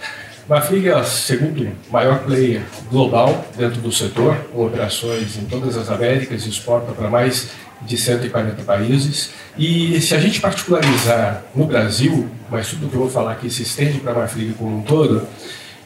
Marfrig 0.49 0.89
é 0.89 0.97
o 0.97 1.05
segundo 1.05 1.68
maior 1.91 2.20
player 2.20 2.62
global 2.91 3.45
dentro 3.57 3.80
do 3.80 3.93
setor, 3.93 4.34
com 4.53 4.64
operações 4.64 5.36
em 5.36 5.45
todas 5.45 5.76
as 5.76 5.91
Américas 5.91 6.47
e 6.47 6.49
exporta 6.49 6.93
para 6.93 7.11
mais 7.11 7.51
de 7.82 7.97
140 7.97 8.62
países. 8.62 9.30
E 9.59 10.01
se 10.01 10.14
a 10.14 10.20
gente 10.20 10.41
particularizar 10.41 11.45
no 11.55 11.66
Brasil, 11.66 12.28
mas 12.51 12.68
tudo 12.68 12.89
que 12.89 12.95
eu 12.95 13.01
vou 13.01 13.11
falar 13.11 13.32
aqui 13.32 13.51
se 13.51 13.62
estende 13.62 14.01
para 14.01 14.12
a 14.12 14.14
Marfrig 14.14 14.55
como 14.55 14.78
um 14.78 14.82
todo, 14.82 15.26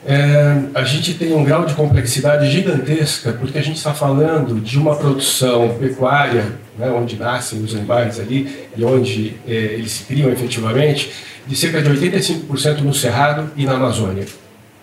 É, 0.05 0.59
a 0.74 0.82
gente 0.82 1.14
tem 1.14 1.32
um 1.32 1.44
grau 1.44 1.64
de 1.64 1.74
complexidade 1.74 2.50
gigantesca, 2.50 3.32
porque 3.32 3.57
a 3.57 3.62
gente 3.62 3.76
está 3.76 3.94
falando 3.94 4.61
de 4.61 4.76
uma 4.76 4.96
produção 4.96 5.76
pecuária, 5.78 6.59
né, 6.76 6.90
onde 6.90 7.16
nascem 7.16 7.62
os 7.62 7.74
animais 7.74 8.18
ali 8.18 8.68
e 8.76 8.84
onde 8.84 9.36
é, 9.46 9.53
eles 9.53 9.92
se 9.92 10.05
criam 10.05 10.30
efetivamente, 10.30 11.12
de 11.46 11.57
cerca 11.57 11.80
de 11.80 11.88
85% 11.90 12.80
no 12.80 12.92
Cerrado 12.92 13.50
e 13.57 13.64
na 13.64 13.74
Amazônia. 13.74 14.26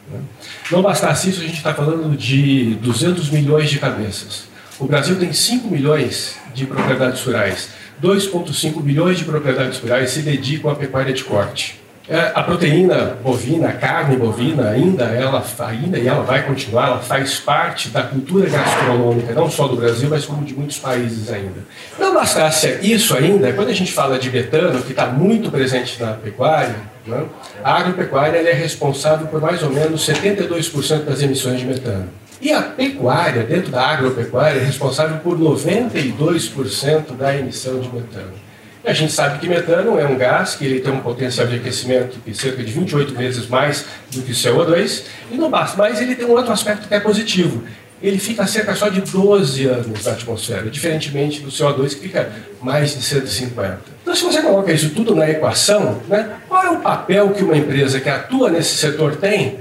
Né. 0.09 0.19
Não 0.71 0.81
bastasse 0.81 1.29
isso, 1.29 1.41
a 1.41 1.43
gente 1.43 1.57
está 1.57 1.73
falando 1.73 2.15
de 2.15 2.75
200 2.75 3.29
milhões 3.29 3.69
de 3.69 3.77
cabeças. 3.77 4.43
O 4.79 4.85
Brasil 4.85 5.17
tem 5.17 5.33
5 5.33 5.67
milhões 5.67 6.37
de 6.55 6.65
propriedades 6.65 7.21
rurais. 7.23 7.69
2,5 8.01 8.81
milhões 8.81 9.17
de 9.17 9.25
propriedades 9.25 9.77
rurais 9.79 10.11
se 10.11 10.21
dedicam 10.21 10.71
à 10.71 10.75
pecuária 10.75 11.13
de 11.13 11.25
corte. 11.25 11.77
É, 12.09 12.31
a 12.33 12.41
proteína 12.41 13.17
bovina, 13.23 13.69
a 13.69 13.73
carne 13.73 14.15
bovina, 14.15 14.69
ainda 14.69 15.03
ela, 15.03 15.45
ainda 15.59 15.99
e 15.99 16.07
ela 16.07 16.23
vai 16.23 16.41
continuar, 16.43 16.87
ela 16.87 16.99
faz 16.99 17.39
parte 17.39 17.89
da 17.89 18.01
cultura 18.01 18.49
gastronômica, 18.49 19.31
não 19.33 19.47
só 19.47 19.67
do 19.67 19.75
Brasil, 19.75 20.09
mas 20.09 20.25
como 20.25 20.43
de 20.43 20.55
muitos 20.55 20.79
países 20.79 21.31
ainda. 21.31 21.59
Não 21.99 22.11
bastasse 22.11 22.79
isso 22.81 23.15
ainda, 23.15 23.53
quando 23.53 23.69
a 23.69 23.73
gente 23.73 23.91
fala 23.91 24.17
de 24.17 24.31
metano, 24.31 24.81
que 24.81 24.89
está 24.89 25.05
muito 25.05 25.51
presente 25.51 26.01
na 26.01 26.13
pecuária, 26.13 26.77
né, 27.05 27.25
a 27.63 27.77
agropecuária 27.77 28.39
é 28.39 28.53
responsável 28.53 29.27
por 29.27 29.39
mais 29.39 29.61
ou 29.61 29.69
menos 29.69 30.01
72% 30.01 31.03
das 31.03 31.21
emissões 31.21 31.59
de 31.59 31.67
metano. 31.67 32.09
E 32.41 32.51
a 32.51 32.63
pecuária, 32.63 33.43
dentro 33.43 33.69
da 33.69 33.85
agropecuária, 33.85 34.59
é 34.59 34.63
responsável 34.63 35.17
por 35.17 35.37
92% 35.37 37.15
da 37.15 37.37
emissão 37.37 37.79
de 37.79 37.93
metano. 37.93 38.48
A 38.83 38.93
gente 38.93 39.11
sabe 39.11 39.39
que 39.39 39.47
metano 39.47 39.99
é 39.99 40.07
um 40.07 40.17
gás 40.17 40.55
que 40.55 40.65
ele 40.65 40.79
tem 40.79 40.91
um 40.91 41.01
potencial 41.01 41.45
de 41.47 41.57
aquecimento 41.57 42.17
de 42.25 42.33
cerca 42.33 42.63
de 42.63 42.71
28 42.71 43.13
vezes 43.13 43.47
mais 43.47 43.85
do 44.09 44.21
que 44.21 44.31
o 44.31 44.35
CO2, 44.35 45.03
e 45.29 45.35
não 45.35 45.49
basta, 45.49 45.77
mas 45.77 46.01
ele 46.01 46.15
tem 46.15 46.25
um 46.25 46.31
outro 46.31 46.51
aspecto 46.53 46.87
que 46.87 46.93
é 46.93 46.99
positivo. 46.99 47.63
Ele 48.01 48.17
fica 48.17 48.47
cerca 48.47 48.73
só 48.75 48.87
de 48.87 49.01
12 49.01 49.65
anos 49.65 50.05
na 50.05 50.13
atmosfera, 50.13 50.69
diferentemente 50.69 51.41
do 51.41 51.49
CO2 51.49 51.89
que 51.89 52.01
fica 52.03 52.31
mais 52.61 52.95
de 52.95 53.01
150. 53.01 53.79
Então, 54.01 54.15
se 54.15 54.23
você 54.23 54.41
coloca 54.41 54.71
isso 54.71 54.91
tudo 54.91 55.13
na 55.13 55.29
equação, 55.29 56.01
né, 56.07 56.37
qual 56.47 56.63
é 56.63 56.69
o 56.69 56.77
papel 56.77 57.31
que 57.31 57.43
uma 57.43 57.57
empresa 57.57 57.99
que 57.99 58.07
atua 58.07 58.49
nesse 58.49 58.77
setor 58.77 59.17
tem 59.17 59.59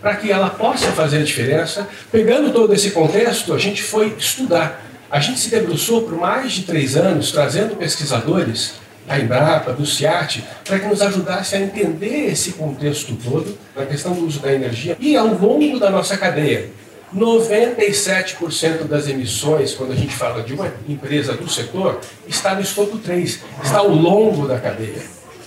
para 0.00 0.16
que 0.16 0.32
ela 0.32 0.50
possa 0.50 0.88
fazer 0.88 1.18
a 1.18 1.22
diferença? 1.22 1.86
Pegando 2.10 2.52
todo 2.52 2.74
esse 2.74 2.90
contexto, 2.90 3.54
a 3.54 3.58
gente 3.58 3.84
foi 3.84 4.16
estudar 4.18 4.87
a 5.10 5.20
gente 5.20 5.40
se 5.40 5.50
debruçou 5.50 6.02
por 6.02 6.16
mais 6.16 6.52
de 6.52 6.62
três 6.62 6.96
anos 6.96 7.32
trazendo 7.32 7.76
pesquisadores 7.76 8.74
da 9.06 9.18
Embrapa, 9.18 9.72
do 9.72 9.86
CIAT, 9.86 10.44
para 10.64 10.78
que 10.78 10.86
nos 10.86 11.00
ajudasse 11.00 11.56
a 11.56 11.60
entender 11.60 12.26
esse 12.30 12.52
contexto 12.52 13.16
todo, 13.16 13.56
na 13.74 13.86
questão 13.86 14.12
do 14.12 14.26
uso 14.26 14.38
da 14.40 14.52
energia, 14.52 14.98
e 15.00 15.16
ao 15.16 15.28
longo 15.28 15.78
da 15.78 15.88
nossa 15.88 16.16
cadeia. 16.16 16.68
97% 17.16 18.84
das 18.84 19.08
emissões, 19.08 19.72
quando 19.72 19.92
a 19.92 19.96
gente 19.96 20.14
fala 20.14 20.42
de 20.42 20.52
uma 20.52 20.70
empresa 20.86 21.32
do 21.32 21.48
setor, 21.48 22.00
está 22.26 22.54
no 22.54 22.60
escopo 22.60 22.98
3, 22.98 23.40
está 23.64 23.78
ao 23.78 23.88
longo 23.88 24.46
da 24.46 24.58
cadeia, 24.58 25.00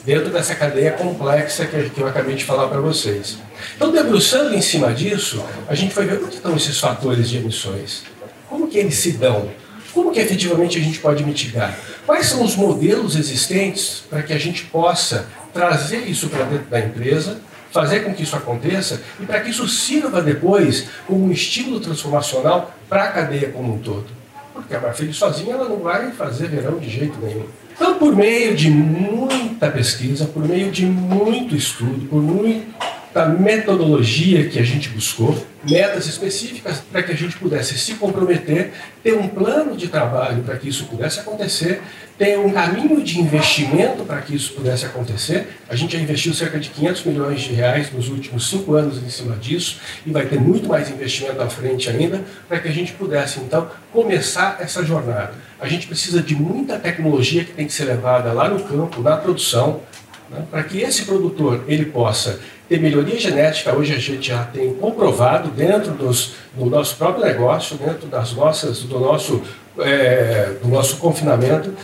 dentro 0.03 0.31
dessa 0.31 0.55
cadeia 0.55 0.93
complexa 0.93 1.67
que 1.67 2.01
eu 2.01 2.07
acabei 2.07 2.33
de 2.33 2.43
falar 2.43 2.67
para 2.67 2.81
vocês. 2.81 3.37
Então, 3.75 3.91
debruçando 3.91 4.55
em 4.55 4.61
cima 4.61 4.91
disso, 4.91 5.45
a 5.67 5.75
gente 5.75 5.93
foi 5.93 6.07
ver 6.07 6.19
onde 6.23 6.33
estão 6.33 6.55
esses 6.55 6.79
fatores 6.79 7.29
de 7.29 7.37
emissões. 7.37 8.09
Como 8.51 8.67
que 8.67 8.77
eles 8.77 8.95
se 8.95 9.13
dão? 9.13 9.49
Como 9.93 10.11
que 10.11 10.19
efetivamente 10.19 10.77
a 10.77 10.81
gente 10.81 10.99
pode 10.99 11.23
mitigar? 11.23 11.73
Quais 12.05 12.25
são 12.25 12.43
os 12.43 12.53
modelos 12.53 13.15
existentes 13.15 14.03
para 14.09 14.21
que 14.21 14.33
a 14.33 14.37
gente 14.37 14.65
possa 14.65 15.25
trazer 15.53 15.99
isso 15.99 16.27
para 16.27 16.43
dentro 16.43 16.69
da 16.69 16.81
empresa, 16.81 17.39
fazer 17.71 18.01
com 18.01 18.13
que 18.13 18.23
isso 18.23 18.35
aconteça 18.35 19.01
e 19.21 19.25
para 19.25 19.39
que 19.39 19.51
isso 19.51 19.65
sirva 19.69 20.21
depois 20.21 20.87
como 21.07 21.25
um 21.25 21.31
estímulo 21.31 21.79
transformacional 21.79 22.75
para 22.89 23.05
a 23.05 23.11
cadeia 23.13 23.49
como 23.51 23.73
um 23.73 23.77
todo? 23.77 24.07
Porque 24.53 24.75
a 24.75 24.81
Marfrig 24.81 25.13
sozinha 25.13 25.53
ela 25.53 25.69
não 25.69 25.77
vai 25.77 26.11
fazer 26.11 26.49
verão 26.49 26.77
de 26.77 26.89
jeito 26.89 27.17
nenhum. 27.21 27.45
Então, 27.73 27.97
por 27.97 28.13
meio 28.13 28.53
de 28.53 28.69
muita 28.69 29.69
pesquisa, 29.71 30.25
por 30.25 30.45
meio 30.45 30.71
de 30.71 30.85
muito 30.85 31.55
estudo, 31.55 32.05
por 32.07 32.21
muito 32.21 32.67
da 33.13 33.25
metodologia 33.25 34.47
que 34.47 34.57
a 34.57 34.63
gente 34.63 34.89
buscou, 34.89 35.45
metas 35.69 36.07
específicas 36.07 36.81
para 36.91 37.03
que 37.03 37.11
a 37.11 37.15
gente 37.15 37.37
pudesse 37.37 37.77
se 37.77 37.95
comprometer, 37.95 38.71
ter 39.03 39.13
um 39.13 39.27
plano 39.27 39.75
de 39.75 39.87
trabalho 39.89 40.41
para 40.43 40.55
que 40.57 40.69
isso 40.69 40.85
pudesse 40.85 41.19
acontecer, 41.19 41.81
ter 42.17 42.39
um 42.39 42.51
caminho 42.51 43.03
de 43.03 43.19
investimento 43.19 44.03
para 44.05 44.21
que 44.21 44.35
isso 44.35 44.53
pudesse 44.53 44.85
acontecer. 44.85 45.47
A 45.69 45.75
gente 45.75 45.93
já 45.93 45.99
investiu 45.99 46.33
cerca 46.33 46.59
de 46.59 46.69
500 46.69 47.03
milhões 47.05 47.41
de 47.41 47.53
reais 47.53 47.91
nos 47.91 48.09
últimos 48.09 48.49
cinco 48.49 48.75
anos 48.75 49.03
em 49.03 49.09
cima 49.09 49.35
disso 49.35 49.79
e 50.05 50.11
vai 50.11 50.25
ter 50.25 50.39
muito 50.39 50.67
mais 50.67 50.89
investimento 50.89 51.41
à 51.41 51.49
frente 51.49 51.89
ainda 51.89 52.23
para 52.47 52.59
que 52.59 52.67
a 52.67 52.71
gente 52.71 52.93
pudesse 52.93 53.39
então 53.39 53.69
começar 53.91 54.57
essa 54.61 54.83
jornada. 54.83 55.33
A 55.59 55.67
gente 55.67 55.85
precisa 55.85 56.21
de 56.23 56.35
muita 56.35 56.79
tecnologia 56.79 57.43
que 57.43 57.51
tem 57.51 57.67
que 57.67 57.73
ser 57.73 57.85
levada 57.85 58.31
lá 58.33 58.49
no 58.49 58.63
campo, 58.63 59.01
na 59.01 59.17
produção, 59.17 59.81
né, 60.29 60.43
para 60.49 60.63
que 60.63 60.79
esse 60.79 61.03
produtor 61.03 61.65
ele 61.67 61.85
possa 61.85 62.39
ter 62.71 62.79
melhoria 62.79 63.19
genética, 63.19 63.75
hoje 63.75 63.93
a 63.93 63.99
gente 63.99 64.29
já 64.29 64.45
tem 64.45 64.73
comprovado 64.75 65.49
dentro 65.49 65.91
dos, 65.91 66.35
do 66.53 66.67
nosso 66.67 66.95
próprio 66.95 67.25
negócio, 67.25 67.75
dentro 67.75 68.07
das 68.07 68.31
nossas, 68.31 68.79
do 68.83 68.97
nosso, 68.97 69.43
é, 69.77 70.53
do 70.63 70.69
nosso 70.69 70.95
confinamento, 70.95 71.75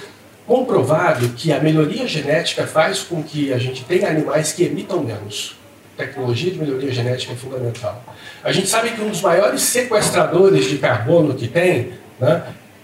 comprovado 0.46 1.28
que 1.36 1.52
a 1.52 1.60
melhoria 1.60 2.08
genética 2.08 2.66
faz 2.66 3.02
com 3.02 3.22
que 3.22 3.52
a 3.52 3.58
gente 3.58 3.84
tenha 3.84 4.08
animais 4.08 4.54
que 4.54 4.64
emitam 4.64 5.04
menos. 5.04 5.58
tecnologia 5.98 6.52
de 6.52 6.58
melhoria 6.58 6.94
genética 6.94 7.34
é 7.34 7.36
fundamental. 7.36 8.02
A 8.42 8.54
gente 8.54 8.70
sabe 8.70 8.92
que 8.92 9.02
um 9.02 9.10
dos 9.10 9.22
maiores 9.22 9.64
sequestradores 9.64 10.70
de 10.70 10.78
carbono 10.78 11.34
que 11.34 11.50
tem 11.50 11.92
né, 12.18 12.44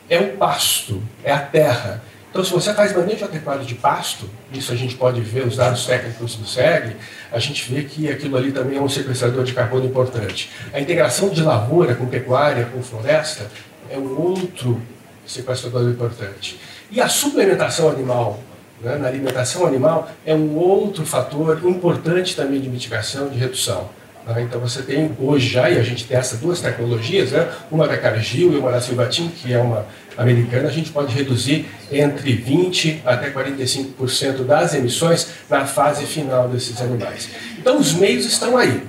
é 0.10 0.20
o 0.20 0.34
pasto, 0.34 1.02
é 1.24 1.32
a 1.32 1.40
terra. 1.40 2.04
Então, 2.34 2.44
se 2.44 2.52
você 2.52 2.74
faz 2.74 2.98
manejo 2.98 3.24
adequado 3.24 3.64
de 3.64 3.76
pasto, 3.76 4.28
isso 4.52 4.74
a 4.74 4.76
gente 4.76 4.96
pode 4.96 5.22
ver 5.22 5.46
os 5.46 5.56
dados 5.56 5.86
técnicos 5.86 6.36
do 6.36 6.48
SEG, 6.48 6.96
a 7.34 7.40
gente 7.40 7.74
vê 7.74 7.84
que 7.84 8.10
aquilo 8.10 8.38
ali 8.38 8.52
também 8.52 8.78
é 8.78 8.82
um 8.82 8.88
sequestrador 8.88 9.44
de 9.44 9.54
carbono 9.54 9.86
importante. 9.86 10.52
A 10.72 10.80
integração 10.80 11.30
de 11.30 11.42
lavoura 11.42 11.96
com 11.96 12.06
pecuária, 12.06 12.66
com 12.66 12.82
floresta, 12.84 13.48
é 13.90 13.98
um 13.98 14.22
outro 14.22 14.80
sequestrador 15.26 15.90
importante. 15.90 16.60
E 16.92 17.02
a 17.02 17.10
suplementação 17.10 17.90
animal, 17.90 18.40
né, 18.80 18.98
na 18.98 19.08
alimentação 19.08 19.66
animal, 19.66 20.12
é 20.24 20.36
um 20.36 20.56
outro 20.56 21.04
fator 21.08 21.60
importante 21.68 22.36
também 22.36 22.62
de 22.62 22.70
mitigação, 22.70 23.30
de 23.30 23.40
redução. 23.40 23.90
Né? 24.28 24.44
Então 24.44 24.62
você 24.62 24.84
tem 24.84 25.12
hoje 25.20 25.48
já, 25.48 25.72
e 25.72 25.80
a 25.80 25.84
gente 25.84 26.06
testa 26.06 26.38
duas 26.38 26.62
tecnologias, 26.62 27.32
né? 27.32 27.52
uma 27.72 27.88
da 27.88 27.98
Cargill 27.98 28.54
e 28.54 28.58
uma 28.58 28.72
da 28.72 28.80
Silvatin, 28.80 29.30
que 29.30 29.52
é 29.52 29.58
uma 29.58 29.88
americana, 30.18 30.70
a 30.70 30.72
gente 30.72 30.92
pode 30.92 31.14
reduzir 31.14 31.66
entre 31.92 32.36
20% 32.38 33.02
até 33.06 33.32
45% 33.32 34.46
das 34.46 34.74
emissões 34.74 35.28
na 35.50 35.66
fase 35.66 36.06
final 36.06 36.48
desses 36.48 36.82
animais. 36.82 37.30
Então 37.58 37.80
os 37.80 37.94
meios 37.94 38.26
estão 38.26 38.58
aí. 38.58 38.84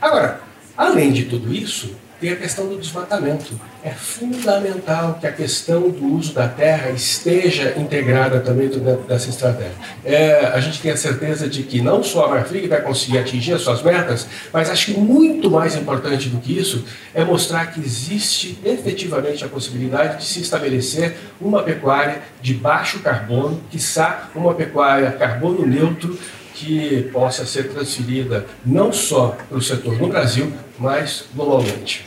Agora, 0.00 0.40
além 0.76 1.12
de 1.12 1.24
tudo 1.24 1.52
isso, 1.52 1.94
tem 2.20 2.32
a 2.32 2.36
questão 2.36 2.66
do 2.66 2.76
desmatamento. 2.76 3.58
É 3.82 3.90
fundamental 3.90 5.16
que 5.18 5.26
a 5.26 5.32
questão 5.32 5.88
do 5.88 6.04
uso 6.14 6.34
da 6.34 6.46
terra 6.46 6.90
esteja 6.90 7.74
integrada 7.78 8.40
também 8.40 8.68
dentro 8.68 8.80
dessa 9.08 9.30
estratégia. 9.30 9.72
É, 10.04 10.50
a 10.52 10.60
gente 10.60 10.82
tem 10.82 10.90
a 10.90 10.96
certeza 10.96 11.48
de 11.48 11.62
que 11.62 11.80
não 11.80 12.02
só 12.02 12.26
a 12.26 12.28
Marfrig 12.28 12.68
vai 12.68 12.82
conseguir 12.82 13.18
atingir 13.18 13.54
as 13.54 13.62
suas 13.62 13.82
metas, 13.82 14.26
mas 14.52 14.68
acho 14.68 14.86
que 14.86 15.00
muito 15.00 15.50
mais 15.50 15.74
importante 15.74 16.28
do 16.28 16.38
que 16.38 16.58
isso 16.58 16.84
é 17.14 17.24
mostrar 17.24 17.72
que 17.72 17.80
existe 17.80 18.58
efetivamente 18.62 19.42
a 19.42 19.48
possibilidade 19.48 20.18
de 20.18 20.24
se 20.24 20.40
estabelecer 20.42 21.16
uma 21.40 21.62
pecuária 21.62 22.20
de 22.42 22.52
baixo 22.52 22.98
carbono, 22.98 23.62
quiçá 23.70 24.28
uma 24.34 24.52
pecuária 24.52 25.10
carbono 25.12 25.66
neutro, 25.66 26.18
que 26.60 27.08
possa 27.10 27.46
ser 27.46 27.72
transferida 27.72 28.46
não 28.64 28.92
só 28.92 29.36
para 29.48 29.56
o 29.56 29.62
setor 29.62 29.98
no 29.98 30.08
Brasil, 30.08 30.52
mas 30.78 31.24
globalmente. 31.34 32.04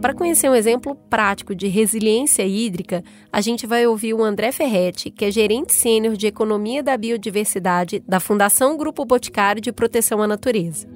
Para 0.00 0.14
conhecer 0.14 0.50
um 0.50 0.54
exemplo 0.56 0.96
prático 1.08 1.54
de 1.54 1.68
resiliência 1.68 2.44
hídrica, 2.44 3.04
a 3.32 3.40
gente 3.40 3.68
vai 3.68 3.86
ouvir 3.86 4.12
o 4.14 4.24
André 4.24 4.50
Ferretti, 4.50 5.08
que 5.08 5.24
é 5.24 5.30
gerente 5.30 5.72
sênior 5.72 6.16
de 6.16 6.26
Economia 6.26 6.82
da 6.82 6.96
Biodiversidade 6.96 8.02
da 8.06 8.18
Fundação 8.18 8.76
Grupo 8.76 9.04
Boticário 9.04 9.62
de 9.62 9.70
Proteção 9.70 10.20
à 10.20 10.26
Natureza. 10.26 10.88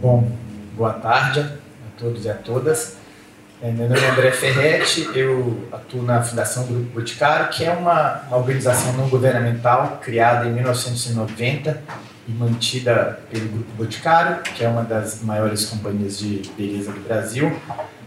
Bom, 0.00 0.26
boa 0.78 0.94
tarde 0.94 1.40
a 1.40 2.00
todos 2.00 2.24
e 2.24 2.30
a 2.30 2.32
todas. 2.32 2.96
É, 3.60 3.70
meu 3.70 3.86
nome 3.86 4.00
é 4.00 4.08
André 4.08 4.30
Ferretti, 4.30 5.10
eu 5.14 5.68
atuo 5.70 6.02
na 6.02 6.22
Fundação 6.22 6.64
Grupo 6.64 6.86
Boticário, 6.94 7.50
que 7.50 7.66
é 7.66 7.70
uma, 7.70 8.22
uma 8.26 8.38
organização 8.38 8.94
não 8.94 9.10
governamental 9.10 10.00
criada 10.02 10.48
em 10.48 10.54
1991 10.54 11.74
e 12.26 12.32
mantida 12.32 13.20
pelo 13.30 13.46
Grupo 13.50 13.70
Boticário, 13.76 14.42
que 14.42 14.64
é 14.64 14.68
uma 14.68 14.84
das 14.84 15.22
maiores 15.22 15.66
companhias 15.66 16.18
de 16.18 16.50
beleza 16.56 16.92
do 16.92 17.00
Brasil. 17.00 17.54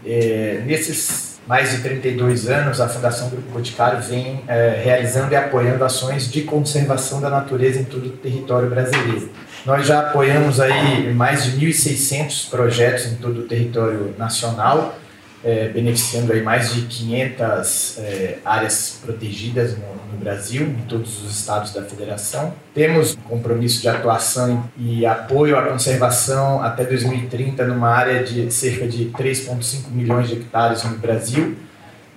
É, 0.04 0.64
nesses 0.66 1.38
mais 1.46 1.70
de 1.70 1.80
32 1.80 2.48
anos, 2.48 2.80
a 2.80 2.88
Fundação 2.88 3.28
Grupo 3.28 3.52
Boticário 3.52 4.02
vem 4.02 4.42
é, 4.48 4.82
realizando 4.84 5.30
e 5.30 5.36
apoiando 5.36 5.84
ações 5.84 6.28
de 6.28 6.42
conservação 6.42 7.20
da 7.20 7.30
natureza 7.30 7.78
em 7.78 7.84
todo 7.84 8.06
o 8.06 8.10
território 8.10 8.68
brasileiro. 8.68 9.30
Nós 9.64 9.86
já 9.86 10.00
apoiamos 10.00 10.60
aí 10.60 11.10
mais 11.14 11.44
de 11.44 11.66
1.600 11.66 12.50
projetos 12.50 13.06
em 13.06 13.14
todo 13.14 13.40
o 13.40 13.42
território 13.44 14.14
nacional, 14.18 14.98
é, 15.42 15.68
beneficiando 15.68 16.34
aí 16.34 16.42
mais 16.42 16.74
de 16.74 16.82
500 16.82 17.98
é, 17.98 18.38
áreas 18.44 19.00
protegidas 19.02 19.72
no, 19.72 19.86
no, 20.12 20.18
Brasil, 20.18 20.66
em 20.66 20.82
todos 20.86 21.24
os 21.24 21.38
estados 21.38 21.72
da 21.72 21.82
federação. 21.82 22.52
Temos 22.74 23.16
compromisso 23.26 23.80
de 23.80 23.88
atuação 23.88 24.68
e 24.76 25.06
apoio 25.06 25.56
à 25.56 25.62
conservação 25.62 26.62
até 26.62 26.84
2030 26.84 27.64
numa 27.66 27.88
área 27.88 28.22
de 28.22 28.52
cerca 28.52 28.86
de 28.86 29.06
3,5 29.16 29.90
milhões 29.90 30.28
de 30.28 30.34
hectares 30.34 30.84
no 30.84 30.98
Brasil. 30.98 31.56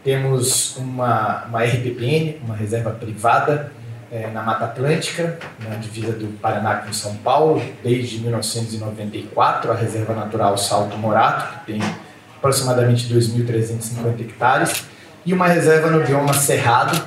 Temos 0.03 0.75
uma, 0.75 1.45
uma 1.45 1.63
RPPN, 1.63 2.39
uma 2.43 2.55
reserva 2.55 2.91
privada, 2.91 3.71
é, 4.11 4.27
na 4.27 4.41
Mata 4.41 4.65
Atlântica, 4.65 5.37
na 5.67 5.75
divisa 5.75 6.13
do 6.13 6.27
Paraná 6.39 6.75
com 6.75 6.93
São 6.93 7.15
Paulo, 7.17 7.61
desde 7.83 8.19
1994, 8.19 9.71
a 9.71 9.75
Reserva 9.75 10.13
Natural 10.13 10.57
Salto 10.57 10.97
Morato, 10.97 11.59
que 11.59 11.73
tem 11.73 11.81
aproximadamente 12.37 13.13
2.350 13.13 14.21
hectares, 14.21 14.85
e 15.25 15.33
uma 15.33 15.47
reserva 15.47 15.89
no 15.89 16.05
bioma 16.05 16.33
Cerrado, 16.33 16.97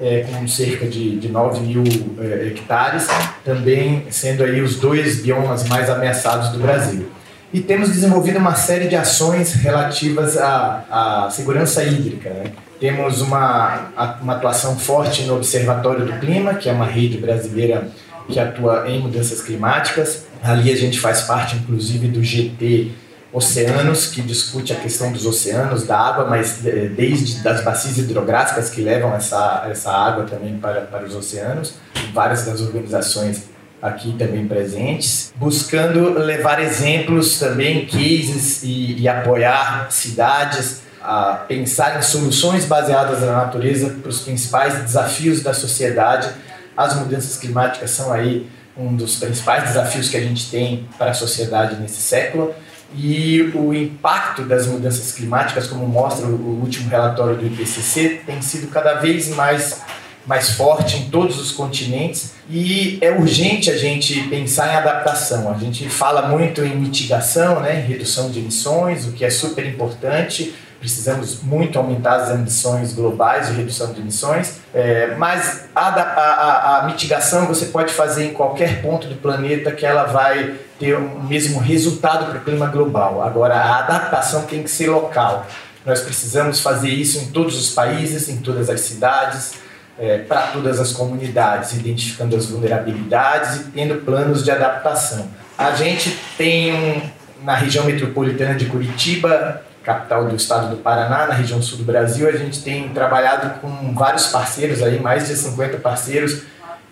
é, 0.00 0.22
com 0.22 0.48
cerca 0.48 0.86
de, 0.86 1.18
de 1.18 1.28
9 1.28 1.60
mil 1.60 1.84
é, 2.18 2.48
hectares, 2.48 3.06
também 3.44 4.06
sendo 4.10 4.42
aí 4.42 4.60
os 4.60 4.76
dois 4.76 5.22
biomas 5.22 5.68
mais 5.68 5.88
ameaçados 5.88 6.48
do 6.48 6.58
Brasil. 6.58 7.08
E 7.52 7.60
temos 7.60 7.90
desenvolvido 7.90 8.38
uma 8.38 8.54
série 8.56 8.88
de 8.88 8.96
ações 8.96 9.52
relativas 9.52 10.36
à, 10.38 11.26
à 11.26 11.30
segurança 11.30 11.84
hídrica. 11.84 12.30
Né? 12.30 12.44
Temos 12.82 13.20
uma, 13.20 13.92
uma 14.20 14.32
atuação 14.32 14.76
forte 14.76 15.22
no 15.22 15.36
Observatório 15.36 16.04
do 16.04 16.18
Clima, 16.18 16.54
que 16.54 16.68
é 16.68 16.72
uma 16.72 16.84
rede 16.84 17.16
brasileira 17.16 17.86
que 18.28 18.40
atua 18.40 18.88
em 18.88 18.98
mudanças 18.98 19.40
climáticas. 19.40 20.24
Ali 20.42 20.72
a 20.72 20.74
gente 20.74 20.98
faz 20.98 21.20
parte, 21.20 21.54
inclusive, 21.54 22.08
do 22.08 22.24
GT 22.24 22.90
Oceanos, 23.32 24.08
que 24.08 24.20
discute 24.20 24.72
a 24.72 24.76
questão 24.76 25.12
dos 25.12 25.24
oceanos, 25.24 25.86
da 25.86 25.96
água, 25.96 26.24
mas 26.24 26.58
desde 26.96 27.40
das 27.40 27.62
bacias 27.62 27.98
hidrográficas 27.98 28.68
que 28.68 28.80
levam 28.80 29.14
essa, 29.14 29.64
essa 29.70 29.92
água 29.92 30.24
também 30.24 30.58
para, 30.58 30.80
para 30.80 31.04
os 31.04 31.14
oceanos, 31.14 31.74
várias 32.12 32.44
das 32.44 32.60
organizações 32.60 33.44
aqui 33.80 34.12
também 34.18 34.48
presentes, 34.48 35.32
buscando 35.36 36.18
levar 36.18 36.60
exemplos 36.60 37.38
também, 37.38 37.86
cases 37.86 38.64
e, 38.64 39.02
e 39.02 39.08
apoiar 39.08 39.86
cidades 39.88 40.82
a 41.02 41.44
pensar 41.48 41.98
em 41.98 42.02
soluções 42.02 42.64
baseadas 42.64 43.20
na 43.20 43.32
natureza 43.32 43.90
para 43.90 44.08
os 44.08 44.20
principais 44.20 44.74
desafios 44.82 45.42
da 45.42 45.52
sociedade. 45.52 46.28
As 46.76 46.94
mudanças 46.96 47.36
climáticas 47.36 47.90
são 47.90 48.12
aí 48.12 48.48
um 48.76 48.94
dos 48.94 49.16
principais 49.16 49.64
desafios 49.64 50.08
que 50.08 50.16
a 50.16 50.20
gente 50.20 50.50
tem 50.50 50.88
para 50.96 51.10
a 51.10 51.14
sociedade 51.14 51.76
nesse 51.76 52.00
século 52.00 52.54
e 52.94 53.50
o 53.54 53.72
impacto 53.72 54.42
das 54.42 54.66
mudanças 54.66 55.12
climáticas, 55.12 55.66
como 55.66 55.86
mostra 55.86 56.26
o 56.26 56.60
último 56.60 56.90
relatório 56.90 57.36
do 57.36 57.46
IPCC, 57.46 58.22
tem 58.26 58.42
sido 58.42 58.68
cada 58.68 58.94
vez 58.94 59.28
mais, 59.28 59.80
mais 60.26 60.50
forte 60.50 60.98
em 60.98 61.08
todos 61.08 61.40
os 61.40 61.52
continentes 61.52 62.32
e 62.50 62.98
é 63.00 63.10
urgente 63.10 63.70
a 63.70 63.78
gente 63.78 64.20
pensar 64.28 64.72
em 64.72 64.76
adaptação. 64.76 65.50
A 65.50 65.58
gente 65.58 65.88
fala 65.88 66.28
muito 66.28 66.62
em 66.62 66.76
mitigação, 66.76 67.60
né, 67.60 67.72
redução 67.72 68.30
de 68.30 68.40
emissões, 68.40 69.06
o 69.06 69.12
que 69.12 69.24
é 69.24 69.30
super 69.30 69.64
importante, 69.66 70.54
precisamos 70.82 71.40
muito 71.44 71.78
aumentar 71.78 72.16
as 72.16 72.30
ambições 72.30 72.92
globais 72.92 73.46
de 73.46 73.52
redução 73.52 73.92
de 73.92 74.00
emissões, 74.00 74.54
é, 74.74 75.14
mas 75.16 75.66
a, 75.72 75.88
a, 75.88 76.78
a, 76.78 76.86
mitigação 76.86 77.46
você 77.46 77.66
pode 77.66 77.94
fazer 77.94 78.24
em 78.24 78.32
qualquer 78.32 78.82
ponto 78.82 79.06
do 79.06 79.14
planeta 79.14 79.70
que 79.70 79.86
ela 79.86 80.06
vai 80.06 80.56
ter 80.80 80.96
o 80.96 81.22
mesmo 81.22 81.60
resultado 81.60 82.26
para 82.26 82.38
o 82.38 82.40
clima 82.40 82.66
global. 82.66 83.22
Agora, 83.22 83.54
a 83.54 83.78
adaptação 83.78 84.42
tem 84.42 84.64
que 84.64 84.68
ser 84.68 84.90
local. 84.90 85.46
Nós 85.86 86.00
precisamos 86.00 86.58
fazer 86.58 86.88
isso 86.88 87.18
em 87.18 87.26
todos 87.26 87.56
os 87.56 87.70
países, 87.70 88.28
em 88.28 88.38
todas 88.38 88.68
as 88.68 88.80
cidades, 88.80 89.52
é, 89.96 90.18
para 90.18 90.48
todas 90.48 90.80
as 90.80 90.90
comunidades, 90.92 91.74
identificando 91.74 92.34
as 92.34 92.46
vulnerabilidades 92.46 93.60
e 93.60 93.64
tendo 93.70 94.04
planos 94.04 94.42
de 94.42 94.50
adaptação. 94.50 95.28
A 95.56 95.70
gente 95.76 96.18
tem 96.36 96.74
um, 96.74 97.02
na 97.44 97.54
região 97.54 97.84
metropolitana 97.84 98.56
de 98.56 98.66
Curitiba 98.66 99.62
capital 99.82 100.26
do 100.26 100.36
estado 100.36 100.70
do 100.70 100.76
Paraná, 100.76 101.26
na 101.26 101.34
região 101.34 101.60
sul 101.60 101.78
do 101.78 101.84
Brasil, 101.84 102.28
a 102.28 102.32
gente 102.32 102.62
tem 102.62 102.88
trabalhado 102.90 103.60
com 103.60 103.92
vários 103.94 104.28
parceiros 104.28 104.82
aí, 104.82 105.00
mais 105.00 105.28
de 105.28 105.36
50 105.36 105.78
parceiros 105.78 106.42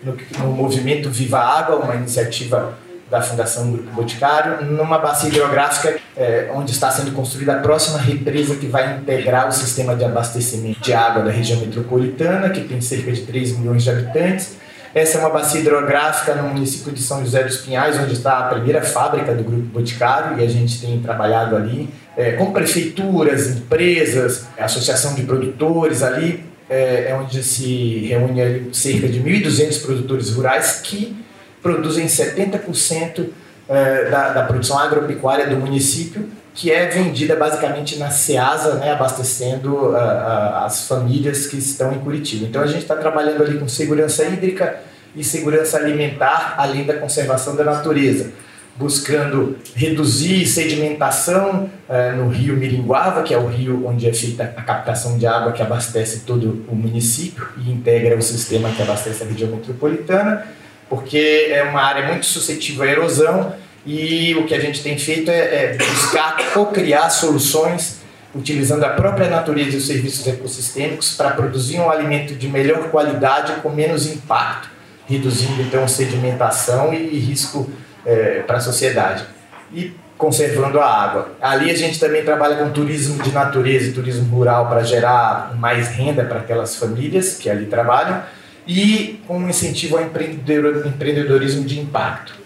no, 0.03 0.17
no 0.39 0.51
movimento 0.51 1.09
Viva 1.09 1.39
Água, 1.39 1.77
uma 1.77 1.95
iniciativa 1.95 2.73
da 3.09 3.21
Fundação 3.21 3.69
Grupo 3.71 3.91
Boticário, 3.91 4.65
numa 4.65 4.97
bacia 4.97 5.27
hidrográfica 5.27 5.99
é, 6.15 6.49
onde 6.53 6.71
está 6.71 6.89
sendo 6.89 7.11
construída 7.11 7.55
a 7.55 7.59
próxima 7.59 7.97
represa 7.97 8.55
que 8.55 8.67
vai 8.67 8.95
integrar 8.97 9.49
o 9.49 9.51
sistema 9.51 9.95
de 9.97 10.05
abastecimento 10.05 10.79
de 10.79 10.93
água 10.93 11.21
da 11.21 11.29
região 11.29 11.59
metropolitana, 11.59 12.49
que 12.49 12.61
tem 12.61 12.79
cerca 12.79 13.11
de 13.11 13.23
3 13.23 13.57
milhões 13.57 13.83
de 13.83 13.89
habitantes, 13.89 14.55
essa 14.93 15.17
é 15.17 15.21
uma 15.21 15.29
bacia 15.29 15.61
hidrográfica 15.61 16.35
no 16.35 16.49
município 16.49 16.91
de 16.91 17.01
São 17.01 17.23
José 17.23 17.43
dos 17.43 17.57
Pinhais, 17.57 17.97
onde 17.97 18.13
está 18.13 18.39
a 18.39 18.43
primeira 18.49 18.81
fábrica 18.81 19.33
do 19.33 19.43
Grupo 19.43 19.67
Boticário, 19.67 20.39
e 20.39 20.43
a 20.43 20.47
gente 20.49 20.81
tem 20.81 20.99
trabalhado 21.01 21.55
ali 21.55 21.89
é, 22.17 22.33
com 22.33 22.51
prefeituras, 22.51 23.47
empresas, 23.47 24.47
associação 24.59 25.13
de 25.15 25.23
produtores 25.23 26.03
ali, 26.03 26.43
é, 26.69 27.09
é 27.09 27.15
onde 27.15 27.41
se 27.41 28.05
reúne 28.07 28.41
ali 28.41 28.69
cerca 28.73 29.07
de 29.07 29.19
1.200 29.21 29.81
produtores 29.81 30.29
rurais 30.31 30.81
que 30.83 31.15
produzem 31.61 32.05
70% 32.07 33.27
é, 33.69 34.09
da, 34.09 34.29
da 34.33 34.43
produção 34.43 34.77
agropecuária 34.77 35.47
do 35.47 35.55
município, 35.55 36.29
que 36.53 36.71
é 36.71 36.87
vendida 36.87 37.35
basicamente 37.35 37.97
na 37.97 38.09
Ceasa, 38.09 38.75
né, 38.75 38.91
abastecendo 38.91 39.73
uh, 39.73 39.93
uh, 39.93 40.65
as 40.65 40.87
famílias 40.87 41.47
que 41.47 41.57
estão 41.57 41.93
em 41.93 41.99
Curitiba. 41.99 42.45
Então 42.45 42.61
a 42.61 42.67
gente 42.67 42.81
está 42.81 42.95
trabalhando 42.95 43.41
ali 43.41 43.57
com 43.57 43.67
segurança 43.67 44.25
hídrica 44.25 44.79
e 45.15 45.23
segurança 45.23 45.77
alimentar, 45.77 46.55
além 46.57 46.83
da 46.83 46.95
conservação 46.95 47.55
da 47.55 47.63
natureza, 47.63 48.31
buscando 48.75 49.57
reduzir 49.75 50.45
sedimentação 50.45 51.69
uh, 51.87 52.15
no 52.17 52.29
rio 52.29 52.57
Miringuava, 52.57 53.23
que 53.23 53.33
é 53.33 53.37
o 53.37 53.47
rio 53.47 53.87
onde 53.87 54.09
é 54.09 54.13
feita 54.13 54.43
a 54.43 54.61
captação 54.61 55.17
de 55.17 55.25
água 55.25 55.53
que 55.53 55.61
abastece 55.61 56.21
todo 56.21 56.65
o 56.67 56.75
município 56.75 57.47
e 57.65 57.71
integra 57.71 58.17
o 58.17 58.21
sistema 58.21 58.69
que 58.71 58.81
abastece 58.81 59.23
a 59.23 59.25
região 59.25 59.49
metropolitana, 59.49 60.45
porque 60.89 61.47
é 61.49 61.63
uma 61.63 61.81
área 61.81 62.07
muito 62.07 62.25
suscetível 62.25 62.83
à 62.83 62.87
erosão 62.87 63.53
e 63.85 64.35
o 64.35 64.45
que 64.45 64.53
a 64.53 64.59
gente 64.59 64.83
tem 64.83 64.97
feito 64.97 65.31
é, 65.31 65.73
é 65.73 65.77
buscar 65.77 66.37
co-criar 66.53 67.09
soluções 67.09 68.01
utilizando 68.33 68.83
a 68.83 68.89
própria 68.89 69.29
natureza 69.29 69.75
e 69.75 69.77
os 69.77 69.87
serviços 69.87 70.25
ecossistêmicos 70.25 71.15
para 71.15 71.31
produzir 71.31 71.79
um 71.79 71.89
alimento 71.89 72.33
de 72.33 72.47
melhor 72.47 72.89
qualidade 72.89 73.53
com 73.61 73.69
menos 73.69 74.07
impacto, 74.07 74.69
reduzindo 75.05 75.61
então 75.61 75.87
sedimentação 75.87 76.93
e 76.93 77.19
risco 77.19 77.69
é, 78.05 78.39
para 78.47 78.57
a 78.57 78.61
sociedade 78.61 79.25
e 79.73 79.93
conservando 80.17 80.79
a 80.79 80.85
água. 80.85 81.31
Ali 81.41 81.71
a 81.71 81.75
gente 81.75 81.99
também 81.99 82.23
trabalha 82.23 82.57
com 82.57 82.69
turismo 82.69 83.21
de 83.21 83.31
natureza 83.31 83.89
e 83.89 83.93
turismo 83.93 84.33
rural 84.35 84.69
para 84.69 84.83
gerar 84.83 85.55
mais 85.57 85.89
renda 85.89 86.23
para 86.23 86.39
aquelas 86.39 86.75
famílias 86.75 87.35
que 87.35 87.49
ali 87.49 87.65
trabalham 87.65 88.21
e 88.67 89.19
com 89.27 89.39
um 89.39 89.49
incentivo 89.49 89.97
ao 89.97 90.03
empreendedorismo 90.03 91.65
de 91.65 91.79
impacto. 91.79 92.40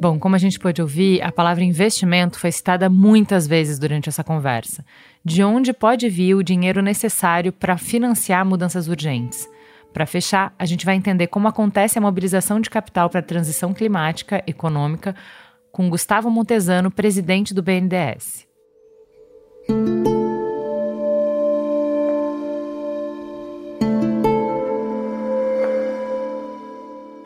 Bom, 0.00 0.18
como 0.18 0.34
a 0.34 0.38
gente 0.38 0.58
pôde 0.58 0.80
ouvir, 0.80 1.20
a 1.20 1.30
palavra 1.30 1.62
investimento 1.62 2.38
foi 2.38 2.50
citada 2.50 2.88
muitas 2.88 3.46
vezes 3.46 3.78
durante 3.78 4.08
essa 4.08 4.24
conversa. 4.24 4.82
De 5.22 5.44
onde 5.44 5.74
pode 5.74 6.08
vir 6.08 6.34
o 6.34 6.42
dinheiro 6.42 6.80
necessário 6.80 7.52
para 7.52 7.76
financiar 7.76 8.46
mudanças 8.46 8.88
urgentes? 8.88 9.46
Para 9.92 10.06
fechar, 10.06 10.54
a 10.58 10.64
gente 10.64 10.86
vai 10.86 10.94
entender 10.94 11.26
como 11.26 11.48
acontece 11.48 11.98
a 11.98 12.00
mobilização 12.00 12.60
de 12.60 12.70
capital 12.70 13.10
para 13.10 13.20
a 13.20 13.22
transição 13.22 13.74
climática 13.74 14.42
econômica 14.46 15.14
com 15.70 15.90
Gustavo 15.90 16.30
Montesano, 16.30 16.90
presidente 16.90 17.52
do 17.52 17.62
BNDES. 17.62 18.48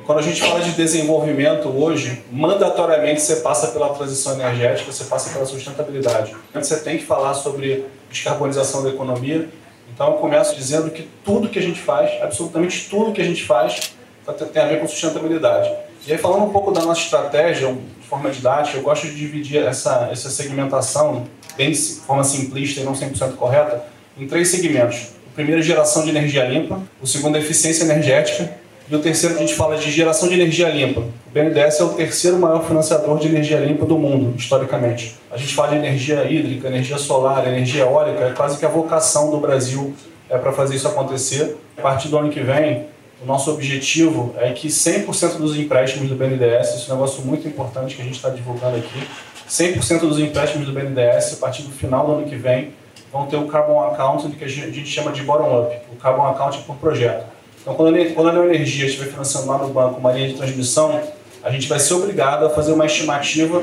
Quando 0.07 0.19
a 0.19 0.23
gente 0.23 0.39
fala 0.43 0.61
de 0.61 0.73
desenvolvimento 0.73 1.67
hoje, 1.69 2.23
mandatoriamente 2.31 3.23
você 3.23 3.37
passa 3.37 3.69
pela 3.69 3.89
transição 3.95 4.35
energética, 4.35 4.93
você 4.93 5.05
passa 5.05 5.31
pela 5.31 5.47
sustentabilidade. 5.47 6.37
Você 6.53 6.81
tem 6.81 6.99
que 6.99 7.07
falar 7.07 7.33
sobre 7.33 7.87
descarbonização 8.11 8.83
da 8.83 8.91
economia 8.91 9.49
Então 9.93 10.09
eu 10.09 10.13
começo 10.15 10.55
dizendo 10.57 10.91
que 10.91 11.09
tudo 11.25 11.49
que 11.49 11.59
a 11.59 11.63
gente 11.63 11.81
faz, 11.81 12.23
absolutamente 12.23 12.87
tudo 12.91 13.13
que 13.13 13.23
a 13.23 13.25
gente 13.25 13.45
faz, 13.45 13.95
tem 14.53 14.63
a 14.63 14.67
ver 14.67 14.81
com 14.81 14.87
sustentabilidade. 14.87 15.73
E 16.07 16.13
aí 16.13 16.19
falando 16.19 16.45
um 16.45 16.51
pouco 16.51 16.71
da 16.71 16.83
nossa 16.83 17.01
estratégia, 17.01 17.73
de 17.73 18.07
forma 18.07 18.31
didática, 18.31 18.77
eu 18.77 18.83
gosto 18.83 19.07
de 19.07 19.15
dividir 19.15 19.63
essa, 19.63 20.11
essa 20.13 20.29
segmentação, 20.29 21.27
bem 21.57 21.71
de 21.71 21.79
forma 21.79 22.25
simplista 22.25 22.81
e 22.81 22.85
não 22.85 22.93
100% 22.93 23.37
correta, 23.37 23.87
em 24.19 24.27
três 24.27 24.49
segmentos. 24.49 25.15
O 25.29 25.35
primeiro 25.35 25.61
é 25.61 25.65
geração 25.65 26.03
de 26.05 26.11
energia 26.11 26.45
limpa, 26.45 26.83
o 27.01 27.07
segundo 27.07 27.37
é 27.37 27.41
eficiência 27.41 27.85
energética 27.85 28.64
e 28.89 28.95
o 28.95 28.99
terceiro 28.99 29.35
a 29.35 29.39
gente 29.39 29.55
fala 29.55 29.77
de 29.77 29.91
geração 29.91 30.29
de 30.29 30.35
energia 30.35 30.69
limpa. 30.69 31.01
O 31.01 31.31
BNDES 31.33 31.81
é 31.81 31.85
o 31.85 31.89
terceiro 31.91 32.39
maior 32.39 32.63
financiador 32.65 33.19
de 33.19 33.29
energia 33.29 33.59
limpa 33.59 33.87
do 33.87 33.99
mundo, 33.99 34.35
historicamente. 34.37 35.17
A 35.31 35.39
gente 35.39 35.55
fala 35.55 35.71
de 35.71 35.77
energia 35.77 36.25
hídrica, 36.25 36.69
energia 36.69 36.99
solar, 36.99 37.47
energia 37.47 37.83
eólica, 37.83 38.25
é 38.25 38.33
quase 38.33 38.59
que 38.59 38.67
a 38.67 38.69
vocação 38.69 39.31
do 39.31 39.39
Brasil 39.39 39.95
é 40.29 40.37
para 40.37 40.53
fazer 40.53 40.77
isso 40.77 40.87
acontecer. 40.87 41.57
A 41.79 41.81
partir 41.81 42.09
do 42.09 42.19
ano 42.19 42.31
que 42.31 42.41
vem, 42.41 42.87
o 43.23 43.27
nosso 43.27 43.51
objetivo 43.51 44.35
é 44.37 44.53
que 44.53 44.69
100% 44.69 45.39
dos 45.39 45.57
empréstimos 45.57 46.11
do 46.11 46.15
BNDES, 46.15 46.75
isso 46.75 46.91
é 46.91 46.95
um 46.95 46.97
negócio 46.99 47.23
muito 47.23 47.49
importante 47.49 47.97
que 47.97 48.03
a 48.03 48.05
gente 48.05 48.17
está 48.17 48.29
divulgando 48.29 48.77
aqui, 48.77 49.09
100% 49.49 50.01
dos 50.01 50.19
empréstimos 50.19 50.67
do 50.67 50.73
BNDES, 50.73 51.35
a 51.35 51.37
partir 51.37 51.63
do 51.63 51.71
final 51.71 52.07
do 52.07 52.13
ano 52.13 52.27
que 52.27 52.37
vem, 52.37 52.73
vão 53.11 53.27
ter 53.27 53.37
o 53.37 53.47
Carbon 53.47 53.83
Account, 53.85 54.29
que 54.31 54.45
a 54.45 54.49
gente 54.49 54.87
chama 54.87 55.11
de 55.11 55.23
bottom-up, 55.23 55.75
o 55.91 55.97
Carbon 55.97 56.27
Account 56.27 56.59
por 56.65 56.77
projeto. 56.77 57.34
Então, 57.65 57.75
quando 57.75 57.97
a, 57.97 58.05
quando 58.13 58.29
a 58.29 58.33
Neoenergia 58.35 58.85
estiver 58.85 59.07
financiando 59.07 59.47
lá 59.47 59.57
no 59.57 59.69
banco 59.69 59.99
uma 59.99 60.13
linha 60.13 60.29
de 60.29 60.35
transmissão, 60.35 61.01
a 61.43 61.51
gente 61.51 61.67
vai 61.67 61.81
ser 61.81 61.95
obrigado 61.95 62.45
a 62.45 62.51
fazer 62.51 62.73
uma 62.73 62.85
estimativa 62.85 63.63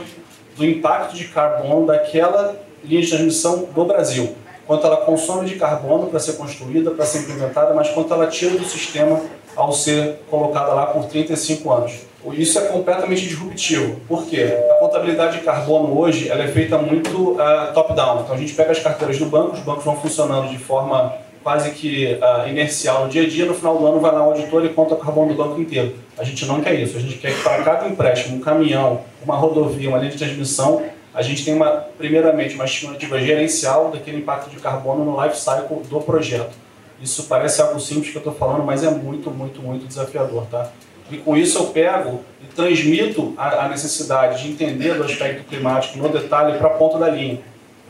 do 0.57 0.65
impacto 0.65 1.15
de 1.15 1.25
carbono 1.25 1.85
daquela 1.85 2.55
linha 2.83 2.99
de 2.99 3.09
transmissão 3.09 3.69
do 3.75 3.85
Brasil. 3.85 4.35
Quanto 4.65 4.87
ela 4.87 4.97
consome 4.97 5.47
de 5.47 5.55
carbono 5.55 6.07
para 6.07 6.19
ser 6.19 6.33
construída, 6.33 6.89
para 6.89 7.05
ser 7.05 7.19
implementada, 7.19 7.75
mas 7.75 7.89
quanto 7.89 8.11
ela 8.11 8.25
tira 8.25 8.57
do 8.57 8.65
sistema 8.65 9.21
ao 9.55 9.71
ser 9.71 10.21
colocada 10.31 10.73
lá 10.73 10.87
por 10.87 11.05
35 11.05 11.71
anos. 11.71 11.93
Isso 12.33 12.57
é 12.57 12.63
completamente 12.63 13.21
disruptivo. 13.21 13.99
Por 14.07 14.25
quê? 14.25 14.57
A 14.71 14.75
contabilidade 14.75 15.37
de 15.37 15.43
carbono 15.43 15.99
hoje 15.99 16.27
ela 16.27 16.43
é 16.43 16.47
feita 16.47 16.77
muito 16.77 17.33
uh, 17.33 17.73
top-down. 17.73 18.21
Então 18.21 18.35
a 18.35 18.37
gente 18.37 18.53
pega 18.53 18.71
as 18.71 18.79
carteiras 18.79 19.19
do 19.19 19.25
banco, 19.25 19.53
os 19.53 19.59
bancos 19.59 19.83
vão 19.83 19.95
funcionando 19.99 20.49
de 20.49 20.57
forma 20.57 21.13
quase 21.43 21.71
que 21.71 22.13
uh, 22.13 22.47
inercial 22.47 23.05
no 23.05 23.09
dia 23.09 23.23
a 23.23 23.27
dia, 23.29 23.45
no 23.45 23.53
final 23.53 23.77
do 23.77 23.85
ano 23.85 23.99
vai 23.99 24.11
lá 24.11 24.25
o 24.25 24.31
auditor 24.31 24.63
e 24.65 24.69
conta 24.69 24.93
o 24.93 24.97
carbono 24.97 25.33
do 25.33 25.35
banco 25.35 25.59
inteiro. 25.59 25.95
A 26.17 26.23
gente 26.23 26.45
não 26.45 26.61
quer 26.61 26.75
isso, 26.75 26.97
a 26.97 26.99
gente 26.99 27.17
quer 27.17 27.33
que 27.33 27.41
para 27.41 27.63
cada 27.63 27.87
empréstimo, 27.87 28.37
um 28.37 28.39
caminhão, 28.39 29.01
uma 29.23 29.35
rodovia, 29.35 29.89
uma 29.89 29.97
linha 29.97 30.11
de 30.11 30.17
transmissão, 30.17 30.83
a 31.13 31.21
gente 31.21 31.43
tem 31.43 31.53
uma, 31.53 31.71
primeiramente 31.97 32.55
uma 32.55 32.65
estimativa 32.65 33.19
gerencial 33.19 33.91
daquele 33.91 34.17
impacto 34.17 34.49
de 34.49 34.57
carbono 34.57 35.03
no 35.03 35.23
life 35.23 35.37
cycle 35.37 35.81
do 35.89 35.99
projeto. 35.99 36.55
Isso 37.01 37.23
parece 37.23 37.61
algo 37.61 37.79
simples 37.79 38.11
que 38.11 38.17
eu 38.17 38.21
estou 38.21 38.33
falando, 38.33 38.63
mas 38.63 38.83
é 38.83 38.89
muito, 38.89 39.31
muito, 39.31 39.61
muito 39.61 39.87
desafiador, 39.87 40.45
tá? 40.45 40.69
E 41.09 41.17
com 41.17 41.35
isso 41.35 41.57
eu 41.57 41.65
pego 41.65 42.21
e 42.41 42.45
transmito 42.55 43.33
a, 43.35 43.65
a 43.65 43.69
necessidade 43.69 44.43
de 44.43 44.51
entender 44.51 44.93
do 44.93 45.03
aspecto 45.03 45.43
climático 45.43 45.97
no 45.97 46.07
detalhe 46.07 46.57
para 46.57 46.67
a 46.67 46.71
ponta 46.71 46.97
da 46.97 47.09
linha 47.09 47.39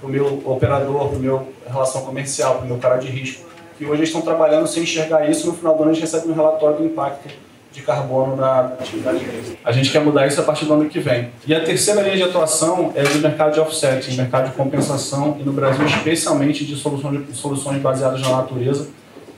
para 0.02 0.10
o 0.10 0.12
meu 0.12 0.42
operador, 0.46 1.10
para 1.10 1.18
o 1.18 1.20
meu 1.20 1.48
relação 1.66 2.02
comercial, 2.02 2.56
para 2.56 2.66
o 2.66 2.68
meu 2.68 2.78
cara 2.78 2.98
de 2.98 3.08
risco, 3.08 3.46
que 3.78 3.86
hoje 3.86 4.04
estão 4.04 4.22
trabalhando 4.22 4.68
sem 4.68 4.84
enxergar 4.84 5.30
isso, 5.30 5.46
no 5.48 5.54
final 5.54 5.78
do 5.78 5.84
ano 5.84 5.92
a 5.92 5.94
gente 5.94 6.04
recebe 6.04 6.28
um 6.28 6.34
relatório 6.34 6.78
do 6.78 6.86
impacto 6.86 7.30
de 7.72 7.82
carbono 7.84 8.36
na 8.36 8.66
atividade. 8.80 9.26
A 9.64 9.72
gente 9.72 9.92
quer 9.92 10.02
mudar 10.02 10.28
isso 10.28 10.42
a 10.42 10.44
partir 10.44 10.66
do 10.66 10.74
ano 10.74 10.90
que 10.90 11.00
vem. 11.00 11.30
E 11.48 11.56
a 11.56 11.64
terceira 11.64 12.02
linha 12.02 12.18
de 12.18 12.24
atuação 12.24 12.92
é 12.96 13.04
do 13.04 13.20
mercado 13.20 13.54
de 13.54 13.60
offset, 13.62 14.14
mercado 14.18 14.50
de 14.50 14.56
compensação, 14.58 15.38
e 15.40 15.44
no 15.44 15.54
Brasil 15.54 15.86
especialmente 15.86 16.66
de 16.66 16.76
soluções, 16.76 17.26
de, 17.28 17.34
soluções 17.34 17.82
baseadas 17.82 18.20
na 18.22 18.30
natureza, 18.30 18.90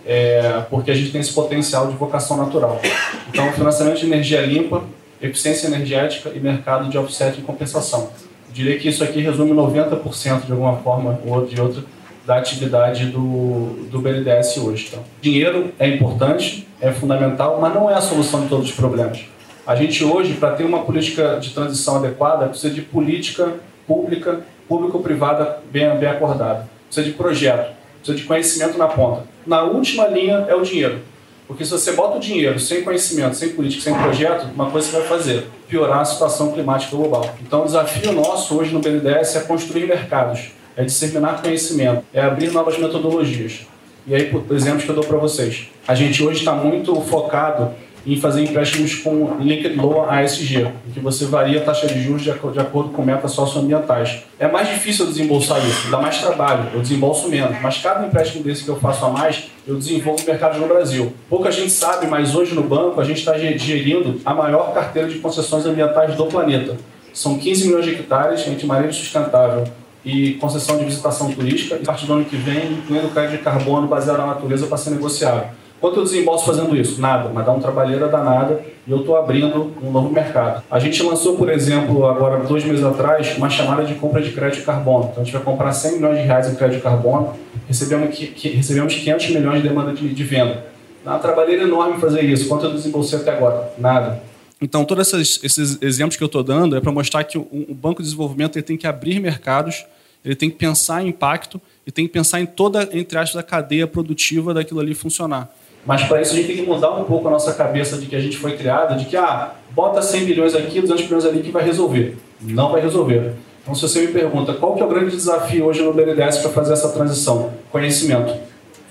é, 0.05 0.63
porque 0.69 0.89
a 0.89 0.95
gente 0.95 1.11
tem 1.11 1.21
esse 1.21 1.31
potencial 1.31 1.87
de 1.87 1.95
vocação 1.95 2.37
natural. 2.37 2.81
Então, 3.29 3.51
financiamento 3.51 3.99
de 3.99 4.05
energia 4.07 4.41
limpa, 4.41 4.83
eficiência 5.21 5.67
energética 5.67 6.31
e 6.33 6.39
mercado 6.39 6.89
de 6.89 6.97
offset 6.97 7.39
e 7.39 7.43
compensação 7.43 8.09
diria 8.53 8.77
que 8.77 8.87
isso 8.87 9.03
aqui 9.03 9.19
resume 9.19 9.51
90% 9.51 10.45
de 10.45 10.51
alguma 10.51 10.77
forma 10.77 11.19
ou 11.25 11.45
de 11.45 11.59
outra 11.59 11.83
da 12.25 12.37
atividade 12.37 13.07
do, 13.07 13.87
do 13.91 13.99
BNDES 13.99 14.57
hoje. 14.57 14.87
Então, 14.89 15.03
dinheiro 15.21 15.73
é 15.77 15.87
importante, 15.87 16.67
é 16.79 16.91
fundamental, 16.91 17.59
mas 17.59 17.73
não 17.73 17.89
é 17.89 17.95
a 17.95 18.01
solução 18.01 18.41
de 18.41 18.47
todos 18.47 18.69
os 18.69 18.75
problemas. 18.75 19.25
A 19.65 19.75
gente 19.75 20.03
hoje, 20.03 20.33
para 20.33 20.51
ter 20.51 20.63
uma 20.63 20.83
política 20.83 21.37
de 21.39 21.49
transição 21.49 21.97
adequada, 21.97 22.47
precisa 22.47 22.73
de 22.73 22.81
política 22.81 23.53
pública, 23.87 24.41
público-privada 24.67 25.59
bem, 25.71 25.89
bem 25.97 26.09
acordada. 26.09 26.67
Precisa 26.87 27.05
de 27.07 27.13
projeto, 27.13 27.73
precisa 27.97 28.17
de 28.17 28.23
conhecimento 28.23 28.77
na 28.77 28.87
ponta. 28.87 29.23
Na 29.45 29.63
última 29.63 30.07
linha 30.07 30.45
é 30.47 30.55
o 30.55 30.61
dinheiro. 30.61 30.99
Porque 31.47 31.65
se 31.65 31.71
você 31.71 31.91
bota 31.91 32.17
o 32.17 32.19
dinheiro 32.19 32.59
sem 32.59 32.83
conhecimento, 32.83 33.35
sem 33.35 33.49
política, 33.49 33.83
sem 33.83 33.93
projeto, 33.93 34.47
uma 34.53 34.69
coisa 34.69 34.87
você 34.87 34.97
vai 34.97 35.07
fazer, 35.07 35.47
piorar 35.67 35.99
a 35.99 36.05
situação 36.05 36.51
climática 36.51 36.95
global. 36.95 37.35
Então 37.41 37.61
o 37.61 37.65
desafio 37.65 38.11
nosso 38.13 38.57
hoje 38.57 38.73
no 38.73 38.79
BNDES 38.79 39.35
é 39.35 39.39
construir 39.41 39.85
mercados, 39.87 40.51
é 40.75 40.83
disseminar 40.83 41.41
conhecimento, 41.41 42.03
é 42.13 42.21
abrir 42.21 42.51
novas 42.51 42.77
metodologias. 42.77 43.67
E 44.05 44.13
aí, 44.13 44.25
por 44.25 44.55
exemplos 44.55 44.83
que 44.83 44.89
eu 44.89 44.95
dou 44.95 45.03
para 45.03 45.17
vocês. 45.17 45.69
A 45.87 45.95
gente 45.95 46.21
hoje 46.23 46.39
está 46.39 46.53
muito 46.53 46.93
focado 47.01 47.71
em 48.05 48.17
fazer 48.17 48.43
empréstimos 48.43 48.95
com 48.95 49.37
linked 49.39 49.75
low 49.75 50.09
ASG, 50.09 50.67
em 50.87 50.91
que 50.93 50.99
você 50.99 51.25
varia 51.25 51.61
a 51.61 51.63
taxa 51.63 51.87
de 51.87 52.01
juros 52.01 52.21
de, 52.21 52.31
acordo 52.31 52.89
com 52.89 53.01
metas 53.01 53.31
socioambientais. 53.31 54.23
É 54.37 54.47
mais 54.47 54.67
difícil 54.67 55.05
eu 55.05 55.11
desembolsar 55.11 55.65
isso, 55.65 55.89
dá 55.89 55.99
mais 55.99 56.17
trabalho, 56.19 56.69
eu 56.73 56.81
desembolso 56.81 57.29
menos, 57.29 57.61
mas 57.61 57.77
cada 57.77 58.05
empréstimo 58.05 58.43
desse 58.43 58.63
que 58.63 58.69
eu 58.69 58.79
faço 58.79 59.05
a 59.05 59.09
mais, 59.09 59.45
eu 59.65 59.75
desenvolvo 59.77 60.25
mercados 60.25 60.59
no 60.59 60.67
Brasil. 60.67 61.13
Pouca 61.29 61.51
gente 61.51 61.71
sabe, 61.71 62.07
mas 62.07 62.35
hoje 62.35 62.53
no 62.53 62.63
banco 62.63 62.99
a 62.99 63.03
gente 63.03 63.19
está 63.19 63.37
gerindo 63.37 64.19
a 64.25 64.33
maior 64.33 64.73
carteira 64.73 65.07
de 65.07 65.19
concessões 65.19 65.65
ambientais 65.65 66.15
do 66.15 66.25
planeta. 66.25 66.75
São 67.13 67.37
15 67.37 67.67
milhões 67.67 67.85
de 67.85 67.91
hectares 67.91 68.45
entre 68.47 68.65
manejo 68.65 68.93
sustentável 68.93 69.65
e 70.03 70.33
concessão 70.33 70.77
de 70.77 70.85
visitação 70.85 71.31
turística, 71.31 71.75
e 71.75 71.81
a 71.81 71.85
partir 71.85 72.05
do 72.05 72.13
ano 72.13 72.25
que 72.25 72.35
vem, 72.35 72.73
incluindo 72.73 73.07
crédito 73.09 73.37
de 73.37 73.43
carbono 73.43 73.87
baseado 73.87 74.17
na 74.17 74.27
natureza 74.27 74.67
para 74.67 74.77
ser 74.77 74.89
negociado. 74.89 75.47
Quanto 75.83 75.99
eu 75.99 76.05
desembolso 76.05 76.45
fazendo 76.45 76.73
isso? 76.77 77.01
Nada, 77.01 77.27
mas 77.27 77.45
dá 77.45 77.51
um 77.51 77.59
trabalheira 77.59 78.07
danada 78.07 78.63
e 78.87 78.91
eu 78.91 79.01
estou 79.01 79.17
abrindo 79.17 79.73
um 79.83 79.91
novo 79.91 80.09
mercado. 80.09 80.63
A 80.71 80.79
gente 80.79 81.03
lançou, 81.03 81.35
por 81.35 81.49
exemplo, 81.49 82.05
agora 82.05 82.41
dois 82.45 82.63
meses 82.63 82.85
atrás, 82.85 83.35
uma 83.35 83.49
chamada 83.49 83.83
de 83.83 83.95
compra 83.95 84.21
de 84.21 84.31
crédito 84.31 84.63
carbono. 84.63 85.09
Então 85.11 85.21
a 85.21 85.25
gente 85.25 85.33
vai 85.33 85.43
comprar 85.43 85.73
100 85.73 85.95
milhões 85.95 86.19
de 86.19 86.23
reais 86.23 86.49
em 86.49 86.55
crédito 86.55 86.81
carbono, 86.81 87.33
recebemos, 87.67 88.17
recebemos 88.17 88.95
500 88.95 89.29
milhões 89.31 89.61
de 89.61 89.67
demanda 89.67 89.91
de, 89.91 90.07
de 90.07 90.23
venda. 90.23 90.65
Dá 91.03 91.11
uma 91.11 91.19
trabalheira 91.19 91.63
enorme 91.63 91.99
fazer 91.99 92.21
isso. 92.21 92.47
Quanto 92.47 92.65
eu 92.65 92.71
desembolsei 92.71 93.19
até 93.19 93.31
agora? 93.31 93.73
Nada. 93.77 94.23
Então, 94.61 94.85
todos 94.85 95.11
esses, 95.11 95.43
esses 95.43 95.81
exemplos 95.81 96.15
que 96.15 96.23
eu 96.23 96.27
estou 96.27 96.43
dando 96.43 96.77
é 96.77 96.79
para 96.79 96.93
mostrar 96.93 97.25
que 97.25 97.37
o, 97.37 97.41
o, 97.41 97.73
Banco 97.73 98.01
de 98.01 98.07
Desenvolvimento 98.07 98.61
tem 98.61 98.77
que 98.77 98.87
abrir 98.87 99.19
mercados, 99.19 99.85
ele 100.23 100.35
tem 100.35 100.49
que 100.49 100.55
pensar 100.55 101.03
em 101.03 101.09
impacto 101.09 101.59
e 101.85 101.91
tem 101.91 102.07
que 102.07 102.13
pensar 102.13 102.39
em 102.39 102.45
toda, 102.45 102.87
entre 102.93 103.17
aspas, 103.17 103.35
a 103.35 103.43
cadeia 103.43 103.85
produtiva 103.85 104.53
daquilo 104.53 104.79
ali 104.79 104.93
funcionar. 104.93 105.53
Mas 105.85 106.03
para 106.03 106.21
isso 106.21 106.33
a 106.33 106.35
gente 106.35 106.47
tem 106.47 106.55
que 106.57 106.61
mudar 106.63 106.91
um 106.91 107.03
pouco 107.03 107.27
a 107.27 107.31
nossa 107.31 107.53
cabeça 107.53 107.97
de 107.97 108.05
que 108.05 108.15
a 108.15 108.19
gente 108.19 108.37
foi 108.37 108.55
criada, 108.55 108.95
de 108.95 109.05
que, 109.05 109.17
ah, 109.17 109.51
bota 109.71 110.01
100 110.01 110.25
milhões 110.25 110.55
aqui, 110.55 110.79
200 110.79 111.03
milhões 111.05 111.25
ali 111.25 111.41
que 111.41 111.51
vai 111.51 111.63
resolver. 111.63 112.17
Não 112.41 112.71
vai 112.71 112.81
resolver. 112.81 113.33
Então, 113.61 113.73
se 113.75 113.81
você 113.81 114.01
me 114.01 114.07
pergunta 114.07 114.53
qual 114.53 114.75
que 114.75 114.81
é 114.81 114.85
o 114.85 114.89
grande 114.89 115.15
desafio 115.15 115.65
hoje 115.65 115.81
no 115.81 115.93
BNDES 115.93 116.39
para 116.39 116.51
fazer 116.51 116.73
essa 116.73 116.89
transição? 116.89 117.51
Conhecimento. 117.71 118.33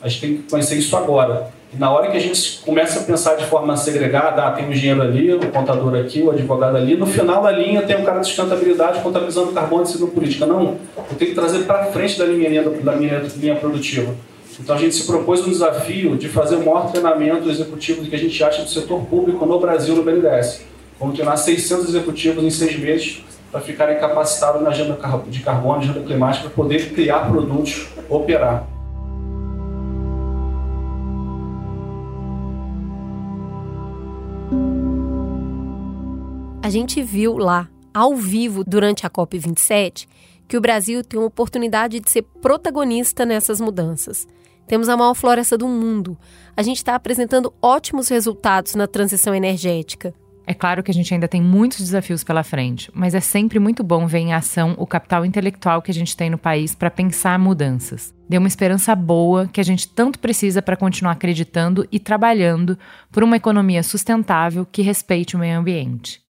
A 0.03 0.09
gente 0.09 0.20
tem 0.20 0.36
que 0.36 0.51
conhecer 0.51 0.76
isso 0.76 0.97
agora. 0.97 1.51
E 1.72 1.78
na 1.78 1.90
hora 1.90 2.11
que 2.11 2.16
a 2.16 2.20
gente 2.20 2.61
começa 2.64 3.01
a 3.01 3.03
pensar 3.03 3.34
de 3.36 3.47
forma 3.47 3.74
segregada, 3.76 4.43
ah, 4.43 4.51
tem 4.51 4.66
o 4.66 4.72
engenheiro 4.72 5.01
ali, 5.01 5.32
o 5.32 5.51
contador 5.51 5.95
aqui, 5.95 6.20
o 6.20 6.30
advogado 6.30 6.76
ali, 6.76 6.97
no 6.97 7.07
final 7.07 7.43
da 7.43 7.51
linha 7.51 7.82
tem 7.82 7.97
o 7.97 8.05
cara 8.05 8.20
de 8.20 8.26
sustentabilidade 8.26 9.01
contabilizando 9.01 9.53
carbono 9.53 9.84
e 9.88 10.07
política. 10.09 10.45
Não, 10.45 10.76
eu 10.97 11.16
tenho 11.18 11.30
que 11.30 11.34
trazer 11.34 11.61
para 11.61 11.86
frente 11.86 12.18
da 12.18 12.26
minha, 12.26 12.62
da 12.62 12.93
minha 12.97 13.22
linha 13.36 13.57
produtiva. 13.57 14.14
Então 14.61 14.77
a 14.77 14.79
gente 14.79 14.95
se 14.95 15.07
propôs 15.07 15.41
um 15.41 15.51
desafio 15.51 16.17
de 16.17 16.29
fazer 16.29 16.57
o 16.57 16.59
maior 16.59 16.91
treinamento 16.91 17.49
executivo 17.49 18.05
que 18.05 18.15
a 18.15 18.19
gente 18.19 18.43
acha 18.45 18.63
do 18.63 18.69
setor 18.69 19.01
público 19.07 19.47
no 19.47 19.59
Brasil, 19.59 19.97
no 19.97 20.03
BNDES. 20.03 20.63
Vamos 20.99 21.15
treinar 21.15 21.37
600 21.37 21.89
executivos 21.89 22.45
em 22.45 22.51
seis 22.51 22.79
meses 22.79 23.25
para 23.51 23.61
ficarem 23.61 23.99
capacitados 23.99 24.63
na 24.63 24.71
agenda 24.71 24.99
de 25.29 25.41
carbono, 25.41 25.81
agenda 25.81 26.01
climática, 26.01 26.45
para 26.45 26.55
poder 26.55 26.93
criar 26.93 27.31
produtos, 27.31 27.89
operar. 28.09 28.67
A 36.63 36.71
gente 36.71 37.03
viu 37.03 37.37
lá, 37.37 37.69
ao 37.93 38.15
vivo, 38.15 38.65
durante 38.65 39.05
a 39.05 39.11
COP27, 39.11 40.07
que 40.47 40.57
o 40.57 40.61
Brasil 40.61 41.03
tem 41.03 41.19
uma 41.19 41.27
oportunidade 41.27 42.01
de 42.01 42.11
ser 42.11 42.23
protagonista 42.41 43.27
nessas 43.27 43.61
mudanças. 43.61 44.27
Temos 44.67 44.89
a 44.89 44.97
maior 44.97 45.15
floresta 45.15 45.59
do 45.59 45.69
mundo. 45.69 46.17
A 46.57 46.63
gente 46.63 46.79
está 46.79 46.95
apresentando 46.95 47.53
ótimos 47.61 48.09
resultados 48.09 48.75
na 48.75 48.87
transição 48.87 49.35
energética. 49.35 50.15
É 50.47 50.53
claro 50.53 50.83
que 50.83 50.91
a 50.91 50.95
gente 50.95 51.15
ainda 51.15 51.29
tem 51.29 51.41
muitos 51.41 51.79
desafios 51.79 52.25
pela 52.25 52.43
frente, 52.43 52.91
mas 52.93 53.15
é 53.15 53.21
sempre 53.21 53.59
muito 53.61 53.85
bom 53.85 54.07
ver 54.07 54.19
em 54.19 54.35
ação 54.35 54.75
o 54.77 54.87
capital 54.87 55.25
intelectual 55.25 55.81
que 55.81 55.91
a 55.91 55.95
gente 55.95 56.17
tem 56.17 56.29
no 56.29 56.39
país 56.39 56.75
para 56.75 56.91
pensar 56.91 57.39
mudanças. 57.39 58.13
Deu 58.29 58.41
uma 58.41 58.49
esperança 58.49 58.95
boa 58.95 59.47
que 59.47 59.61
a 59.61 59.65
gente 59.65 59.89
tanto 59.89 60.19
precisa 60.19 60.61
para 60.61 60.77
continuar 60.77 61.13
acreditando 61.13 61.87
e 61.93 62.01
trabalhando 62.01 62.77
por 63.11 63.23
uma 63.23 63.37
economia 63.37 63.83
sustentável 63.83 64.67
que 64.67 64.83
respeite 64.83 65.37
o 65.37 65.39
meio 65.39 65.59
ambiente. 65.59 66.21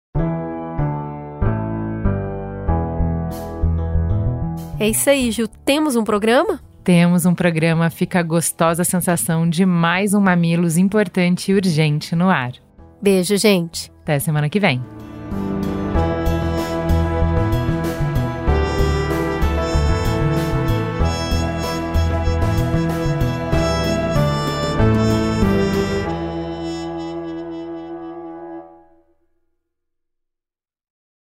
É 4.78 4.88
isso 4.88 5.08
aí, 5.08 5.30
Gil. 5.30 5.48
Temos 5.64 5.96
um 5.96 6.04
programa? 6.04 6.60
Temos 6.84 7.24
um 7.24 7.32
programa 7.32 7.90
Fica 7.90 8.20
Gostosa 8.24 8.82
Sensação 8.82 9.48
de 9.48 9.64
mais 9.64 10.14
um 10.14 10.20
Mamilos 10.20 10.76
importante 10.76 11.52
e 11.52 11.54
urgente 11.54 12.16
no 12.16 12.28
ar. 12.28 12.52
Beijo, 13.00 13.36
gente. 13.36 13.92
Até 14.02 14.18
semana 14.18 14.48
que 14.48 14.58
vem. 14.58 14.82